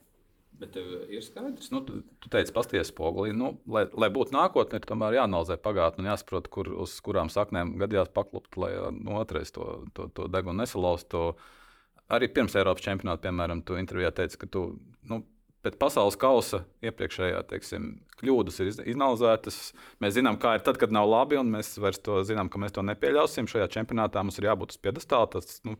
Bet 0.63 0.77
ir 1.11 1.23
skaidrs, 1.25 1.71
nu, 1.73 1.81
tu, 1.83 1.97
tu 2.23 2.29
teici, 2.31 2.53
pasties 2.55 2.87
spogulī. 2.93 3.33
Nu, 3.35 3.49
lai, 3.67 3.83
lai 3.99 4.07
būtu 4.15 4.31
nākotnē, 4.35 4.79
ir 4.79 4.87
tomēr 4.87 5.17
jāanalizē 5.17 5.57
pagātne 5.59 6.05
un 6.05 6.07
jāsaprot, 6.13 6.47
kur, 6.53 6.69
uz 6.85 6.93
kurām 7.03 7.31
saknēm 7.33 7.73
gadījās 7.81 8.13
paklupt, 8.15 8.55
lai 8.61 8.71
nu, 8.95 9.17
otrais 9.19 9.51
to, 9.51 9.83
to, 9.97 10.07
to 10.15 10.29
degunu 10.31 10.61
nesalaustu. 10.61 11.33
Arī 12.13 12.29
pirms 12.31 12.55
Eiropas 12.59 12.85
čempionāta, 12.85 13.25
piemēram, 13.25 13.65
tu 13.67 13.75
intervijā 13.79 14.13
teici, 14.15 14.39
ka 14.39 14.47
tu 14.55 14.63
nu, 15.11 15.19
pēc 15.63 15.77
pasaules 15.79 16.17
kausa 16.19 16.63
iepriekšējā 16.83 17.39
teiksim, 17.47 17.85
kļūdas 18.19 18.59
ir 18.59 18.71
izanalizētas. 18.71 19.59
Mēs 20.03 20.15
zinām, 20.17 20.37
kā 20.41 20.57
ir 20.57 20.63
tad, 20.65 20.79
kad 20.81 20.91
nav 20.93 21.07
labi, 21.07 21.37
un 21.39 21.51
mēs 21.53 21.71
vairs 21.81 22.01
to 22.03 22.19
zinām, 22.27 22.49
ka 22.51 22.59
mēs 22.61 22.75
to 22.75 22.83
nepieļausim. 22.85 23.47
Šajā 23.49 23.69
čempionātā 23.77 24.23
mums 24.23 24.39
ir 24.39 24.49
jābūt 24.49 24.75
uz 24.75 24.81
piedestāla. 24.83 25.29
Tas 25.35 25.61
nu, 25.67 25.77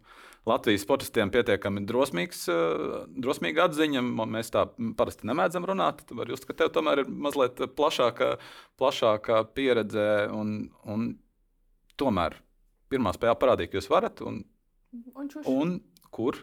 Latvijas 0.47 0.85
sportistiem 0.87 1.31
pietiekami 1.33 1.83
drosmīgs, 1.89 2.45
uh, 2.51 3.03
drosmīga 3.25 3.67
atziņa. 3.67 4.05
Mēs 4.37 4.53
tā 4.55 4.65
parasti 4.99 5.27
nemēdzam 5.29 5.67
runāt. 5.67 6.05
Var 6.11 6.31
just, 6.31 6.47
ka 6.47 6.55
tev 6.63 6.71
tomēr 6.75 7.03
ir 7.03 7.11
mazliet 7.11 7.59
plašāka, 7.75 8.37
plašāka 8.79 9.43
pieredze. 9.55 10.07
Un, 10.31 10.55
un 10.87 11.11
tomēr 11.99 12.39
pirmā 12.91 13.13
spēle 13.15 13.35
parādīja, 13.39 13.73
ka 13.73 13.81
jūs 13.81 13.91
varat. 13.91 14.23
Un, 14.23 14.41
un, 15.11 15.29
un 15.43 15.77
kur? 16.13 16.39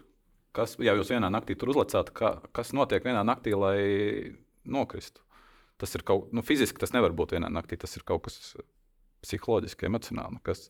Kas, 0.56 0.74
ja 0.82 0.96
jūs 0.98 1.12
vienā 1.12 1.30
naktī 1.30 1.54
tur 1.58 1.70
uzlicāt, 1.70 2.10
ka, 2.16 2.40
kas 2.56 2.72
notiek 2.74 3.04
vienā 3.06 3.22
naktī, 3.26 3.54
lai 3.54 4.34
nokristu? 4.66 5.22
Tas 5.80 5.94
ir 5.96 6.02
kaut 6.04 6.26
kas, 6.26 6.34
nu, 6.36 6.42
fiziski 6.44 6.82
tas 6.82 6.92
nevar 6.92 7.14
būt 7.16 7.36
vienā 7.36 7.48
naktī. 7.52 7.78
Tas 7.80 7.94
ir 7.96 8.04
kaut 8.06 8.26
kas 8.26 8.56
psiholoģiski, 9.24 9.86
emocionāli. 9.88 10.40
Kas... 10.44 10.68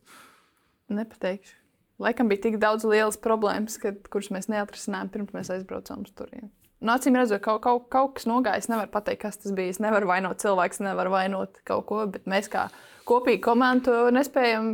Nepateikšu. 0.93 1.57
Laikam 2.01 2.31
bija 2.31 2.47
tik 2.47 2.57
daudz 2.61 2.87
lielas 2.89 3.19
problēmas, 3.21 3.77
kad, 3.81 3.99
kuras 4.13 4.31
mēs 4.33 4.49
neatrisinājām 4.53 5.11
pirms 5.13 5.35
mēs 5.37 5.51
aizbraucām 5.53 6.07
uz 6.07 6.15
turieni. 6.17 6.49
Nu, 6.81 6.95
acīm 6.95 7.17
redzot, 7.19 7.43
kaut, 7.45 7.61
kaut, 7.65 7.91
kaut 7.93 8.15
kas 8.17 8.25
nogājis. 8.29 8.71
Nevar 8.73 8.89
pateikt, 8.93 9.21
kas 9.27 9.37
tas 9.43 9.53
bija. 9.57 9.73
Es 9.75 9.81
nevaru 9.85 10.09
vainot 10.09 10.41
cilvēku, 10.41 10.81
nevaru 10.87 11.13
vainot 11.13 11.61
kaut 11.69 11.85
ko, 11.91 12.07
bet 12.09 12.25
mēs 12.31 12.49
kā 12.53 12.71
kopīgi 13.09 13.43
komandu 13.45 13.97
nespējam 14.17 14.71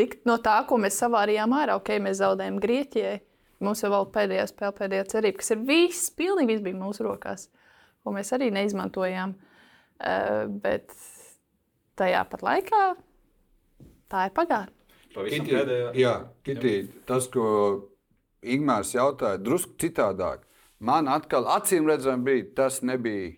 tikt 0.00 0.24
no 0.28 0.38
tā, 0.42 0.56
ko 0.68 0.80
mēs 0.80 0.98
savārījām 1.02 1.52
ārā. 1.60 1.76
Ok, 1.80 1.92
mēs 2.02 2.22
zaudējām 2.22 2.58
Grieķijai. 2.62 3.18
Mums 3.60 3.84
jau 3.84 3.90
vēl 3.92 4.08
pēdējā 4.14 4.46
spēlē, 4.48 4.72
pēdējā 4.78 5.06
cerība, 5.12 5.42
kas 5.42 5.52
ir 5.52 5.62
viss, 5.68 6.10
pilnīgi 6.16 6.54
viss 6.54 6.64
bija 6.64 6.78
mūsu 6.80 7.04
rokās, 7.04 7.50
ko 8.00 8.14
mēs 8.16 8.32
arī 8.32 8.48
neizmantojām. 8.56 9.36
Uh, 10.00 10.46
bet 10.64 10.94
tajā 12.00 12.22
pat 12.32 12.44
laikā 12.46 12.84
tā 14.08 14.26
ir 14.28 14.36
pagātne. 14.36 14.76
Kitī, 15.10 15.58
jā, 15.98 16.14
Kitī, 16.46 16.74
tas, 17.04 17.26
ko 17.28 17.44
Ingūns 18.40 18.94
jautāja, 18.94 19.40
drusku 19.42 19.74
citādāk. 19.82 20.46
Man 20.80 21.10
atkal 21.12 21.44
acīm 21.52 21.88
redzami 21.90 22.24
bija, 22.30 22.46
tas 22.62 22.80
nebija 22.80 23.34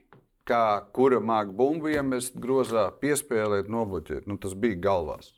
kā 0.46 0.64
kura 0.94 1.18
māca 1.18 1.50
bumbu 1.58 1.90
iemest 1.90 2.36
grozā, 2.38 2.90
piespēlēt, 3.02 3.70
nobloķēt. 3.72 4.28
Nu, 4.30 4.38
tas 4.38 4.54
bija 4.54 4.78
galvās. 4.84 5.32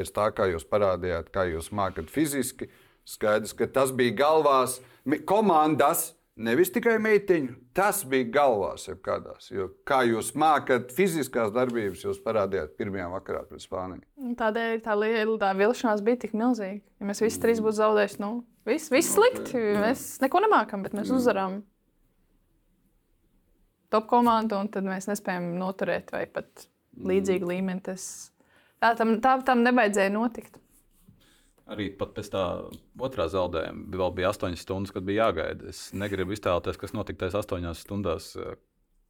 Pēc 0.00 0.14
tā, 0.16 0.30
kā 0.32 0.46
jūs 0.48 0.64
parādījāt, 0.64 1.26
kā 1.34 1.44
jūs 1.50 1.66
mākat 1.76 2.08
fiziski, 2.08 2.70
skaidrs, 3.04 3.52
ka 3.52 3.66
tas 3.68 3.92
bija 3.92 4.16
galvās 4.22 4.78
komandas. 5.28 6.14
Nevis 6.40 6.70
tikai 6.72 6.94
meitiņu, 7.04 7.52
tas 7.76 7.98
bija 8.08 8.24
galvās, 8.32 8.86
jau 8.88 8.94
kādās. 9.04 9.50
Jo, 9.52 9.66
kā 9.84 9.98
jūs 10.08 10.30
mākat 10.40 10.94
fiziskās 10.96 11.50
darbības, 11.52 12.06
jūs 12.06 12.22
parādījāt 12.24 12.78
pirmajā 12.78 13.10
vakarā 13.12 13.42
pret 13.50 13.60
Spāniju. 13.60 14.00
Tādēļ 14.40 14.80
tā 14.86 14.94
liela 14.96 15.34
tā 15.42 15.50
vilšanās 15.58 16.00
bija 16.06 16.22
tik 16.22 16.32
milzīga. 16.40 16.80
Ja 16.80 17.10
mēs 17.10 17.20
visi 17.20 17.42
trīs 17.42 17.60
būtu 17.60 17.76
zaudējuši, 17.82 18.22
nu, 18.24 18.30
viss, 18.70 18.88
viss 18.94 19.12
slikti. 19.18 19.60
Mēs 19.82 20.06
neko 20.24 20.40
nemākam, 20.46 20.86
bet 20.86 20.96
mēs 20.96 21.12
uzvarām 21.12 21.60
top 23.92 24.08
komandu, 24.08 24.62
un 24.62 24.72
tad 24.72 24.88
mēs 24.88 25.10
nespējam 25.12 25.52
noturēt 25.60 26.14
vai 26.14 26.24
pat 26.30 26.70
līdzīgu 27.04 27.52
līmeni. 27.52 27.84
Tas 27.90 28.30
Tā 28.80 28.94
tam, 28.96 29.18
tā, 29.20 29.36
tam 29.44 29.62
nevajadzēja 29.66 30.12
notikt. 30.14 30.56
Arī 31.70 31.86
pēc 31.94 32.32
tā 32.32 32.44
otrā 32.98 33.28
zaudējuma 33.30 33.94
vēl 33.94 34.14
bija 34.16 34.32
8 34.32 34.56
stundas, 34.58 34.94
kad 34.94 35.04
bija 35.06 35.28
jāgaida. 35.28 35.70
Es 35.70 35.90
negribu 35.94 36.34
iztēloties, 36.34 36.80
kas 36.80 36.94
notika 36.96 37.22
tajās 37.26 37.44
8 37.44 37.76
stundās. 37.78 38.32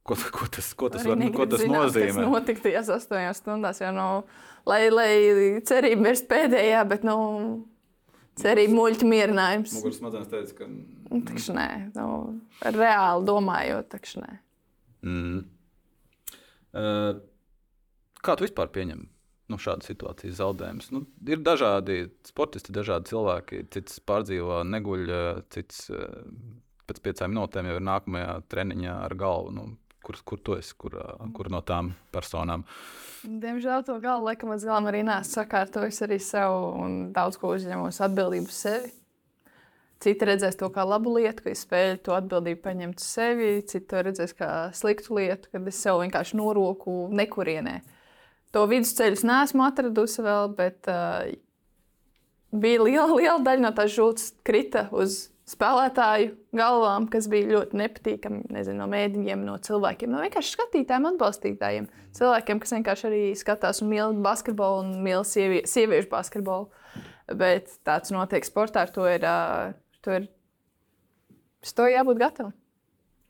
Ko, 0.05 0.17
ko 0.35 0.47
tas, 0.49 0.67
ko 0.77 0.89
tas, 0.93 1.05
var, 1.07 1.17
ko 1.33 1.47
tas 1.49 1.63
zināt, 1.63 1.87
nozīmē? 1.87 2.13
Tas 2.19 2.29
notika 2.35 2.65
tajās 2.67 2.91
8 2.93 3.37
stundās, 3.37 3.81
jau 3.81 3.89
nu, 3.95 4.05
lai, 4.69 4.83
lai 4.93 5.09
cerība 5.65 6.09
mirst 6.09 6.27
pēdējā, 6.29 6.83
bet 6.89 7.05
nu, 7.07 7.15
cerība 8.41 8.77
muļķa 8.77 9.09
mierinājums. 9.09 9.75
Muguras 9.79 10.01
smadzenes 10.01 10.29
teica, 10.29 10.57
ka. 10.59 10.69
Nu, 11.11 11.21
takš 11.27 11.49
nē, 11.55 11.69
nu, 11.95 12.09
reāli 12.65 13.27
domājot, 13.29 13.89
takš 13.93 14.19
nē. 14.21 14.35
Mm. 15.05 15.41
Uh, 16.71 17.17
kā 18.21 18.37
tu 18.37 18.45
vispār 18.45 18.69
pieņem 18.73 19.01
nu, 19.51 19.59
šāda 19.61 19.85
situācija 19.85 20.33
zaudējums. 20.37 20.89
Nu, 20.95 21.03
ir 21.27 21.43
dažādi 21.43 22.05
sportisti, 22.27 22.73
dažādi 22.75 23.11
cilvēki. 23.11 23.65
Cits 23.73 23.99
pārdzīvo, 24.07 24.61
neguļ, 24.71 25.13
cits 25.53 25.85
eh, 25.93 26.07
pēc 26.89 27.03
piecām 27.05 27.33
minūtēm 27.33 27.69
jau 27.69 27.77
ir 27.77 27.87
nākamajā 27.87 28.35
treniņā 28.51 28.97
ar 29.05 29.15
galvu. 29.19 29.53
Nu, 29.57 29.67
kur, 30.05 30.17
kur 30.25 30.41
tu 30.41 30.57
esi, 30.59 30.75
kur, 30.79 30.97
kur 31.35 31.51
no 31.53 31.61
tām 31.65 31.93
personām? 32.13 32.65
Diemžēl 33.21 33.85
to 33.85 33.99
galvu 34.01 34.31
laikam 34.31 34.53
līdz 34.53 34.65
galam 34.65 34.89
arī 34.89 35.03
nesu 35.05 35.37
sakārtojis 35.37 36.01
arī 36.07 36.17
sev 36.23 36.55
un 36.81 36.97
daudz 37.13 37.37
ko 37.37 37.53
uzņemos 37.57 38.01
atbildību 38.07 38.55
sevi. 38.55 38.95
Citi 40.01 40.25
redzēs 40.25 40.57
to 40.57 40.65
kā 40.73 40.81
labu 40.81 41.11
lietu, 41.13 41.43
ka 41.45 41.51
es 41.51 41.61
spēju 41.61 41.99
to 42.07 42.15
atbildību 42.17 42.63
paņemt 42.63 42.97
uz 42.97 43.05
sevi. 43.05 43.51
Citi 43.69 43.85
to 43.91 44.01
redzēs 44.07 44.33
kā 44.33 44.49
sliktu 44.73 45.19
lietu, 45.19 45.51
kad 45.53 45.67
es 45.69 45.77
sev 45.77 46.01
vienkārši 46.01 46.39
noroku 46.39 47.03
nekurienē. 47.13 47.75
Uh, 47.83 48.00
To 48.55 48.65
vidusceļu 48.67 49.21
neesmu 49.27 49.63
atradusi 49.63 50.23
vēl, 50.25 50.49
bet 50.57 50.89
uh, 50.91 51.29
bija 52.51 52.81
liela, 52.83 53.11
liela 53.15 53.39
daļa 53.45 53.63
no 53.63 53.71
tās 53.75 53.93
žultas 53.95 54.33
krita 54.47 54.89
uz 54.91 55.29
spēlētāju 55.51 56.33
galvām, 56.55 57.07
kas 57.11 57.27
bija 57.31 57.49
ļoti 57.49 57.79
nepatīkami. 57.79 58.43
Nezinu, 58.55 58.79
no 58.83 58.87
mēdījiem, 58.91 59.43
no 59.47 59.57
cilvēkiem, 59.63 60.11
no 60.11 60.21
vienkārši 60.23 60.55
skatītājiem, 60.55 61.07
atbalstītājiem. 61.13 61.89
Cilvēkiem, 62.17 62.61
kas 62.63 62.75
vienkārši 62.75 63.07
arī 63.09 63.23
skatās 63.39 63.81
un 63.83 63.91
mīl 63.91 64.15
basketbolu 64.23 64.85
un 64.85 64.93
mīl 65.05 65.25
sievie, 65.27 65.63
sieviešu 65.67 66.11
basketbolu. 66.11 66.69
Bet 67.39 67.71
tāds 67.87 68.11
notiek 68.11 68.47
sportā, 68.47 68.85
ar 68.85 68.95
to 68.95 69.07
ir. 69.07 69.23
Uh, 69.23 69.75
to 70.03 70.17
ir, 70.19 70.27
to 71.77 71.87
jābūt 71.87 72.19
gatavam. 72.19 72.55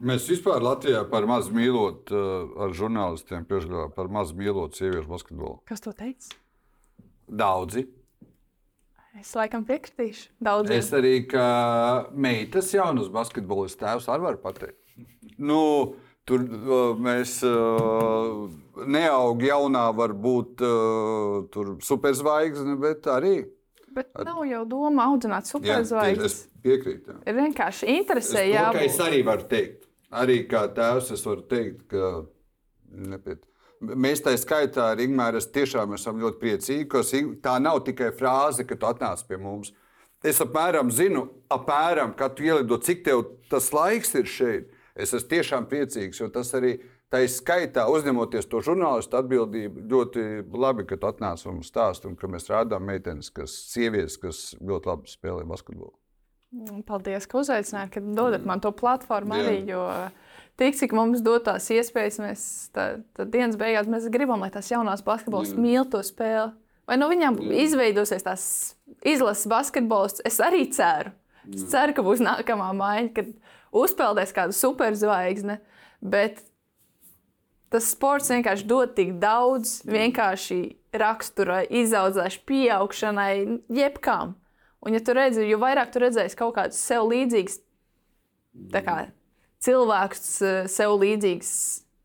Mēs 0.02 0.26
vispār 0.26 0.64
Latvijā 0.66 1.04
par 1.12 1.28
maz 1.30 1.52
mīlot 1.54 2.10
uh, 2.10 2.54
ar 2.66 2.72
žurnālistiem, 2.74 3.44
piešķirām 3.46 3.92
par 3.94 4.08
maz 4.10 4.32
mīlot 4.34 4.74
sieviešu 4.74 5.06
basketbolu. 5.12 5.60
Kas 5.70 5.84
to 5.84 5.94
teica? 5.94 6.32
Daudzi. 7.30 7.84
Es 9.20 9.36
laikam 9.38 9.62
piekritīšu. 9.68 10.32
Daudziem. 10.42 10.80
Es 10.80 10.90
arī 10.96 11.20
kā 11.30 11.46
meitas 12.16 12.72
jaunas 12.74 13.12
basketbolistas 13.14 13.82
tēvs 13.84 14.08
arī 14.10 14.26
varu 14.26 14.42
pateikt. 14.42 14.80
Nu, 15.38 15.60
tur 16.26 16.48
uh, 16.48 16.98
mēs 16.98 17.36
uh, 17.46 18.50
neaugam 18.82 19.46
jaunā, 19.52 19.86
varbūt 20.02 20.66
superzvaigzne, 21.86 22.80
bet 22.82 23.06
arī. 23.12 23.36
Bet 23.92 24.10
nav 24.24 24.42
jau 24.48 24.64
doma 24.66 25.12
audzināt 25.12 25.46
superzvaigznes. 25.52 26.42
es 26.42 26.66
piekrītu. 26.66 27.22
Ir 27.28 27.38
vienkārši 27.38 27.92
interesē, 28.00 28.48
Es, 28.48 28.58
to, 28.58 28.76
ka 28.80 28.86
es 28.88 29.00
arī 29.04 29.22
varu 29.28 29.50
teikt, 29.52 29.91
arī 30.12 30.44
kā 30.50 30.66
tēvs, 30.76 31.14
es 31.16 31.24
varu 31.26 31.46
teikt, 31.50 31.88
ka 31.92 32.12
nepiet. 32.92 33.44
Mēs 33.82 34.22
tā 34.22 34.36
skaitā 34.38 34.92
ar 34.94 35.00
Ingūru 35.02 35.42
tiešām 35.56 35.96
esam 35.98 36.20
ļoti 36.22 36.38
priecīgi, 36.42 36.90
ka 36.92 37.02
tā 37.42 37.56
nav 37.64 37.80
tikai 37.88 38.12
frāze, 38.14 38.66
ka 38.68 38.78
tu 38.78 38.86
atnāc 38.86 39.24
pie 39.26 39.40
mums. 39.42 39.72
Es 40.22 40.38
apmēram 40.44 40.92
zinu, 40.94 41.26
apmēram, 41.50 42.14
kad 42.18 42.36
tu 42.38 42.46
ielido, 42.46 42.78
cik 42.78 43.02
tev 43.08 43.24
tas 43.50 43.72
laiks 43.74 44.14
ir 44.20 44.30
šeit. 44.30 44.68
Es 44.94 45.16
esmu 45.16 45.32
tiešām 45.32 45.66
priecīgs, 45.72 46.20
jo 46.22 46.28
tas 46.30 46.52
arī 46.54 46.76
tā 47.10 47.24
ir 47.26 47.32
skaitā, 47.34 47.88
uzņemoties 47.90 48.46
to 48.52 48.62
žurnālistu 48.62 49.18
atbildību. 49.18 49.88
Ļoti 49.90 50.28
labi, 50.54 50.86
ka 50.86 51.00
tu 51.02 51.10
atnāc 51.10 51.42
un 51.50 51.64
stāst, 51.66 52.06
un 52.06 52.14
ka 52.20 52.30
mēs 52.30 52.52
rādām 52.52 52.86
meitenes, 52.86 53.32
kas 53.34 53.56
sievietes, 53.72 54.20
kas 54.22 54.44
ļoti 54.62 54.94
labi 54.94 55.10
spēlē 55.10 55.48
basketbolu. 55.50 55.96
Paldies, 56.88 57.26
ka 57.32 57.40
uzaicinājāt, 57.40 57.94
ka 57.94 58.02
dodat 58.04 58.44
man 58.48 58.60
to 58.64 58.74
platformu 58.76 59.38
Jā. 59.40 59.44
arī. 59.46 59.60
Jo 59.72 59.86
tik 60.62 60.78
cik 60.78 60.94
mums 60.94 61.24
dod 61.26 61.46
tās 61.48 61.70
iespējas, 61.74 62.20
mēs 62.22 62.44
tā, 62.76 62.86
tā 63.18 63.26
dienas 63.26 63.58
beigās 63.60 63.90
mēs 63.90 64.10
gribam, 64.14 64.44
lai 64.44 64.52
tās 64.54 64.70
jaunās 64.72 65.04
basketbolistas 65.06 65.58
mīl 65.58 65.88
to 65.90 66.04
spēli. 66.06 66.52
Vai 66.90 66.98
no 67.00 67.08
viņām 67.12 67.40
izveidosies 67.64 68.26
tās 68.26 68.44
izlases 69.08 69.48
basketbolists? 69.50 70.24
Es 70.28 70.42
arī 70.44 70.66
ceru. 70.74 71.14
Es 71.50 71.64
ceru, 71.72 71.96
ka 71.96 72.04
būs 72.06 72.22
nākamā 72.22 72.70
maiņa, 72.78 73.12
kad 73.16 73.32
uzpeldēs 73.74 74.34
kādu 74.36 74.54
superzvaigzni. 74.58 75.58
Bet 76.02 76.44
tas 77.72 77.88
sports 77.94 78.30
vienkārši 78.34 78.68
dod 78.68 78.94
tik 78.98 79.16
daudz 79.22 79.80
vienkārši 79.88 80.60
rakstura, 80.92 81.62
izaudzēšanai, 81.64 82.46
pieaugšanai, 82.52 83.34
jebkām. 83.72 84.36
Un, 84.82 84.96
ja 84.96 85.02
tu 85.06 85.14
redzi, 85.14 85.46
jo 85.46 85.60
vairāk 85.62 85.92
tu 85.94 86.02
redzēsi 86.02 86.38
kaut 86.40 86.56
kādus 86.58 86.80
sev 86.82 87.06
līdzīgus 87.12 87.60
kā, 88.74 88.98
cilvēkus, 89.62 90.28
eh, 90.42 90.68
sev 90.72 90.98
līdzīgas 91.02 91.54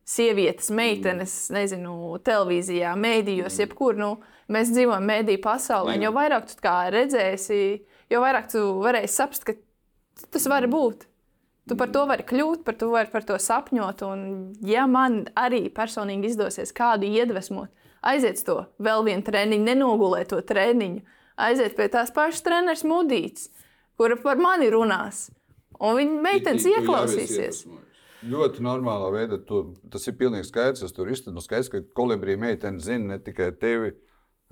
sievietes, 0.06 0.70
meitenes, 0.70 1.34
nezinu, 1.50 2.18
televīzijā, 2.22 2.94
mēdījos, 3.00 3.58
jebkur. 3.64 3.98
Nu, 3.98 4.10
mēs 4.52 4.70
dzīvojam 4.74 5.08
mēdīju 5.08 5.42
pasaulē, 5.42 5.96
jo 6.02 6.12
vairāk 6.14 6.46
tu 6.46 6.72
redzēsi, 6.94 7.60
jo 8.12 8.22
vairāk 8.22 8.50
tu 8.52 8.62
varēsi 8.84 9.14
saprast, 9.14 9.44
ka 9.48 9.56
tas 10.30 10.46
var 10.46 10.68
būt. 10.70 11.08
Tu 11.66 11.74
par 11.74 11.90
to 11.90 12.04
vari 12.06 12.22
kļūt, 12.22 12.62
par 12.62 12.76
to 12.78 12.92
vari 12.92 13.10
par 13.10 13.24
to 13.26 13.34
sapņot. 13.34 14.02
Un, 14.06 14.20
ja 14.62 14.86
man 14.86 15.24
arī 15.34 15.66
personīgi 15.74 16.30
izdosies 16.30 16.70
kādu 16.70 17.08
iedvesmot, 17.10 17.72
aiziet 18.06 18.38
to 18.46 18.68
vēl 18.78 19.02
vienu 19.08 19.26
treniņu, 19.26 19.66
nenogulēt 19.66 20.30
to 20.30 20.38
treniņu, 20.46 21.02
aiziet 21.36 21.76
pie 21.78 21.88
tās 21.92 22.12
pašas 22.14 22.44
treneris 22.46 22.84
Mudīts, 22.86 23.50
kura 23.98 24.18
par 24.20 24.40
mani 24.40 24.70
runās. 24.72 25.28
Un 25.76 25.98
viņa 25.98 26.22
meitenes 26.24 26.66
ieklausīsies. 26.70 27.66
Ļoti 28.26 28.64
normālā 28.64 29.10
veidā. 29.12 29.38
Tu, 29.44 29.60
tas 29.92 30.06
ir 30.08 30.16
pilnīgi 30.18 30.48
skaidrs. 30.48 30.86
Es 30.86 30.94
tur 30.96 31.10
iztenu 31.12 31.42
skaidrs, 31.44 31.68
ka 31.70 31.82
kolibrija 31.96 32.40
meitene 32.40 32.80
zina 32.82 33.14
ne 33.14 33.18
tikai 33.22 33.50
tevi. 33.60 33.92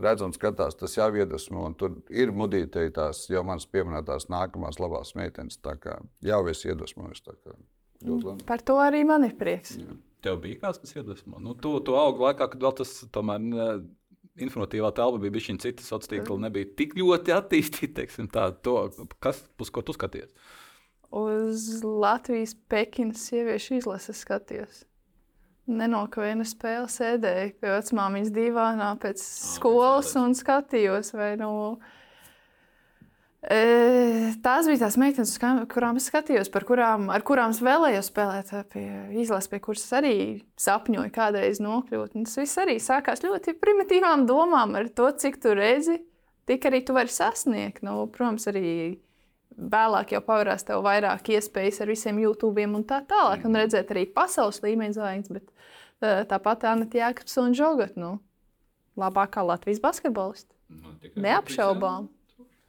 Redz 0.05 0.25
un 0.27 0.35
skatās, 0.35 0.75
tas 0.75 0.97
jau 0.97 1.07
iedvesmo. 1.15 1.63
un 1.69 1.77
Tur 1.79 1.97
ir 2.11 2.33
mudītēji 2.35 2.93
tās 2.97 3.23
jau 3.31 3.45
manas 3.47 3.67
pieminētās 3.71 4.27
nākamās 4.29 4.81
labās 4.83 5.15
meitenes. 5.19 5.61
Tā 5.63 5.77
kā 5.81 6.01
jau 6.27 6.41
es 6.51 6.65
iedvesmojos. 6.67 7.23
tā 7.25 7.37
kā 7.39 7.55
Ļoti 8.05 8.27
labi. 8.27 8.47
Par 8.49 8.63
to 8.67 8.77
arī 8.83 9.05
man 9.09 9.25
ir 9.25 9.37
prieks. 9.39 9.79
Tev 10.25 10.41
bija 10.43 10.61
kāds, 10.65 10.81
kas 10.83 10.97
iedvesmo. 10.97 11.39
Nu, 11.41 11.55
tu, 11.55 11.77
tu 11.85 11.95
augi 11.97 12.25
laikā, 12.27 12.49
kad 12.53 12.65
vēl 12.65 12.75
tas 12.81 12.93
tomēr. 13.15 13.85
Informatīvā 14.35 14.91
telpa 14.97 15.21
bija 15.23 15.35
bijusi 15.37 15.55
cita 15.63 15.85
sociālā 15.87 16.25
tīkla, 16.25 16.41
nebija 16.49 16.71
tik 16.79 16.97
ļoti 16.99 17.35
attīstīta. 17.37 18.07
kas, 19.23 19.45
uz 19.63 19.71
ko 19.71 19.85
tu 19.87 19.95
skaties? 19.95 20.33
Uz 21.15 21.85
Latvijas 21.87 22.57
Pekinas 22.69 23.29
sieviešu 23.29 23.79
izlases 23.79 24.25
skatījos. 24.25 24.83
Nenokavēju 25.71 26.41
ne 26.41 26.47
spēli, 26.49 26.91
sēdēju 26.93 27.53
pie 27.63 27.71
vecmāmiņas 27.77 28.33
divānā 28.35 28.91
pēc 29.01 29.23
skolas 29.23 30.11
un 30.21 30.35
skatījos. 30.37 31.15
Vai, 31.17 31.31
nu, 31.41 31.53
e, 31.79 32.04
tās 33.45 34.69
bija 34.69 34.81
tās 34.85 34.97
meitenes, 35.01 35.35
kurām 35.73 35.99
es 36.01 36.09
skatījos, 36.09 36.51
par 36.53 36.65
kurām, 36.69 37.09
ar 37.13 37.25
kurām 37.27 37.53
es 37.55 37.61
vēlējos 37.65 38.11
spēlēt, 38.11 38.53
pie 38.73 38.87
izlases, 39.21 39.51
pie 39.53 39.61
kuras 39.65 39.85
arī 39.99 40.17
sapņoju 40.61 41.13
kādreiz 41.15 41.61
nokļūt. 41.65 42.17
Un 42.17 42.29
tas 42.29 42.39
viss 42.41 42.61
arī 42.63 42.79
sākās 42.81 43.25
ļoti 43.25 43.57
primitīvām 43.61 44.27
domām 44.29 44.77
ar 44.79 44.89
to, 44.89 45.11
cik 45.21 45.41
tu 45.43 45.55
redzi, 45.59 45.99
tik 46.49 46.65
arī 46.71 46.85
tu 46.87 46.97
vari 46.97 47.13
sasniegt. 47.13 47.85
Nu, 47.85 48.07
protams, 48.13 48.49
arī 48.51 48.75
vēlāk 49.55 50.17
jau 50.17 50.23
pavērās 50.25 50.67
tev 50.67 50.83
vairāk 50.87 51.35
iespējas 51.37 51.83
ar 51.85 51.93
visiem 51.93 52.19
YouTube 52.23 52.65
un 52.65 52.87
tā 52.89 53.03
tālāk, 53.07 53.45
un 53.47 53.61
redzēt 53.61 53.93
arī 53.95 54.07
pasaules 54.11 54.63
līmeņa 54.65 54.99
zvaigznes. 54.99 55.45
Bet 56.01 56.29
tāpat 56.33 56.67
Anna 56.71 56.89
Jākapsa 56.91 57.45
un 57.45 57.55
Žogat, 57.57 57.99
nu, 58.01 58.17
labākā 58.99 59.45
Latvijas 59.47 59.83
basketbolista. 59.85 60.55
Neapšaubām. 61.15 62.09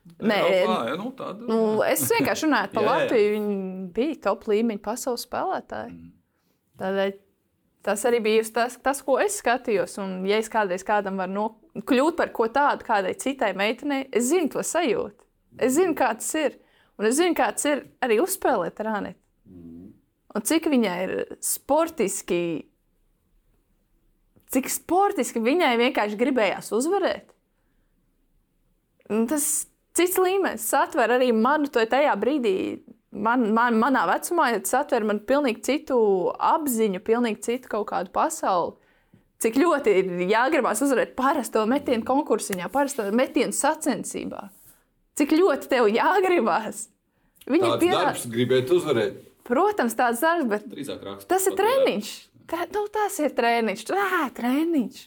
Nē, 0.06 0.38
Eiropā, 0.38 0.76
ja, 0.88 0.95
nu, 0.99 1.10
tāda, 1.18 1.47
Nu, 1.49 1.60
es 1.84 2.06
vienkārši 2.12 2.47
runāju 2.47 2.72
par. 2.76 2.86
Latviju. 2.91 3.32
Viņi 3.36 3.58
bija 3.95 4.18
top 4.28 4.45
līmeņa 4.51 4.84
pasaules 4.86 5.26
spēlētāji. 5.26 5.95
Tādēļ 6.80 7.16
tas 7.86 8.06
arī 8.10 8.22
bija 8.26 8.45
tas, 8.53 8.78
tas, 8.82 9.01
ko 9.06 9.18
es 9.22 9.39
skatījos. 9.41 9.97
Un, 10.01 10.18
ja 10.30 10.39
es 10.41 10.49
kādreiz 10.51 10.86
kādam 10.88 11.20
varu 11.22 11.36
no, 11.36 11.47
kļūt 11.86 12.18
par 12.20 12.32
ko 12.36 12.47
tādu, 12.53 12.86
kādai 12.88 13.16
citai 13.22 13.51
meitenei, 13.58 14.06
es 14.14 14.30
zinu 14.32 14.53
to 14.56 14.64
sajūtu. 14.66 15.26
Es 15.66 15.76
zinu, 15.78 15.95
kā 15.97 16.14
tas 16.18 16.32
ir. 16.39 16.58
Un 16.99 17.10
es 17.10 17.18
zinu, 17.20 17.36
kā 17.38 17.49
tas 17.56 17.68
ir 17.70 17.86
arī 18.06 18.22
uzspēlēt 18.24 18.80
ar 18.84 18.91
Anētu. 18.99 19.20
Un 20.36 20.43
cik 20.43 20.66
viņai 20.68 20.95
ir 21.06 21.14
sportiski, 21.43 22.39
cik 24.51 24.68
sportiski 24.72 25.39
viņai 25.43 25.78
vienkārši 25.80 26.20
gribējās 26.20 26.74
uzvarēt. 26.76 27.32
Un 29.16 29.30
tas 29.32 29.47
cits 29.97 30.17
līmenis 30.21 30.65
satver 30.69 31.15
arī 31.17 31.31
manu 31.35 31.69
to 31.71 31.83
tajā 31.89 32.13
brīdī. 32.19 32.55
Man, 33.15 33.47
man, 33.55 33.77
manā 33.79 34.01
vecumā 34.09 34.49
tas 34.59 34.73
atver 34.81 35.05
man 35.07 35.21
pilnīgi 35.23 35.61
citu 35.63 35.97
apziņu, 36.35 36.99
pilnīgi 36.99 37.45
citu 37.45 37.71
kaut 37.71 37.87
kādu 37.93 38.11
pasauli. 38.11 38.75
Cik 39.39 39.55
ļoti 39.59 39.93
ir 39.99 40.09
jāgribas 40.31 40.81
uzvarēt 40.83 41.13
parasto 41.15 41.63
metienu 41.67 42.03
konkursā, 42.07 42.67
parasto 42.71 43.05
metienu 43.15 43.55
sacensībā. 43.55 44.49
Cik 45.15 45.31
ļoti 45.35 45.71
tev 45.71 45.87
jāgribas. 45.91 46.89
Viņa 47.47 47.67
Tāds 47.71 47.83
pierāda, 47.83 48.05
darbs 48.09 48.27
gribēt 48.31 48.71
uzvarēt. 48.73 49.19
protams, 49.47 49.95
tāds 49.95 50.23
darbs, 50.23 50.47
bet 50.49 51.27
tas 51.29 51.47
ir 51.47 51.55
treniņš. 51.59 52.13
Tā, 52.49 52.65
nu, 52.73 52.85
tas 52.91 53.19
ir 53.21 53.35
treniņš. 53.37 53.83
Tā, 53.89 54.23
treniņš. 54.37 55.03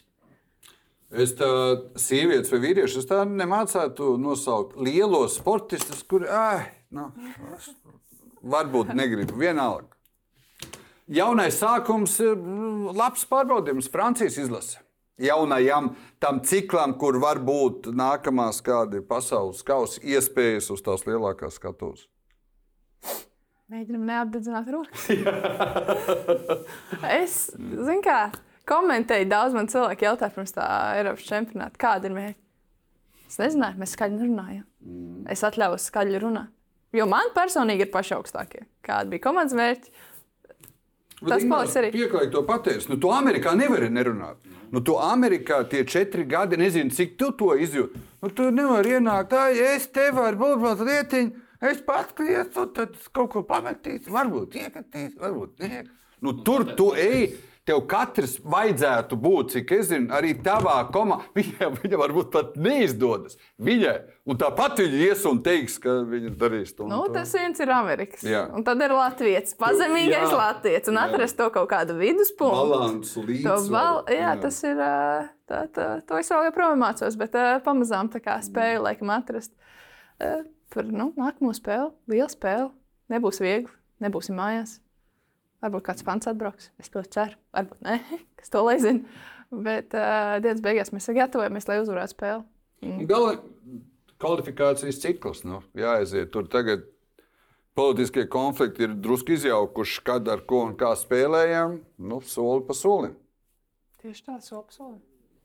Es 1.09 1.31
tādu 1.33 1.97
sievietes 1.97 2.51
vai 2.53 2.59
vīriešu 2.67 3.01
tā 3.09 3.23
nemācētu 3.25 4.11
nosaukt 4.21 4.75
lielos 4.77 5.39
sportistus, 5.39 6.03
kuriem 6.05 6.67
nu, 6.93 7.07
varbūt 8.45 8.93
negribu 8.93 9.39
vienalga. 9.41 9.89
Jaunais 11.09 11.57
sākums 11.57 12.13
ir 12.21 12.35
mm, 12.35 12.91
labs 12.93 13.23
pārbaudījums 13.25 13.89
Francijas 13.89 14.37
izlase. 14.37 14.77
Jaunajam 15.19 15.95
tam 16.21 16.43
ciklam, 16.45 16.93
kur 17.01 17.17
var 17.19 17.41
būt 17.41 17.89
nākamās 17.89 18.61
kādi 18.63 19.01
pasaules 19.01 19.65
kausa 19.65 19.99
iespējas 20.05 20.69
uz 20.75 20.85
tās 20.85 21.07
lielākās 21.09 21.57
skatuves. 21.57 22.05
Mēģinām 23.69 24.05
neapdedzināt 24.05 24.69
rokas. 24.73 25.09
es, 27.23 27.33
zinu, 27.57 27.99
kā 28.05 28.29
komentēju, 28.69 29.27
daudz 29.31 29.57
man 29.57 29.69
cilvēku 29.71 30.05
jautāja 30.05 30.35
pirms 30.35 30.55
tā 30.55 30.67
Eiropas 30.99 31.25
čempionāta, 31.27 31.79
kāda 31.81 32.09
ir 32.09 32.15
mērķa. 32.17 32.39
Es 33.29 33.37
nezināju, 33.41 33.77
mēs 33.81 33.95
skaļi 33.97 34.17
nerunājam. 34.17 34.65
Es 35.29 35.43
atļaujos 35.45 35.89
skaļi 35.91 36.21
runāt. 36.23 36.53
Jo 36.95 37.05
man 37.09 37.29
personīgi 37.35 37.85
ir 37.85 37.91
paši 37.93 38.15
augstākie. 38.15 38.63
Kāda 38.85 39.11
bija 39.11 39.21
komandas 39.27 39.57
mērķi? 39.57 39.91
Tas 41.19 41.43
paliks 41.43 41.75
arī. 41.77 41.91
Pieklājīgi 41.93 42.31
to 42.33 42.41
pateicis. 42.47 42.87
Nu, 42.89 42.97
tu 43.01 43.11
Amerikā 43.13 43.51
nevari 43.59 43.89
nerunāt. 43.91 44.39
Nu, 44.71 44.81
tu 44.85 44.95
Amerikā 45.01 45.59
tie 45.69 45.83
četri 45.89 46.23
gadi, 46.29 46.57
nezinu, 46.57 46.93
cik 46.95 47.17
tu 47.19 47.31
to 47.37 47.51
izjūti. 47.59 48.01
Nu, 48.23 48.31
tu 48.33 48.47
nevari 48.55 48.95
ienākt, 48.97 49.33
tā, 49.33 49.49
es 49.73 49.89
te 49.93 50.07
varu 50.15 50.39
būt 50.39 50.63
vēl 50.63 50.83
lietiņu. 50.89 51.45
Es 51.69 51.81
paskaties, 51.83 52.53
un 52.55 52.69
tad 52.71 52.95
kaut 53.11 53.33
ko 53.33 53.43
pametīs, 53.43 54.07
varbūt 54.07 54.55
iekatīs, 54.61 55.17
varbūt 55.19 55.65
nē. 55.65 55.81
Nu, 56.23 56.37
tur 56.47 56.63
tu 56.77 56.93
ej. 56.95 57.33
Tev 57.67 57.83
katrs 57.91 58.37
vajadzētu 58.41 59.17
būt, 59.19 59.51
cik 59.53 59.71
es 59.75 59.89
zinu, 59.91 60.07
arī 60.15 60.31
tavā 60.41 60.77
komandā. 60.93 61.27
Viņai, 61.37 61.67
viņa 61.83 61.99
varbūt 62.01 62.31
pat 62.33 62.55
neizdodas. 62.57 63.37
Viņai, 63.61 63.93
un 64.25 64.39
tāpat 64.41 64.79
viņa 64.81 65.01
ies 65.05 65.25
un 65.29 65.41
teiks, 65.45 65.75
ka 65.83 65.99
viņa 66.09 66.31
darīs 66.39 66.73
to. 66.73 66.87
Nu, 66.89 67.03
to. 67.05 67.19
tas 67.19 67.35
viens 67.37 67.61
ir 67.61 67.73
Amerikas. 67.75 68.23
Jā. 68.25 68.45
Un 68.55 68.65
tad 68.65 68.81
ir 68.81 68.95
Latvijas. 68.95 69.53
Pazemīgais 69.59 70.31
Jā. 70.31 70.39
Latvijas. 70.39 70.89
Un 70.89 70.97
Jā. 70.97 71.05
atrast 71.11 71.37
to 71.37 71.49
kaut 71.53 71.69
kādu 71.69 71.99
viduspunktu. 71.99 72.65
balansu 72.73 73.21
To 73.21 73.27
līdzsvaru. 73.27 73.69
val, 73.75 74.01
jā, 74.17 74.33
tas 74.41 74.63
ir. 74.65 74.83
Tā, 75.49 75.63
tā, 75.73 75.87
to 76.09 76.17
es 76.21 76.29
vēl 76.29 76.49
joprojām 76.49 76.81
mācos, 76.81 77.15
bet 77.17 77.37
pamazām 77.65 78.09
spēju 78.09 78.83
laikam 78.85 79.13
atrast. 79.13 79.53
Par 80.69 80.85
nu, 80.85 81.11
nākamo 81.17 81.53
spēli, 81.57 81.89
lielu 82.11 82.29
spēli. 82.29 82.69
Nebūs 83.09 83.39
viegli, 83.41 83.71
nebūsim 84.05 84.37
mājās. 84.37 84.77
Varbūt 85.63 85.85
kāds 85.89 86.05
fans 86.07 86.29
atbrauks. 86.29 86.69
Es 86.79 86.91
to 86.93 87.03
ceru. 87.03 87.35
Varbūt 87.55 87.81
nē, 87.85 87.97
kas 88.39 88.53
to 88.53 88.63
lai 88.65 88.77
zina. 88.83 89.19
Bet 89.49 89.95
uh, 89.97 90.37
dienas 90.43 90.61
beigās 90.63 90.93
mēs 90.93 91.09
gatavojamies, 91.15 91.67
lai 91.69 91.79
uzvarētu 91.81 92.13
spēli. 92.13 92.45
Gala 93.09 93.33
kvalifikācijas 94.21 95.01
cikls. 95.01 95.43
Nu, 95.47 95.63
jāaiziet. 95.77 96.29
Tur 96.33 96.47
tagad 96.51 96.85
politiskie 97.79 98.27
konflikti 98.31 98.85
ir 98.85 98.95
drusku 98.99 99.33
izjaukuši, 99.35 100.03
kad 100.05 100.27
ar 100.31 100.43
ko 100.47 100.63
un 100.67 100.77
kā 100.79 100.93
spēlējām. 100.99 101.79
Nu, 102.11 102.21
soli 102.21 102.65
pa 102.67 102.77
solim. 102.77 103.15
Tieši 104.03 104.25
tā, 104.27 104.37
soli 104.43 104.67
pa 104.67 104.75
solim. 104.75 104.99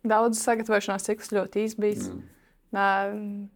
Daudz 0.05 0.43
sagatavošanās 0.45 1.07
cikls 1.09 1.33
ļoti 1.33 1.65
īsts 1.65 1.81
bijis. 1.81 2.09
Mm. 2.12 3.47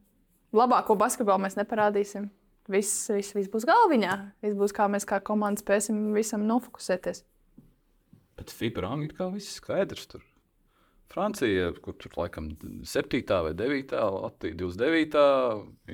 Labāko 0.57 0.97
basketbolu 0.97 1.45
mēs 1.45 1.59
neparādīsim. 1.59 2.31
Viss, 2.69 3.09
viss, 3.09 3.33
viss 3.37 3.49
būs 3.53 3.65
galviņā. 3.69 4.15
Viss 4.45 4.57
būs 4.59 4.75
kā 4.77 4.89
mēs 4.93 5.07
kā 5.09 5.23
komanda 5.25 5.63
spēsim 5.63 6.11
visam 6.17 6.45
nofokusēties. 6.49 7.23
Bet 8.39 8.53
FIBA 8.55 8.85
rangi 8.85 9.09
ir 9.09 9.15
kā 9.19 9.31
viss 9.33 9.57
skaidrs. 9.59 10.05
Tur. 10.13 10.25
Francija, 11.09 11.71
kur 11.81 11.95
tur 11.97 12.13
laikam 12.21 12.51
7. 12.85 13.23
vai 13.47 13.55
9. 13.57 13.95
Latvija 13.97 14.55
29. 14.61 15.23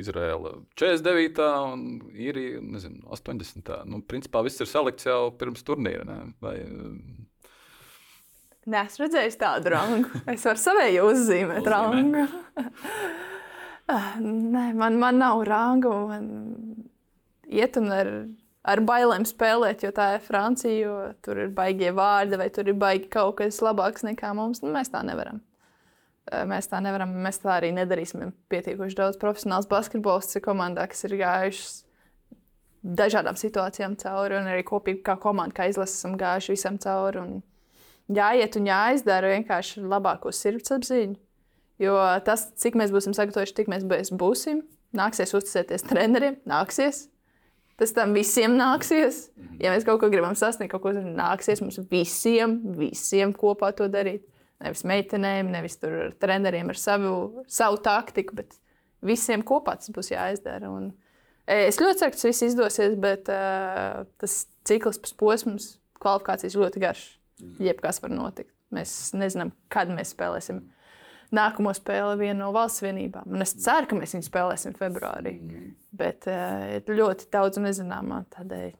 Izraela 0.02 0.56
49. 0.74 1.38
un 1.70 1.84
Īrija 2.18 2.58
nezinu, 2.60 3.04
80. 3.14 3.70
Nu, 3.86 4.02
principā 4.02 4.42
viss 4.42 4.58
ir 4.60 4.66
salikts 4.66 5.06
jau 5.06 5.30
pirms 5.38 5.62
turnīra. 5.66 6.02
Ne? 6.08 6.18
Vai, 6.42 6.56
Nē, 8.64 8.86
es 8.88 8.98
redzēju 8.98 9.38
tādu 9.38 9.74
rangu. 9.74 10.10
Es 10.32 10.44
varu 10.48 10.60
savēju 10.62 11.06
uzzīmēt 11.12 11.62
Uzzīmē. 11.62 11.70
rangu. 11.70 12.26
Nē, 14.24 14.70
man, 14.72 14.96
man 14.96 15.18
nav 15.20 15.42
rangu. 15.44 15.92
Man 16.08 16.28
iet 17.48 17.76
un 17.80 17.90
ar, 17.94 18.10
ar 18.64 18.80
bailēm 18.80 19.26
spēlēt, 19.28 19.84
jo 19.84 19.90
tā 19.94 20.14
ir 20.16 20.24
Francija, 20.24 20.74
jo 20.74 20.98
tur 21.24 21.44
ir 21.46 21.50
baigie 21.54 21.92
vārdi 21.94 22.38
vai 22.40 22.50
tur 22.54 22.68
ir 22.68 22.78
baigi 22.78 23.10
kaut 23.12 23.38
kas 23.40 23.60
labāks 23.64 24.06
nekā 24.06 24.34
mums. 24.36 24.62
Nu, 24.64 24.72
mēs 24.74 24.92
tā 24.92 25.04
nevaram. 25.06 25.42
Mēs 26.48 26.70
tā 26.70 26.80
nevaram, 26.80 27.10
mēs 27.20 27.42
tā 27.42 27.58
arī 27.58 27.72
nedarīsim. 27.76 28.30
Pietiekoši 28.48 28.96
daudz 28.96 29.18
profesionāls 29.20 29.68
basketbols 29.68 30.30
ir 30.32 30.44
komandā, 30.46 30.86
kas 30.88 31.04
ir 31.04 31.18
gājušas 31.20 31.82
dažādām 32.84 33.36
situācijām 33.40 33.96
cauri, 34.00 34.38
un 34.38 34.48
arī 34.48 34.64
kopīgi 34.64 35.02
kā 35.04 35.16
komanda, 35.20 35.56
kā 35.56 35.68
izlases, 35.68 35.98
esam 36.00 36.16
gājuši 36.20 36.56
visam 36.56 36.78
cauri. 36.80 37.20
Un 37.20 38.16
jāiet 38.16 38.56
un 38.56 38.68
jāizdara 38.68 39.32
vienkārši 39.36 39.82
ar 39.82 39.90
labāko 39.96 40.32
sirdsapziņu. 40.32 41.16
Jo 41.82 41.96
tas, 42.24 42.46
cik 42.60 42.76
mēs 42.78 42.92
būsim 42.94 43.16
sagatavojuši, 43.16 43.56
tik 43.56 43.68
mēs 43.72 43.84
būs- 43.88 44.12
būsim. 44.14 44.62
Nāksies 44.94 45.34
uzticēties 45.34 45.88
treneriem, 45.88 46.36
nāksies. 46.46 47.08
Tas 47.80 47.90
tam 47.94 48.12
visiem 48.14 48.54
nāksies. 48.58 49.28
Ja 49.58 49.72
mēs 49.74 49.86
kaut 49.86 49.98
ko 50.02 50.10
gribam 50.12 50.36
sasniegt, 50.38 50.70
kaut 50.74 50.84
ko 50.84 50.92
nāksies 50.94 51.62
mums 51.62 51.80
visiem, 51.90 52.60
visiem 52.78 53.34
kopā 53.34 53.72
to 53.74 53.88
darīt. 53.90 54.22
Nevis 54.62 54.84
meitenēm, 54.86 55.50
nevis 55.50 55.76
tur 55.80 55.96
ar 56.06 56.12
treneriem 56.22 56.70
ar 56.70 56.78
savu, 56.78 57.14
savu 57.50 57.80
taktiku, 57.82 58.38
bet 58.38 58.54
visiem 59.04 59.42
kopā 59.46 59.74
tas 59.80 59.90
būs 59.92 60.12
jāizdara. 60.12 60.70
Un 60.70 60.92
e, 61.44 61.66
es 61.66 61.80
ļoti 61.82 62.00
ceru, 62.00 62.14
ka 62.14 62.20
tas 62.20 62.28
viss 62.30 62.46
izdosies, 62.46 62.94
bet 63.02 63.28
uh, 63.32 64.04
tas 64.22 64.38
cikls 64.68 65.02
pēc 65.02 65.16
posms, 65.20 65.68
kvalifikācijas 66.00 66.56
ļoti 66.60 66.84
garš. 66.84 67.04
Jebkas 67.60 67.98
var 68.04 68.14
notikt. 68.14 68.54
Mēs 68.74 69.12
nezinām, 69.18 69.50
kad 69.72 69.90
mēs 69.92 70.14
spēlēsim 70.14 70.62
nākamo 71.34 71.72
spēli 71.76 72.20
vienu 72.22 72.38
no 72.40 72.52
valsts 72.54 72.84
vienībām. 72.84 73.26
Un 73.34 73.44
es 73.44 73.54
ceru, 73.58 73.88
ka 73.90 73.98
mēs 73.98 74.14
viņu 74.16 74.28
spēlēsim 74.28 74.76
februārī. 74.78 75.34
Bet 75.94 76.28
uh, 76.30 76.78
ir 76.78 76.96
ļoti 77.00 77.28
daudz 77.34 77.60
nezināmā. 77.62 78.24
Tādēļ 78.34 78.72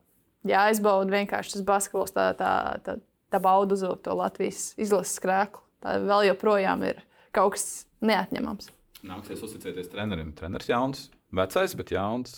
jāizbauda 0.50 1.18
vienkārši 1.18 1.56
tas 1.56 1.66
basketbols, 1.66 2.14
tā, 2.16 2.30
tā, 2.38 2.52
tā, 2.86 2.98
tā 3.32 3.42
bauda 3.42 3.76
uz 3.76 3.84
to 4.04 4.16
Latvijas 4.18 4.72
izlases 4.80 5.20
krēslu. 5.22 5.62
Tā 5.84 5.98
vēl 6.00 6.30
joprojām 6.30 6.86
ir 6.88 7.02
kaut 7.34 7.58
kas 7.58 7.66
neatņemams. 8.04 8.70
nāksies 9.04 9.42
uzticēties 9.44 9.90
trenerim. 9.92 10.32
Treneris 10.36 10.70
jauns, 10.70 11.08
vecais, 11.38 11.74
bet 11.78 11.92
jauns. 11.94 12.34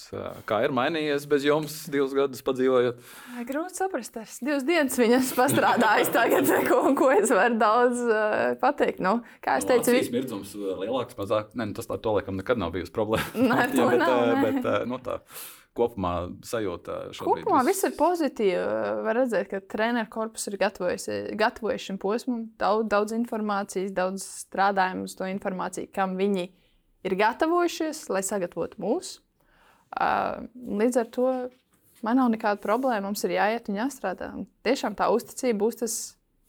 Kā 0.49 0.61
ir 0.67 0.75
mainījies 0.77 1.27
bez 1.31 1.47
jums 1.47 1.77
divus 1.93 2.15
gadus 2.17 2.45
padzīvojot? 2.47 3.03
Grūti 3.49 3.81
saprast, 3.81 4.17
es 4.23 4.39
divas 4.45 4.67
dienas 4.67 4.99
viņas 5.01 5.33
pastrādāju. 5.37 6.09
Tagad, 6.15 6.51
ko, 6.71 6.81
ko 6.99 7.11
es 7.15 7.33
varu 7.35 7.59
daudz 7.61 8.03
uh, 8.07 8.55
pateikt. 8.63 9.03
Nu, 9.05 9.19
kā 9.45 9.59
es 9.61 9.69
teicu, 9.69 9.93
Latvijas 9.93 10.11
mirdzums 10.15 10.57
lielāks, 10.57 11.19
mazāk. 11.19 11.53
Ne, 11.55 11.69
nu, 11.71 11.77
tas 11.77 11.91
tā 11.91 12.01
to 12.03 12.17
laikam 12.17 12.41
nekad 12.41 12.61
nav 12.61 12.75
bijusi 12.77 12.95
problēma. 12.97 13.31
Nē, 13.37 13.69
to 13.77 13.87
bet, 13.93 14.03
nav, 14.03 14.27
nē. 14.33 14.43
bet 14.49 14.61
uh, 14.65 14.83
nu, 14.89 15.01
tā 15.05 15.21
kopumā 15.77 16.13
sajūta 16.47 16.99
šobrīd. 17.17 17.45
Kopumā 17.45 17.63
viss 17.69 17.85
ir 17.87 17.97
pozitīvi. 17.99 18.61
Var 19.07 19.21
redzēt, 19.21 19.51
ka 19.51 19.61
treneru 19.77 20.09
korpus 20.13 20.49
ir 20.49 20.57
gatavojis 20.61 21.85
šim 21.85 22.01
posmam. 22.03 22.47
Daudz, 22.61 22.89
daudz 22.93 23.17
informācijas, 23.17 23.93
daudz 23.97 24.25
strādājumu 24.47 25.09
uz 25.09 25.17
to 25.19 25.29
informāciju, 25.29 25.93
kam 25.95 26.17
viņi 26.19 26.47
ir 26.49 26.55
gatavojušies, 27.15 28.07
lai 28.11 28.25
sagatavotu 28.27 28.81
mūs. 28.83 29.13
Līdz 29.97 31.01
ar 31.03 31.11
to 31.15 31.29
man 32.07 32.19
nav 32.21 32.33
nekāda 32.33 32.61
problēma. 32.63 33.07
Mums 33.07 33.25
ir 33.27 33.37
jāiet 33.37 33.71
un 33.71 33.79
jāstrādā. 33.79 34.33
Tiešām 34.67 34.97
tā 34.99 35.09
uzticība 35.15 35.61
būs 35.63 35.81
tas, 35.83 35.95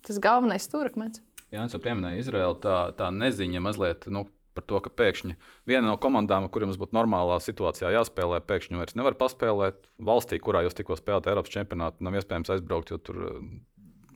tas 0.07 0.21
galvenais 0.23 0.65
stūrakmens. 0.67 1.21
Jā, 1.53 1.63
jau 1.71 1.79
pieminēju 1.83 2.25
Izraelu. 2.25 2.57
Tā, 2.63 2.79
tā 2.97 3.11
neziņa 3.13 3.61
mazliet 3.63 4.09
nu, 4.11 4.25
to, 4.57 4.79
ka 4.83 4.89
pēkšņi 4.89 5.35
viena 5.69 5.85
no 5.85 5.95
komandām, 6.01 6.47
kuriem 6.51 6.73
būtu 6.73 6.95
normālā 6.97 7.37
situācijā 7.43 7.93
jāspēlē, 7.93 8.41
pēkšņi 8.47 8.79
vairs 8.79 8.97
nevar 8.97 9.17
paspēlēt. 9.19 9.85
Valstī, 10.01 10.41
kurā 10.43 10.63
jūs 10.65 10.77
tikko 10.77 10.97
spēlējāt 10.97 11.29
Eiropas 11.31 11.53
čempionātu, 11.53 12.03
nav 12.03 12.17
iespējams 12.17 12.53
aizbraukt, 12.55 12.91
jo 12.91 12.97
tur 12.97 13.21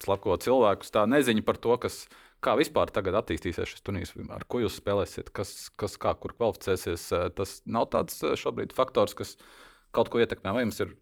slepko 0.01 0.37
cilvēkus. 0.41 0.91
Tā 0.93 1.05
neziņa 1.09 1.45
par 1.45 1.61
to, 1.61 1.77
kas, 1.85 2.03
kā 2.41 2.55
vispār 2.59 2.91
tagad 2.93 3.17
attīstīsies 3.21 3.69
šis 3.75 3.83
turnīrs, 3.85 4.13
ar 4.33 4.45
ko 4.49 4.63
jūs 4.63 4.79
spēlēsiet, 4.81 5.31
kas, 5.35 5.69
kas 5.79 5.97
kā 6.01 6.13
kur 6.19 6.35
kvalificēsies. 6.37 7.07
uh, 7.15 7.27
Tas 7.37 7.59
nav 7.65 7.89
tāds 7.93 8.17
uh, 8.25 8.35
šobrīd 8.39 8.73
faktors, 8.77 9.13
kas 9.17 9.35
kaut 9.95 10.09
ko 10.11 10.21
ietekmē. 10.23 10.53
Vai 10.55 10.65
jums 10.65 10.81
ir 10.83 10.95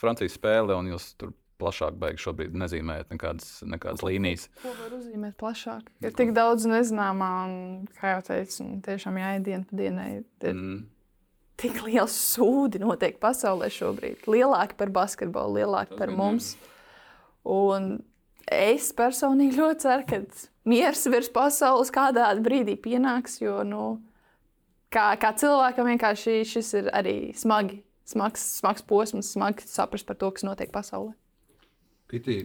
Francijas 0.00 0.36
spēle 0.38 0.76
un 0.76 0.90
jūs 0.92 1.12
tur 1.20 1.32
plašāk 1.62 1.98
beigās 2.00 2.24
šobrīd 2.24 2.56
nezīmējat 2.58 3.12
nekādas, 3.14 3.50
nekādas 3.68 4.02
līnijas? 4.06 4.48
Ko 4.62 4.72
var 4.80 4.96
uzzīmēt 4.98 5.36
plašāk? 5.40 5.92
Ir 6.02 6.16
tik 6.18 6.32
daudz 6.36 6.66
nezināmā, 6.68 7.30
un, 7.46 7.54
kā 8.00 8.16
jau 8.16 8.24
teicu, 8.32 8.66
tiešām 8.86 9.20
jāiet 9.20 9.68
pa 9.70 9.78
dienai. 9.78 10.08
Ir 10.42 10.56
Mm. 10.56 10.80
tik 11.62 11.82
liels 11.86 12.14
sūdi 12.34 12.80
notiek 12.82 13.20
pasaulē 13.22 13.68
šobrīd. 13.70 14.24
Lielāki 14.26 14.76
par 14.76 14.90
basketbolu, 14.90 15.60
lielāki 15.60 15.98
par 15.98 16.10
mums. 16.10 16.56
Un 17.44 18.02
es 18.50 18.90
personīgi 18.92 19.60
ļoti 19.60 19.84
ceru, 19.86 20.06
ka 20.08 20.20
miers 20.68 21.06
virs 21.10 21.30
pasaules 21.32 21.92
kādā 21.94 22.28
brīdī 22.42 22.76
pienāks. 22.80 23.40
Jo 23.42 23.62
nu, 23.66 23.82
kā, 24.92 25.12
kā 25.20 25.32
cilvēkam 25.38 25.92
vienkārši 25.92 26.42
šis 26.48 26.72
ir 26.80 26.90
arī 26.94 27.16
smagi, 27.38 27.82
smags, 28.08 28.44
smags 28.60 28.84
posms, 28.86 29.32
smagi 29.34 29.66
saprast 29.68 30.08
par 30.08 30.18
to, 30.20 30.32
kas 30.34 30.46
notiek 30.46 30.72
pasaulē. 30.74 31.14
Kitī, 32.12 32.42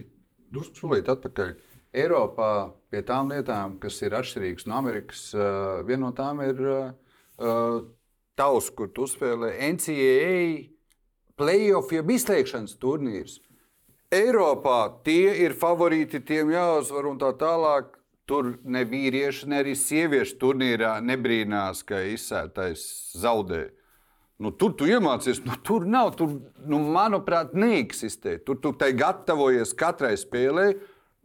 drusku 0.52 0.86
solīt 0.86 1.10
atpakaļ. 1.12 1.56
Eiropā 1.98 2.52
pie 2.92 3.00
tām 3.04 3.30
lietām, 3.32 3.78
kas 3.80 3.96
ir 4.04 4.16
atšķirīgas 4.16 4.66
no 4.68 4.76
Amerikas, 4.76 5.28
uh, 5.36 5.80
viena 5.88 6.06
no 6.06 6.10
tām 6.16 6.42
ir 6.44 6.60
uh, 6.60 7.78
tavs, 8.38 8.68
kur 8.76 8.90
tu 8.92 9.08
spēlē 9.08 9.54
NCAA 9.72 10.68
playoff, 11.38 11.92
jeb 11.94 12.10
izslēgšanas 12.12 12.76
turnīrs. 12.82 13.38
Eiropā 14.14 14.78
tie 15.04 15.34
ir 15.44 15.56
favorīti, 15.56 16.22
tiem 16.24 16.52
jāuzvar 16.54 17.10
un 17.10 17.18
tā 17.20 17.32
tālāk. 17.40 17.96
Tur 18.28 18.52
ne 18.68 18.84
vīrieši, 18.84 19.48
ne 19.48 19.62
arī 19.62 19.72
sieviešu 19.78 20.36
turnīrā 20.42 20.98
nebrīnās, 21.00 21.80
ka 21.88 22.02
izsētais 22.12 22.82
zaudē. 23.16 23.68
Nu, 24.38 24.52
tur 24.54 24.74
tu 24.78 24.86
iemācies, 24.86 25.40
nu, 25.46 25.56
tur 25.66 25.86
nav. 25.88 26.12
Tur, 26.18 26.36
nu, 26.68 26.82
manuprāt, 26.94 27.56
neeksistē. 27.58 28.36
Tur 28.46 28.60
tu 28.62 28.74
tai 28.78 28.92
gatavojies 28.94 29.74
katrai 29.78 30.12
spēlei. 30.20 30.76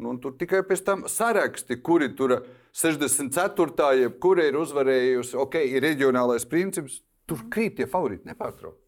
Nu, 0.02 0.16
un 0.16 0.22
tur 0.24 0.34
tikai 0.40 0.64
pēc 0.66 0.82
tam 0.88 1.04
saraksti, 1.12 1.78
kuri 1.86 2.10
tur 2.18 2.40
64. 2.74 3.92
jebkura 4.02 4.48
ir 4.50 4.58
uzvarējusi. 4.64 5.38
Ok, 5.44 5.60
ir 5.76 5.86
reģionālais 5.86 6.48
princips. 6.50 7.04
Tur 7.30 7.46
krīt 7.54 7.78
tie 7.78 7.86
favorīti 7.88 8.32
nepārtraukti. 8.32 8.82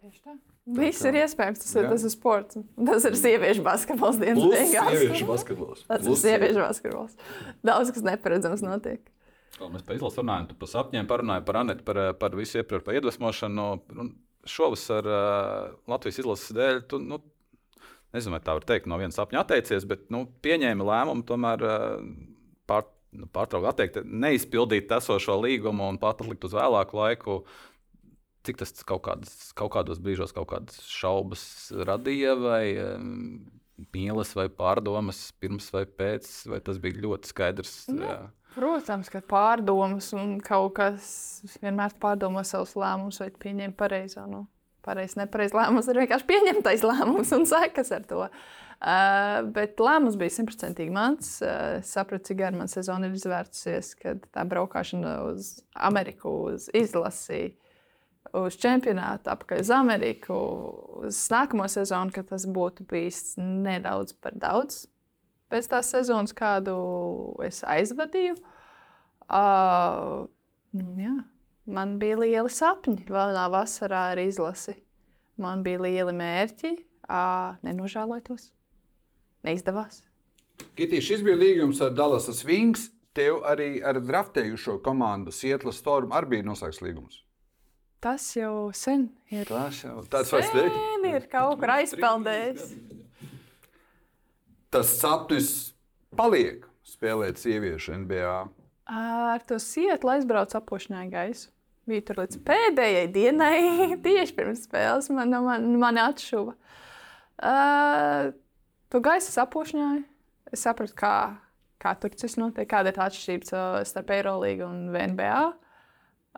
Tieši 0.00 0.22
tā. 0.24 0.38
Viss 0.76 1.04
ir 1.08 1.16
iespējams. 1.22 1.62
Tas, 1.62 1.74
ir, 1.78 1.86
tas 1.88 2.04
ir 2.04 2.12
sports. 2.12 2.58
Tas 2.90 3.06
ir 3.08 3.16
sieviešu 3.16 3.62
basketbols 3.64 4.18
dienas 4.20 4.42
Plus 4.42 4.56
beigās. 4.56 4.90
sieviešu 4.92 5.28
basketbols. 5.30 5.84
Tas 5.88 6.02
ir 6.02 6.10
Plus 6.10 6.24
sieviešu 6.26 6.60
basketbols. 6.60 7.14
Daudz 7.64 7.92
kas 7.94 8.04
neparedzams 8.04 8.64
notiek. 8.66 9.06
Kā 9.58 9.66
mēs 9.72 9.82
par 9.86 9.96
izlasu 9.96 10.20
runājam, 10.22 10.50
tu 10.50 10.58
par 10.60 10.70
sapņiem 10.70 11.08
parunāji 11.08 11.44
par 11.48 11.60
Anetu, 11.62 11.86
par, 11.86 12.00
par 12.20 12.36
visu 12.38 12.60
iepriekš, 12.60 12.84
par 12.86 12.98
iedvesmošanu. 12.98 13.66
Un 13.98 14.12
Šovasar 14.48 15.08
uh, 15.08 15.72
Latvijas 15.90 16.20
izlases 16.22 16.54
dēļ, 16.56 16.82
tu, 16.90 17.00
nu, 17.02 17.18
nezinu, 18.14 18.36
vai 18.36 18.42
tā 18.44 18.54
var 18.56 18.66
teikt, 18.68 18.86
no 18.90 18.98
viena 19.00 19.14
sapņa 19.14 19.42
atteicies, 19.42 19.86
bet 19.88 20.06
nu, 20.14 20.26
pieņēmi 20.44 20.86
lēmumu 20.88 21.26
tomēr 21.28 21.64
uh, 21.66 22.04
pār, 22.70 22.86
nu, 23.18 23.28
pārtraukt, 23.34 23.68
atteikt, 23.72 23.98
neizpildīt 24.04 24.92
esošo 24.98 25.36
līgumu 25.42 25.88
un 25.90 25.98
pārlikt 26.00 26.46
uz 26.48 26.54
vēlāku 26.56 27.00
laiku. 27.00 27.40
Cik 28.48 28.62
tas 28.62 28.72
kaut, 28.88 29.02
kādas, 29.04 29.50
kaut 29.58 29.74
kādos 29.74 30.00
brīžos 30.00 30.32
kaut 30.32 30.48
kādas 30.54 30.80
šaubas 30.88 31.42
radīja, 31.84 32.32
vai 32.40 32.62
mīlas, 33.94 34.34
vai 34.38 34.48
pārdomas 34.50 35.28
pirms 35.40 35.70
vai 35.74 35.84
pēc, 35.86 36.30
vai 36.50 36.60
tas 36.64 36.80
bija 36.82 37.02
ļoti 37.04 37.30
skaidrs? 37.30 37.74
Jā. 37.92 38.18
Protams, 38.56 39.10
ka 39.12 39.20
pārdomas 39.22 40.10
un 40.16 40.38
kaut 40.42 40.78
kas 40.78 41.08
vienmēr 41.62 41.94
pārdomā 42.00 42.42
savus 42.48 42.74
lēmumus, 42.78 43.20
vai 43.22 43.28
pieņem 43.44 43.74
pareizo. 43.78 44.24
Nu, 44.26 44.46
pareizi, 44.88 45.20
nepareizi 45.20 45.56
lēmums 45.58 45.90
ir 45.90 46.00
vienkārši 46.02 46.26
pieņemtais 46.28 46.86
lēmums 46.86 47.34
un 47.36 47.46
sekas 47.48 47.92
ar 47.94 48.08
to. 48.08 48.24
Uh, 48.78 49.42
bet 49.54 49.80
lēmums 49.82 50.16
bija 50.18 50.36
simtprocentīgi 50.36 50.94
mans. 50.94 51.36
Uh, 51.42 51.78
es 51.80 51.92
sapratu, 51.94 52.30
cik 52.30 52.40
gara 52.40 52.56
man 52.56 52.70
sezona 52.70 53.08
ir 53.08 53.16
izvērtusies, 53.18 53.92
kad 53.98 54.22
tā 54.34 54.46
braukšana 54.48 55.16
uz 55.28 55.56
Ameriku, 55.74 56.34
uz 56.54 56.68
izlasi, 56.78 57.52
uz 58.36 58.58
čempionātu, 58.60 59.30
apakaļ 59.32 59.62
uz 59.64 59.72
Ameriku, 59.72 60.36
uz 61.08 61.20
nākamo 61.32 61.66
sezonu, 61.70 62.12
ka 62.14 62.22
tas 62.28 62.44
būtu 62.44 62.86
bijis 62.88 63.34
nedaudz 63.38 64.14
par 64.20 64.36
daudz 64.36 64.86
pēc 65.52 65.68
tās 65.72 65.92
sezonas, 65.94 66.34
kādu 66.36 66.76
es 67.44 67.62
aizvadīju. 67.66 68.36
Uh, 69.28 70.26
jā, 71.00 71.14
man 71.68 71.96
bija 72.00 72.20
lieli 72.22 72.52
sapņi. 72.52 73.06
Vēlā 73.08 73.48
vasarā 73.52 74.08
ar 74.12 74.22
izlasi. 74.22 74.78
Man 75.40 75.64
bija 75.66 75.82
lieli 75.84 76.14
mērķi. 76.16 76.74
Uh, 77.08 77.56
nenožēlotos. 77.64 78.50
Neizdevās. 79.46 80.02
Kitī, 80.76 81.00
šis 81.04 81.22
bija 81.24 81.38
līgums 81.38 81.80
ar 81.84 81.94
Dallas 81.96 82.28
Sphinx. 82.40 82.90
Tev 83.16 83.40
arī 83.48 83.78
ar 83.82 83.98
draftējušo 84.04 84.76
komandu 84.84 85.32
Sietla 85.34 85.72
Storm 85.74 86.12
arī 86.14 86.36
bija 86.36 86.46
noslēgts 86.46 86.82
līgums. 86.84 87.22
Tas 87.98 88.22
jau 88.36 88.70
sen 88.78 89.08
ir. 89.34 89.48
Tas 89.50 89.80
jau 89.82 90.04
tāds 90.06 90.30
vairs 90.30 90.52
teikt. 90.54 90.76
Sen 90.76 91.06
ir 91.10 91.24
kaut 91.32 91.58
kur 91.58 91.72
aizpeldējis. 91.74 92.68
Tas 94.70 94.92
sapnis 95.00 95.48
paliek 96.14 96.68
spēlēt 96.86 97.40
sieviešu 97.40 97.96
NBA. 98.04 98.36
Ar 98.88 99.42
to 99.48 99.58
sietu 99.60 100.12
aizbraucu 100.12 100.60
apošanai 100.60 101.08
gaisu. 101.12 101.50
Bija 101.88 102.04
tur 102.04 102.20
līdz 102.20 102.38
pēdējai 102.44 103.08
dienai, 103.12 103.58
tieši 104.06 104.36
pirms 104.36 104.62
spēles. 104.68 105.10
Man, 105.14 105.32
man, 105.32 105.68
man 105.80 106.00
atšuva. 106.04 106.54
Uh, 107.38 108.30
to 108.92 109.00
gaisu 109.02 109.32
sapošņāju. 109.32 110.04
Es 110.52 110.64
sapratu, 110.64 110.94
kā, 110.96 111.14
kā 111.82 111.98
tur 112.00 112.14
tas 112.14 112.38
notiek, 112.40 112.68
kāda 112.68 112.92
ir 112.92 112.96
tā 112.96 113.08
atšķirība 113.08 113.50
uh, 113.52 113.78
starp 113.88 114.12
Eirolīgu 114.14 114.68
un 114.68 114.90
VNBA. 114.94 115.40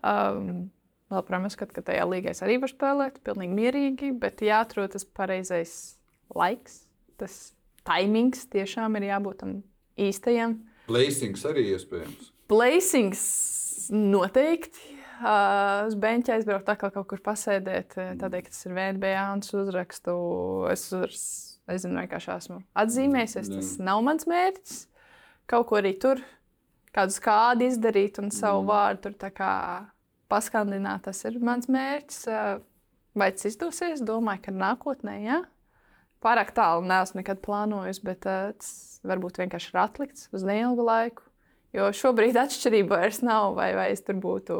Um, 0.06 0.70
vēl, 1.10 1.24
protams, 1.26 1.56
ka, 1.58 1.68
ka 1.70 1.84
tajā 1.86 2.06
līgā 2.08 2.34
es 2.34 2.42
arī 2.46 2.58
varu 2.62 2.72
spēlēt, 2.72 3.20
pilnīgi 3.26 3.56
mierīgi, 3.56 4.12
bet 4.22 4.44
jāatrod 4.44 4.94
tas 4.94 5.06
pareizais 5.06 5.74
laiks, 6.36 6.84
tas 7.20 7.40
timings 7.86 8.46
tiešām 8.52 8.98
ir 9.00 9.10
jābūt 9.10 9.42
tam 9.42 9.58
īstajam. 10.00 10.56
Placings 10.90 11.44
arī 11.48 11.70
iespējams. 11.74 12.32
Placings 12.50 13.26
noteikti. 13.94 14.96
Uh, 15.20 15.84
uz 15.84 15.96
beigta 16.00 16.32
aizbraukt, 16.32 16.64
tā 16.64 16.78
kā 16.80 16.88
kaut 16.94 17.04
kur 17.10 17.20
pasēdēt, 17.20 17.92
tādēļ, 18.16 18.44
ka 18.46 18.52
tas 18.54 18.64
ir 18.64 18.72
VNBA 18.72 19.24
un 19.34 19.42
es 19.44 19.52
uzrakstu. 19.52 20.14
Es 20.72 20.86
uzrakstu, 20.88 21.58
nezinu, 21.68 21.98
vienkārši 22.00 22.30
esmu 22.38 22.56
atzīmējies. 22.80 23.50
Tas 23.52 23.74
nav 23.84 24.00
mans 24.06 24.24
mērķis. 24.30 24.78
Kaut 25.50 25.68
ko 25.68 25.76
arī 25.76 25.92
tur, 26.00 26.22
kādu 26.96 27.12
skādi 27.12 27.68
izdarīt 27.68 28.22
un 28.22 28.32
savu 28.32 28.64
vārdu 28.70 29.10
tur 29.10 29.18
tā 29.20 29.28
kā 29.34 29.52
paskandināt, 30.30 31.04
tas 31.08 31.24
ir 31.28 31.40
mans 31.44 31.68
mērķis. 31.70 32.26
Vai 33.18 33.32
tas 33.34 33.48
izdosies? 33.50 34.04
Domāju, 34.06 34.46
ka 34.46 34.54
nākotnē, 34.54 35.16
jā. 35.24 35.40
Pārāk 36.22 36.52
tālu 36.56 36.84
neesmu 36.86 37.22
nekad 37.22 37.40
plānojis, 37.42 38.02
bet 38.04 38.22
tas 38.26 39.00
varbūt 39.08 39.40
vienkārši 39.40 39.72
ir 39.72 39.80
atlikts 39.80 40.28
uz 40.36 40.44
neilgu 40.46 40.84
laiku. 40.84 41.24
Jo 41.74 41.88
šobrīd 41.94 42.36
atšķirība 42.38 42.98
vairs 42.98 43.20
nav, 43.22 43.54
vai, 43.56 43.70
vai 43.78 43.88
es 43.94 44.02
tur 44.04 44.18
būtu 44.20 44.58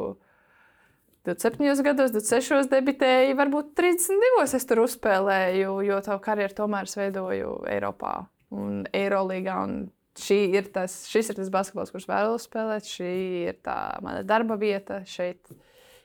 27 1.27 1.85
gados, 1.85 2.15
26 2.15 2.71
debitēju, 2.71 3.37
varbūt 3.37 3.75
32 3.77 4.47
es 4.57 4.67
tur 4.67 4.85
uzspēlēju, 4.87 5.75
jo 5.85 5.99
tā 6.07 6.17
karjeru 6.23 6.57
tomēr 6.63 6.89
es 6.89 6.97
veidoju 6.97 7.59
Eiropā 7.69 8.15
un 8.57 8.87
Eirolīgā. 8.97 9.59
Un 9.67 9.75
ir 10.19 10.69
tas, 10.75 11.05
šis 11.11 11.31
ir 11.31 11.39
tas 11.39 11.51
basketbols, 11.53 11.93
kurš 11.95 12.09
vēlos 12.11 12.47
spēlēt. 12.49 12.89
Šī 12.89 13.13
ir 13.51 13.59
tā 13.65 13.77
mana 14.05 14.25
darba 14.27 14.59
vieta. 14.61 15.03
Šeit 15.07 15.53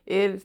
ir 0.06 0.40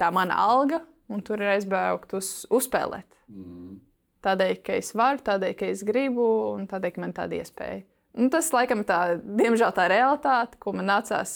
tā 0.00 0.10
mana 0.14 0.38
alga, 0.40 0.82
un 1.12 1.22
tur 1.24 1.42
ir 1.42 1.54
aizbraukt 1.54 2.14
uz, 2.18 2.42
uzspēlēt. 2.50 3.08
Mm. 3.30 3.80
Tādēļ, 4.22 4.54
ka 4.62 4.76
es 4.78 4.92
varu, 4.94 5.22
tādēļ, 5.26 5.54
ka 5.58 5.68
es 5.72 5.82
gribu, 5.86 6.24
un 6.54 6.68
tādēļ, 6.70 6.94
ka 6.94 7.02
man 7.02 7.14
tāda 7.16 7.40
iespēja. 7.40 7.82
Un 8.22 8.28
tas, 8.30 8.50
laikam, 8.52 8.84
tā, 8.86 9.16
diemžēl 9.18 9.72
tā 9.74 9.88
realitāte, 9.90 10.58
ko 10.60 10.74
man 10.76 10.90
nācās 10.90 11.32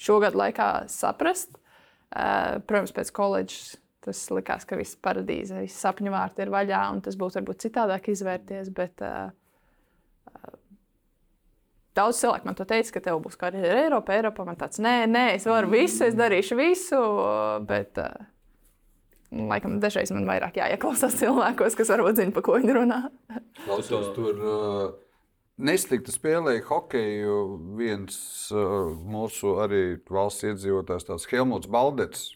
šogad 0.00 0.36
laikā 0.38 0.86
saprast. 0.92 1.56
Uh, 2.14 2.60
protams, 2.68 2.92
pēc 2.94 3.10
koledžas 3.14 3.72
tas 4.04 4.20
likās, 4.36 4.66
ka 4.68 4.76
viss 4.76 4.98
paradīze, 5.00 5.62
viss 5.64 5.80
sapņu 5.80 6.12
vārti 6.12 6.44
ir 6.44 6.52
vaļā, 6.52 6.82
un 6.92 7.00
tas 7.02 7.16
būtu 7.18 7.40
varbūt 7.40 7.64
citādāk 7.64 8.10
izvērties. 8.12 8.68
Bet, 8.76 9.02
uh, 9.02 9.32
Daudz 11.94 12.18
cilvēku 12.18 12.48
man 12.48 12.56
to 12.58 12.66
teica, 12.66 12.90
ka 12.96 13.02
tev 13.04 13.20
būs 13.22 13.38
karjeras 13.38 13.84
Eiropā. 13.84 14.16
Eiropā 14.18 14.46
man 14.46 14.58
tāds, 14.58 14.80
nē, 14.82 15.04
nē, 15.06 15.26
es 15.36 15.46
varu 15.46 15.70
visu, 15.70 16.02
es 16.08 16.16
darīšu 16.18 16.58
visu. 16.58 16.98
Bet, 17.68 18.00
uh, 18.02 18.26
laikam, 19.30 19.78
dažreiz 19.82 20.10
man 20.14 20.26
vairāk 20.26 20.58
jāieklausās 20.58 21.14
cilvēkos, 21.20 21.78
kas 21.78 21.94
varbūt 21.94 22.18
zina, 22.18 22.34
par 22.34 22.46
ko 22.46 22.58
viņi 22.58 22.76
runā. 22.80 23.00
Klausos, 23.62 24.10
tur 24.16 24.42
uh, 24.42 24.88
neslikti 25.62 26.10
spēlēja 26.14 26.66
hokeju 26.66 27.38
viens 27.78 28.18
uh, 28.50 28.90
mūsu 29.14 29.54
arī 29.62 29.84
valsts 30.10 30.50
iedzīvotājs, 30.50 31.06
tāds 31.12 31.30
Helmuts 31.30 31.70
Baldets. 31.70 32.32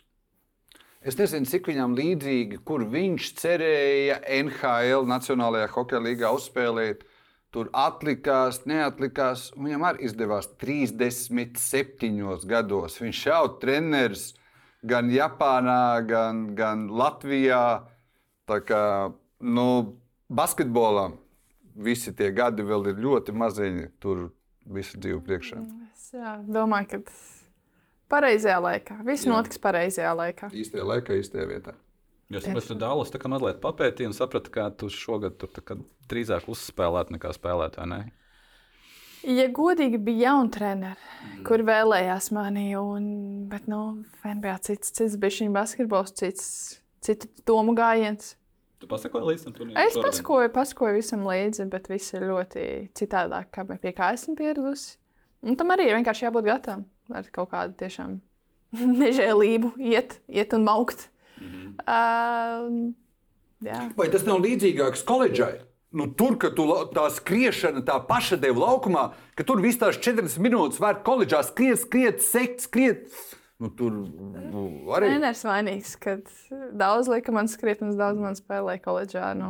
Es 1.03 1.19
nezinu, 1.19 1.47
cik 1.47 1.67
viņam 1.71 1.99
līdzīgi, 1.99 2.63
kur 2.67 2.83
viņš 2.91 3.35
cerēja 3.39 4.23
NHL 4.39 5.07
Nacionālajā 5.11 5.71
hokeja 5.75 6.03
līgā 6.05 6.31
uzspēlēt. 6.35 7.07
Tur 7.55 7.71
atlikās, 7.73 8.63
neatlikās. 8.69 9.49
Viņam 9.57 9.87
arī 9.89 10.05
izdevās 10.09 10.51
37 10.61 12.45
gados. 12.51 12.99
Viņš 13.01 13.23
jau 13.31 13.45
treneris 13.63 14.35
gan 14.85 15.09
Japānā, 15.13 16.05
gan, 16.09 16.51
gan 16.59 16.89
Latvijā. 16.93 17.87
Tā 18.49 18.61
kā 18.69 18.83
nu, 19.41 19.69
basketbolā 20.29 21.09
visi 21.79 22.13
tie 22.17 22.31
gadi 22.37 22.67
vēl 22.69 22.93
ir 22.93 23.01
ļoti 23.01 23.33
maziņi. 23.33 23.89
Tur 24.03 24.29
viss 24.69 24.97
dzīvo 24.97 25.23
priekšā. 25.25 25.65
Es 25.95 26.13
jā, 26.13 26.37
domāju, 26.45 26.99
ka 26.99 27.03
pareizajā 28.13 28.59
laikā. 28.65 29.01
Viss 29.07 29.27
Jā. 29.27 29.33
notiks 29.35 29.61
pareizajā 29.63 30.15
laikā. 30.17 30.51
Īstajā 30.53 30.87
laikā, 30.93 31.19
īstajā 31.23 31.49
vietā. 31.49 31.77
Jo 32.29 32.39
es 32.41 32.45
saprotu, 32.45 32.75
ka 32.75 32.79
Dālas 32.83 33.11
tā 33.13 33.19
kā 33.23 33.29
mazliet 33.33 33.61
papētīja 33.63 34.11
un 34.11 34.17
sapratu, 34.17 34.51
ka 34.53 34.67
tu 34.77 34.91
šogad 34.93 35.39
tur 35.41 35.49
kā 35.65 35.79
drīzāk 36.11 36.49
uzspēlēt 36.53 37.13
nekā 37.15 37.31
spēlēt, 37.37 37.79
vai 37.81 37.87
ne? 37.89 38.01
Ja 39.27 39.49
godīgi 39.51 39.99
bija 39.99 40.29
jauni 40.29 40.51
treneri, 40.55 41.01
Mhm. 41.19 41.39
mm. 41.41 41.45
kur 41.49 41.65
vēlējās 41.67 42.29
mani, 42.37 42.67
un, 42.79 43.09
bet, 43.51 43.65
nu, 43.67 44.05
NBA 44.25 44.59
cits, 44.63 44.93
cits 44.95 45.17
bija 45.19 45.35
šī 45.39 45.49
basketbols, 45.53 46.13
cits, 46.15 46.45
citu 47.03 47.27
domu 47.49 47.75
gājiens. 47.75 48.37
Tu 48.79 48.87
pasakoji 48.87 49.27
līdz 49.33 49.45
tam 49.49 49.53
turnīram? 49.57 49.81
Es 49.89 49.97
pasakoju, 49.99 50.53
pasakoju 50.55 50.95
visam 51.01 51.25
līdzi, 51.27 51.67
bet 51.73 51.89
viss 51.91 52.13
ir 52.15 52.29
ļoti 52.29 52.63
citādāk, 52.95 53.49
kā 53.51 53.65
pie 53.67 53.91
kā 53.97 54.13
esmu 54.15 54.37
pieradusi. 54.39 54.97
Un 55.43 55.57
tam 55.59 55.71
arī 55.75 55.89
ir 55.89 55.97
vienkārši 55.99 56.29
jābūt 56.29 56.47
gatavam 56.47 56.85
ar 57.11 57.27
kaut 57.35 57.51
kādu 57.51 57.75
tiešām 57.81 58.21
nežēlību, 59.03 59.73
iet, 59.81 60.21
iet 60.29 60.55
un 60.55 60.65
maukt. 60.69 61.09
-hmm. 61.41 61.75
uh, 61.87 62.93
jā. 63.65 63.81
Vai 63.97 64.09
tas 64.13 64.27
nav 64.27 64.43
līdzīgāks 64.45 65.05
koledžai? 65.05 65.55
Nu, 65.91 66.05
tur, 66.13 66.37
kad 66.37 66.53
tu, 66.53 66.67
tā 66.93 67.07
skriešana, 67.09 67.81
tā 67.81 67.97
paša 68.05 68.37
deva 68.37 68.67
laukumā, 68.67 69.13
ka 69.35 69.45
tur 69.45 69.63
visas 69.65 69.81
tās 69.81 70.01
40 70.05 70.37
minūtes 70.45 70.81
var 70.81 71.01
koledžā 71.05 71.41
skriet, 71.47 71.81
skriet, 71.81 72.21
sekt, 72.21 72.61
skriet. 72.61 73.09
Nu, 73.59 73.71
tur 73.75 73.91
nu, 73.91 74.67
arī 74.95 75.09
Treneris 75.09 75.41
vainīgs, 75.49 75.97
kad 75.99 76.29
daudz 76.77 77.09
lika 77.09 77.33
man 77.33 77.49
skriet, 77.49 77.81
un 77.83 77.97
daudz 77.97 78.21
man 78.21 78.37
spēlēja 78.39 78.85
koledžā. 78.85 79.33
Nu, 79.35 79.49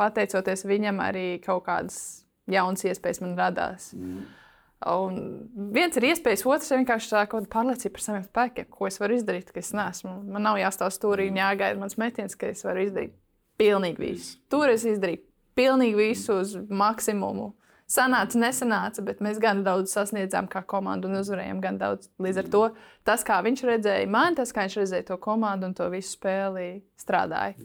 pateicoties 0.00 0.64
viņam, 0.64 0.98
arī 1.04 1.26
kaut 1.44 1.66
kādas 1.68 2.24
jaunas 2.50 2.82
iespējas 2.88 3.20
man 3.22 3.36
radās. 3.38 3.92
Mm. 3.94 4.24
Un 4.88 5.16
viens 5.76 5.96
ir 5.98 6.06
iespējas, 6.08 6.46
otrs 6.48 6.70
ir 6.72 6.80
vienkārši 6.80 7.10
tā 7.12 7.24
kāda 7.28 7.50
pārliecība 7.52 7.98
par 7.98 8.04
saviem 8.04 8.22
spēkiem, 8.24 8.68
ko 8.72 8.86
es 8.88 8.96
varu 9.00 9.18
izdarīt, 9.18 9.50
ka 9.52 9.60
es 9.60 9.74
neesmu. 9.76 10.14
Man 10.24 10.46
nav 10.46 10.56
jāstāv 10.56 10.88
stūrī 10.94 11.26
un 11.28 11.36
jāgaida 11.36 11.76
mans 11.80 11.98
metiens, 12.00 12.36
ka 12.38 12.48
es 12.48 12.64
varu 12.64 12.86
izdarīt 12.86 13.12
pilnīgi 13.60 14.00
visu. 14.00 14.38
Tur 14.48 14.72
es 14.72 14.86
izdarīju 14.88 15.20
pilnīgi 15.58 15.98
visu 15.98 16.38
uz 16.40 16.54
maksimumu. 16.56 17.50
Sanāca, 17.90 18.38
nesanāca, 18.38 19.02
bet 19.04 19.20
mēs 19.20 19.40
gan 19.42 19.64
daudz 19.66 19.92
sasniedzām 19.96 20.46
kā 20.48 20.62
komanda 20.62 21.10
un 21.10 21.18
uzvarējām 21.18 21.60
gan 21.60 21.76
daudz. 21.80 22.08
Līdz 22.22 22.40
ar 22.44 22.50
to 22.54 22.62
tas, 23.04 23.26
kā 23.26 23.40
viņš 23.44 23.64
redzēja 23.66 24.08
mani, 24.08 24.38
tas, 24.38 24.54
kā 24.54 24.64
viņš 24.64 24.78
redzēja 24.80 25.08
to 25.10 25.18
komandu 25.20 25.66
un 25.68 25.74
to 25.76 25.90
visu 25.92 26.14
spēli, 26.14 26.68
strādāja. 27.02 27.58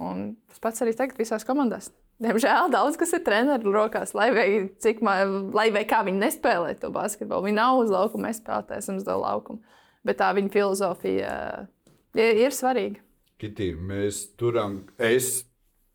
Un 0.00 0.32
tas 0.48 0.64
pats 0.64 0.82
arī 0.82 0.96
tagad 0.96 1.20
visās 1.20 1.44
komandās. 1.46 1.92
Diemžēl 2.20 2.68
daudz 2.68 2.98
kas 3.00 3.14
ir 3.16 3.22
treneru 3.24 3.72
rokās, 3.72 4.12
lai 4.12 4.28
vai, 4.36 4.46
cik, 4.84 4.98
man, 5.04 5.50
lai 5.56 5.70
vai 5.72 5.86
kā 5.88 6.02
viņi 6.04 6.20
nespēlē 6.20 6.74
to 6.80 6.90
basketbolu. 6.92 7.46
Viņi 7.48 7.56
nav 7.56 7.80
uz 7.80 7.92
laukuma, 7.92 8.28
mēs 8.28 8.42
spēlēsim 8.42 8.98
uz 9.00 9.06
laukumu. 9.08 9.62
Bet 10.04 10.18
tā 10.20 10.28
viņa 10.36 10.52
filozofija 10.52 11.30
ir, 12.16 12.42
ir 12.44 12.56
svarīga. 12.56 13.00
Kitī, 13.40 13.70
mēs 13.72 14.26
turam, 14.36 14.82
es 15.00 15.46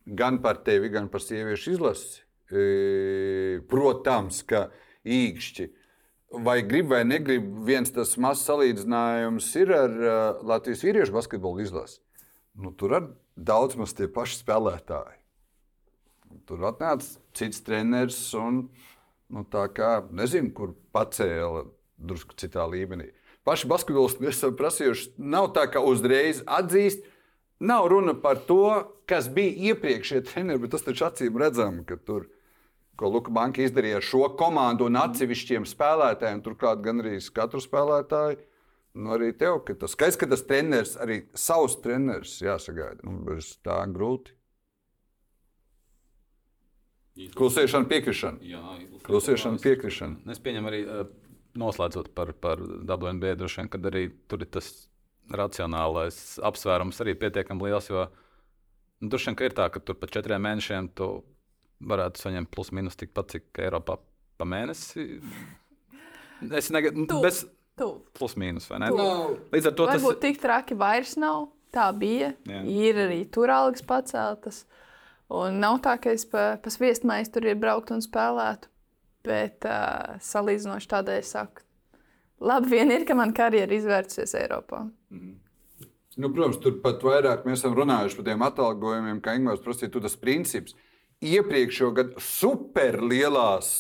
gan 0.06 0.40
par 0.42 0.64
tevi, 0.66 0.90
gan 0.94 1.12
par 1.14 1.22
sieviešu 1.22 1.76
izlasi. 1.76 2.24
E, 2.50 3.62
protams, 3.70 4.42
ka 4.50 4.68
īkšķi. 5.06 5.68
Vai 6.46 6.58
grib 6.66 6.90
vai 6.90 7.04
negrib, 7.06 7.46
viens 7.68 7.94
tas 7.94 8.16
mazs 8.22 8.48
salīdzinājums 8.50 9.52
ir 9.62 9.72
ar 9.78 9.94
uh, 9.94 10.42
Latvijas 10.44 10.82
vīriešu 10.84 11.14
basketbolu 11.16 11.62
izlasi. 11.64 12.02
Nu, 12.58 12.74
tur 12.74 12.98
ir 12.98 13.08
daudz 13.38 13.78
maz 13.80 13.94
tie 13.96 14.10
paši 14.12 14.42
spēlētāji. 14.42 15.22
Tur 16.48 16.68
atnāca 16.70 17.20
cits 17.38 17.64
treneris 17.66 18.20
un 18.40 18.66
nu, 19.32 19.46
tā 19.52 19.66
kā 19.74 19.98
nezinu, 20.12 20.52
kur 20.56 20.76
pacēla 20.96 21.66
drusku 21.96 22.38
citā 22.40 22.68
līmenī. 22.70 23.12
Paši 23.46 23.70
basketbolisti 23.70 24.28
esam 24.30 24.56
prasījuši, 24.58 25.12
nav 25.22 25.52
tā, 25.56 25.68
ka 25.72 25.84
uzreiz 25.86 26.42
atzīst, 26.46 27.06
Nav 27.60 27.88
runa 27.88 28.22
par 28.22 28.36
to, 28.48 28.84
kas 29.08 29.30
bija 29.32 29.72
iepriekšējie 29.72 30.24
treneri, 30.28 30.60
bet 30.66 30.74
tas 30.76 30.84
taču 30.84 31.06
acīm 31.08 31.38
redzam, 31.40 31.84
ka 31.88 31.96
tur, 31.96 32.26
ko 33.00 33.12
Luka 33.14 33.32
Banka 33.32 33.64
izdarīja 33.64 34.02
ar 34.02 34.04
šo 34.04 34.28
komandu 34.40 34.90
un 34.90 35.00
atsevišķiem 35.00 35.68
spēlētājiem, 35.70 36.42
turklāt 36.44 36.84
gan 36.84 37.00
arī 37.04 37.16
katru 37.36 37.64
spēlētāju. 37.64 38.42
Nu, 38.96 39.12
arī 39.16 39.32
tev, 39.36 39.62
ka 39.68 39.76
tas 39.80 39.96
skaidrs, 39.96 40.20
ka 40.20 40.28
tas 40.32 40.44
treneris 40.48 40.96
arī 41.00 41.22
savs 41.36 41.80
treneris 41.84 42.38
jāsagaida. 42.44 43.04
Nu, 43.08 43.24
bez 43.28 43.56
tā 43.64 43.82
grūti. 43.92 44.35
Klusēšana, 47.16 47.88
piekrišana. 47.88 48.41
Jā, 48.43 48.61
Klusēšana, 49.05 49.61
piekrišana. 49.63 50.34
Es 50.34 50.41
pieņemu 50.43 50.68
arī 50.72 50.82
eh, 50.84 51.05
noslēdzot 51.61 52.09
par, 52.18 52.34
par 52.43 52.59
WNB, 52.59 53.36
droši 53.39 53.61
vien, 53.61 53.70
kad 53.72 53.88
arī 53.88 54.09
tur 54.28 54.43
ir 54.43 54.49
tas 54.51 54.68
racionālais 55.32 56.18
apsvērums 56.45 56.99
arī 57.01 57.16
pietiekami 57.22 57.70
liels. 57.70 57.88
Jo 57.89 58.05
nu, 58.99 59.09
droši 59.09 59.32
vien 59.32 59.39
ir 59.47 59.55
tā, 59.57 59.70
ka 59.72 59.80
tur 59.80 59.97
pa 59.99 60.11
četriem 60.11 60.43
mēnešiem 60.43 60.91
tu 60.97 61.09
varētu 61.86 62.22
saņemt 62.26 62.51
plus 62.51 62.72
mīnus 62.76 62.99
tikpat, 62.99 63.32
cik 63.36 63.63
Eiropā 63.63 63.97
pa 64.39 64.47
mēnesi. 64.47 65.07
Es 66.51 66.68
negaidu, 66.68 67.05
Tu. 67.07 67.18
bez 67.24 67.45
Tu. 67.80 67.86
plus 68.20 68.34
mīnus, 68.36 68.66
vai 68.68 68.82
ne? 68.84 68.89
Tu. 68.91 69.05
Līdz 69.55 69.70
ar 69.70 69.74
to 69.80 69.86
tas 69.88 70.01
Varbūt 70.03 70.18
tik 70.20 70.41
traki 70.43 70.76
vairs 70.78 71.16
nav. 71.20 71.45
Tā 71.76 71.86
bija. 71.95 72.34
Jā. 72.47 72.59
Ir 72.68 72.99
arī 73.05 73.22
tur 73.32 73.51
algas 73.51 73.84
paceltas. 73.84 74.61
Un 75.34 75.60
nav 75.60 75.80
tā, 75.82 75.96
ka 76.02 76.14
es 76.14 76.26
pa, 76.30 76.58
pa 76.62 76.74
viesmaisu 76.80 77.32
tur 77.34 77.48
ir 77.50 77.58
braukt 77.58 77.92
un 77.96 78.04
spēlētu. 78.04 78.70
Bet 79.26 79.66
uh, 79.66 80.20
salīdzinoši 80.22 80.90
tādēļ 80.92 81.18
es 81.18 81.32
saku, 81.34 81.64
labi 82.46 82.76
vien 82.76 82.94
ir, 82.94 83.08
ka 83.10 83.16
man 83.18 83.34
karjera 83.34 83.74
izvērsies 83.74 84.36
Eiropā. 84.38 84.84
Nu, 86.16 86.30
protams, 86.30 86.60
tur 86.62 86.78
pat 86.84 87.02
vairāk 87.04 87.48
mēs 87.48 87.64
esam 87.64 87.74
runājuši 87.76 88.20
par 88.20 88.28
tiem 88.30 88.44
atalgojumiem, 88.46 89.22
kā 89.26 89.34
Ingūns 89.40 89.64
prasīja. 89.66 89.92
Tur 89.96 90.06
tas 90.06 90.16
princips 90.20 90.78
iepriekšējo 91.26 91.90
gadu 91.98 92.22
superlielās 92.22 93.72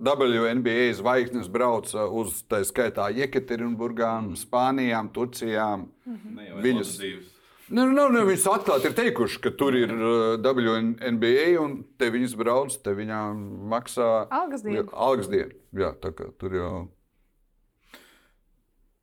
WNBA 0.00 0.94
zvaigznes 0.96 1.50
brauca 1.52 2.06
uz 2.08 2.40
tā 2.48 2.62
skaitā 2.64 3.10
Jekaterinburgām, 3.12 4.32
Spānijām, 4.40 5.12
Turcijām. 5.12 5.90
ne 6.06 6.48
jau 6.48 6.56
viņus- 6.64 6.96
ekskluzīvs. 6.96 7.36
Nu, 7.70 7.84
nu, 7.86 8.08
nu, 8.10 8.22
viņas 8.26 8.48
atklāti 8.50 8.88
ir 8.90 8.94
teikuši, 8.98 9.36
ka 9.44 9.52
tur 9.54 9.76
ir 9.78 9.92
uh, 9.94 10.34
WNBA 10.42 11.52
un 11.62 11.76
te 12.00 12.08
viņas 12.10 12.32
brauc, 12.38 12.74
te 12.82 12.94
viņām 12.98 13.44
maksā 13.70 14.08
Algas 14.26 14.64
diena. 14.66 14.88
Algas 14.90 15.30
diena. 15.30 15.54
Jā, 15.78 15.92
tā 16.02 16.10
kā 16.16 16.32
tur 16.40 16.56
jau. 16.58 16.72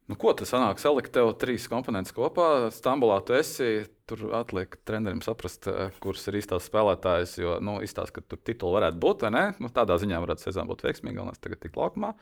Nu, 0.07 0.15
ko 0.19 0.31
tas 0.35 0.51
sanāk? 0.51 0.79
Salikt 0.79 1.13
tev 1.15 1.33
trīs 1.39 1.67
komponentus 1.71 2.15
kopā. 2.15 2.67
Stambulā 2.71 3.21
tu 3.27 3.35
esi. 3.35 3.85
Tur 4.07 4.29
atliek 4.35 4.75
trenerim 4.87 5.19
saprast, 5.23 5.67
eh, 5.67 5.95
kurš 6.03 6.29
ir 6.29 6.39
īstās 6.39 6.67
spēlētājs. 6.67 7.37
Jo 7.39 7.57
nu, 7.59 7.79
izstāsta, 7.83 8.15
ka 8.15 8.23
tur 8.23 8.39
tituli 8.39 8.79
varētu 8.79 8.99
būt. 9.03 9.27
Nu, 9.59 9.71
tādā 9.71 9.99
ziņā 9.99 10.19
varētu 10.23 10.47
sezona 10.47 10.71
būt 10.71 10.87
veiksmīga. 10.87 11.19
Galvenais 11.19 11.43
tagad 11.43 11.59
tik 11.63 11.75
laukumā. 11.75 12.13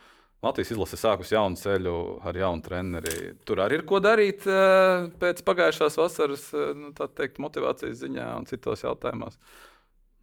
Latvijas 0.45 0.75
izlase 0.75 0.97
sākus 0.99 1.31
jaunu 1.33 1.57
ceļu 1.57 1.95
ar 2.29 2.37
jaunu 2.37 2.61
treneri. 2.65 3.31
Tur 3.47 3.63
arī 3.63 3.79
ir 3.79 3.83
ko 3.89 3.97
darīt 4.03 4.43
eh, 4.45 5.07
pēc 5.21 5.41
pagājušās 5.47 5.95
vasaras 5.97 6.43
eh, 6.53 6.73
nu, 6.77 6.91
tā 6.97 7.07
teikt, 7.09 7.39
motivācijas 7.41 8.03
ziņā 8.03 8.27
un 8.37 8.45
citos 8.49 8.83
jautājumos. 8.85 9.39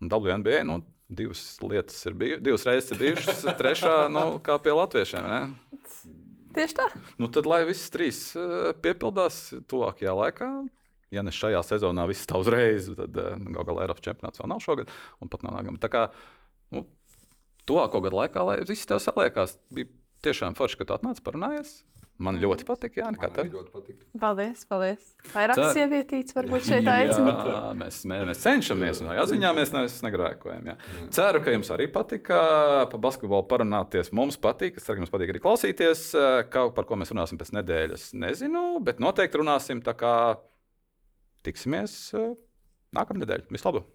WNBA 0.02 0.60
nu, 0.68 0.78
divas 1.10 1.42
lietas 1.62 1.98
ir 2.06 2.14
bijušas, 2.18 2.42
divas 2.46 2.66
reizes 2.68 2.94
ir 2.94 3.00
bijušas, 3.00 3.40
trešā 3.60 3.96
nu, 4.14 4.22
kā 4.46 4.60
pie 4.62 4.74
latviešiem. 4.78 5.26
Ne? 5.26 5.80
Tieši 6.54 6.76
tā. 6.78 6.86
Nu, 7.18 7.26
tad, 7.32 7.48
lai 7.50 7.64
visas 7.66 7.90
trīs 7.90 8.20
eh, 8.38 8.70
piepildās 8.84 9.40
tuvākajā 9.72 10.14
laikā, 10.20 10.50
ja 11.12 11.24
ne 11.26 11.34
šajā 11.34 11.64
sezonā, 11.66 12.04
viss 12.10 12.30
tā 12.30 12.38
uzreiz, 12.38 12.92
tad 12.94 13.18
nu, 13.40 13.56
galu 13.56 13.72
galā 13.72 13.88
Eiropas 13.88 14.06
čempionāts 14.06 14.44
vēl 14.44 14.52
nav 14.54 14.62
šogad, 14.62 14.94
un 15.18 15.32
pat 15.32 15.42
nav 15.42 15.58
nākamā. 15.58 15.82
Tā 15.82 15.90
kā 15.90 16.04
nu, 16.76 16.84
tuvāko 17.66 18.04
gadu 18.06 18.22
laikā, 18.22 18.46
lai 18.46 18.60
viss 18.70 18.86
tev 18.86 19.02
saliekās, 19.02 19.58
bija 19.74 19.90
tiešām 20.22 20.54
forši, 20.58 20.78
ka 20.80 20.84
tu 20.88 20.94
atnāc 20.98 21.20
parunājies. 21.24 21.82
Man 22.22 22.36
ļoti 22.38 22.62
patīk, 22.68 22.98
Jā, 23.00 23.08
kā 23.16 23.24
Man 23.24 23.32
tev. 23.34 23.44
arī 23.46 23.50
ļoti 23.56 23.70
patīk. 23.72 24.02
Paldies, 24.20 24.60
paldies. 24.68 25.06
Vairāk 25.32 25.56
Tā- 25.58 25.70
sievietītes 25.74 26.34
varbūt 26.36 26.66
šeit 26.68 26.86
aicina. 26.92 27.32
Jā, 27.48 27.62
mēs, 27.80 27.96
mēs, 28.06 28.26
mēs 28.28 28.42
cenšamies, 28.44 29.00
un 29.02 29.08
jā, 29.16 29.24
ziņā 29.32 29.50
mēs 29.56 29.72
ne- 29.72 30.10
negrēkojam. 30.10 30.68
Jā. 30.70 30.76
Ceru, 31.10 31.40
ka 31.42 31.50
jums 31.50 31.70
arī 31.74 31.88
patika 31.90 32.86
par 32.92 33.00
basketbolu 33.00 33.48
parunāties. 33.48 34.12
Mums 34.12 34.36
patīk, 34.36 34.76
es 34.76 34.84
ceru, 34.84 35.00
ka 35.00 35.02
jums 35.06 35.10
patīk 35.10 35.32
arī 35.34 35.40
klausīties. 35.42 36.04
Kā, 36.52 36.66
par 36.76 36.84
ko 36.84 36.94
mēs 37.00 37.10
runāsim 37.10 37.40
pēc 37.40 37.50
nedēļas, 37.58 38.12
nezinu, 38.14 38.78
bet 38.84 39.00
noteikti 39.02 39.40
runāsim. 39.42 39.82
Tā 39.82 39.94
kā 39.98 40.14
tiksimies 41.42 42.14
eh, 42.14 42.34
nākamā 42.94 43.24
nedēļa. 43.24 43.48
Vislabāk! 43.50 43.88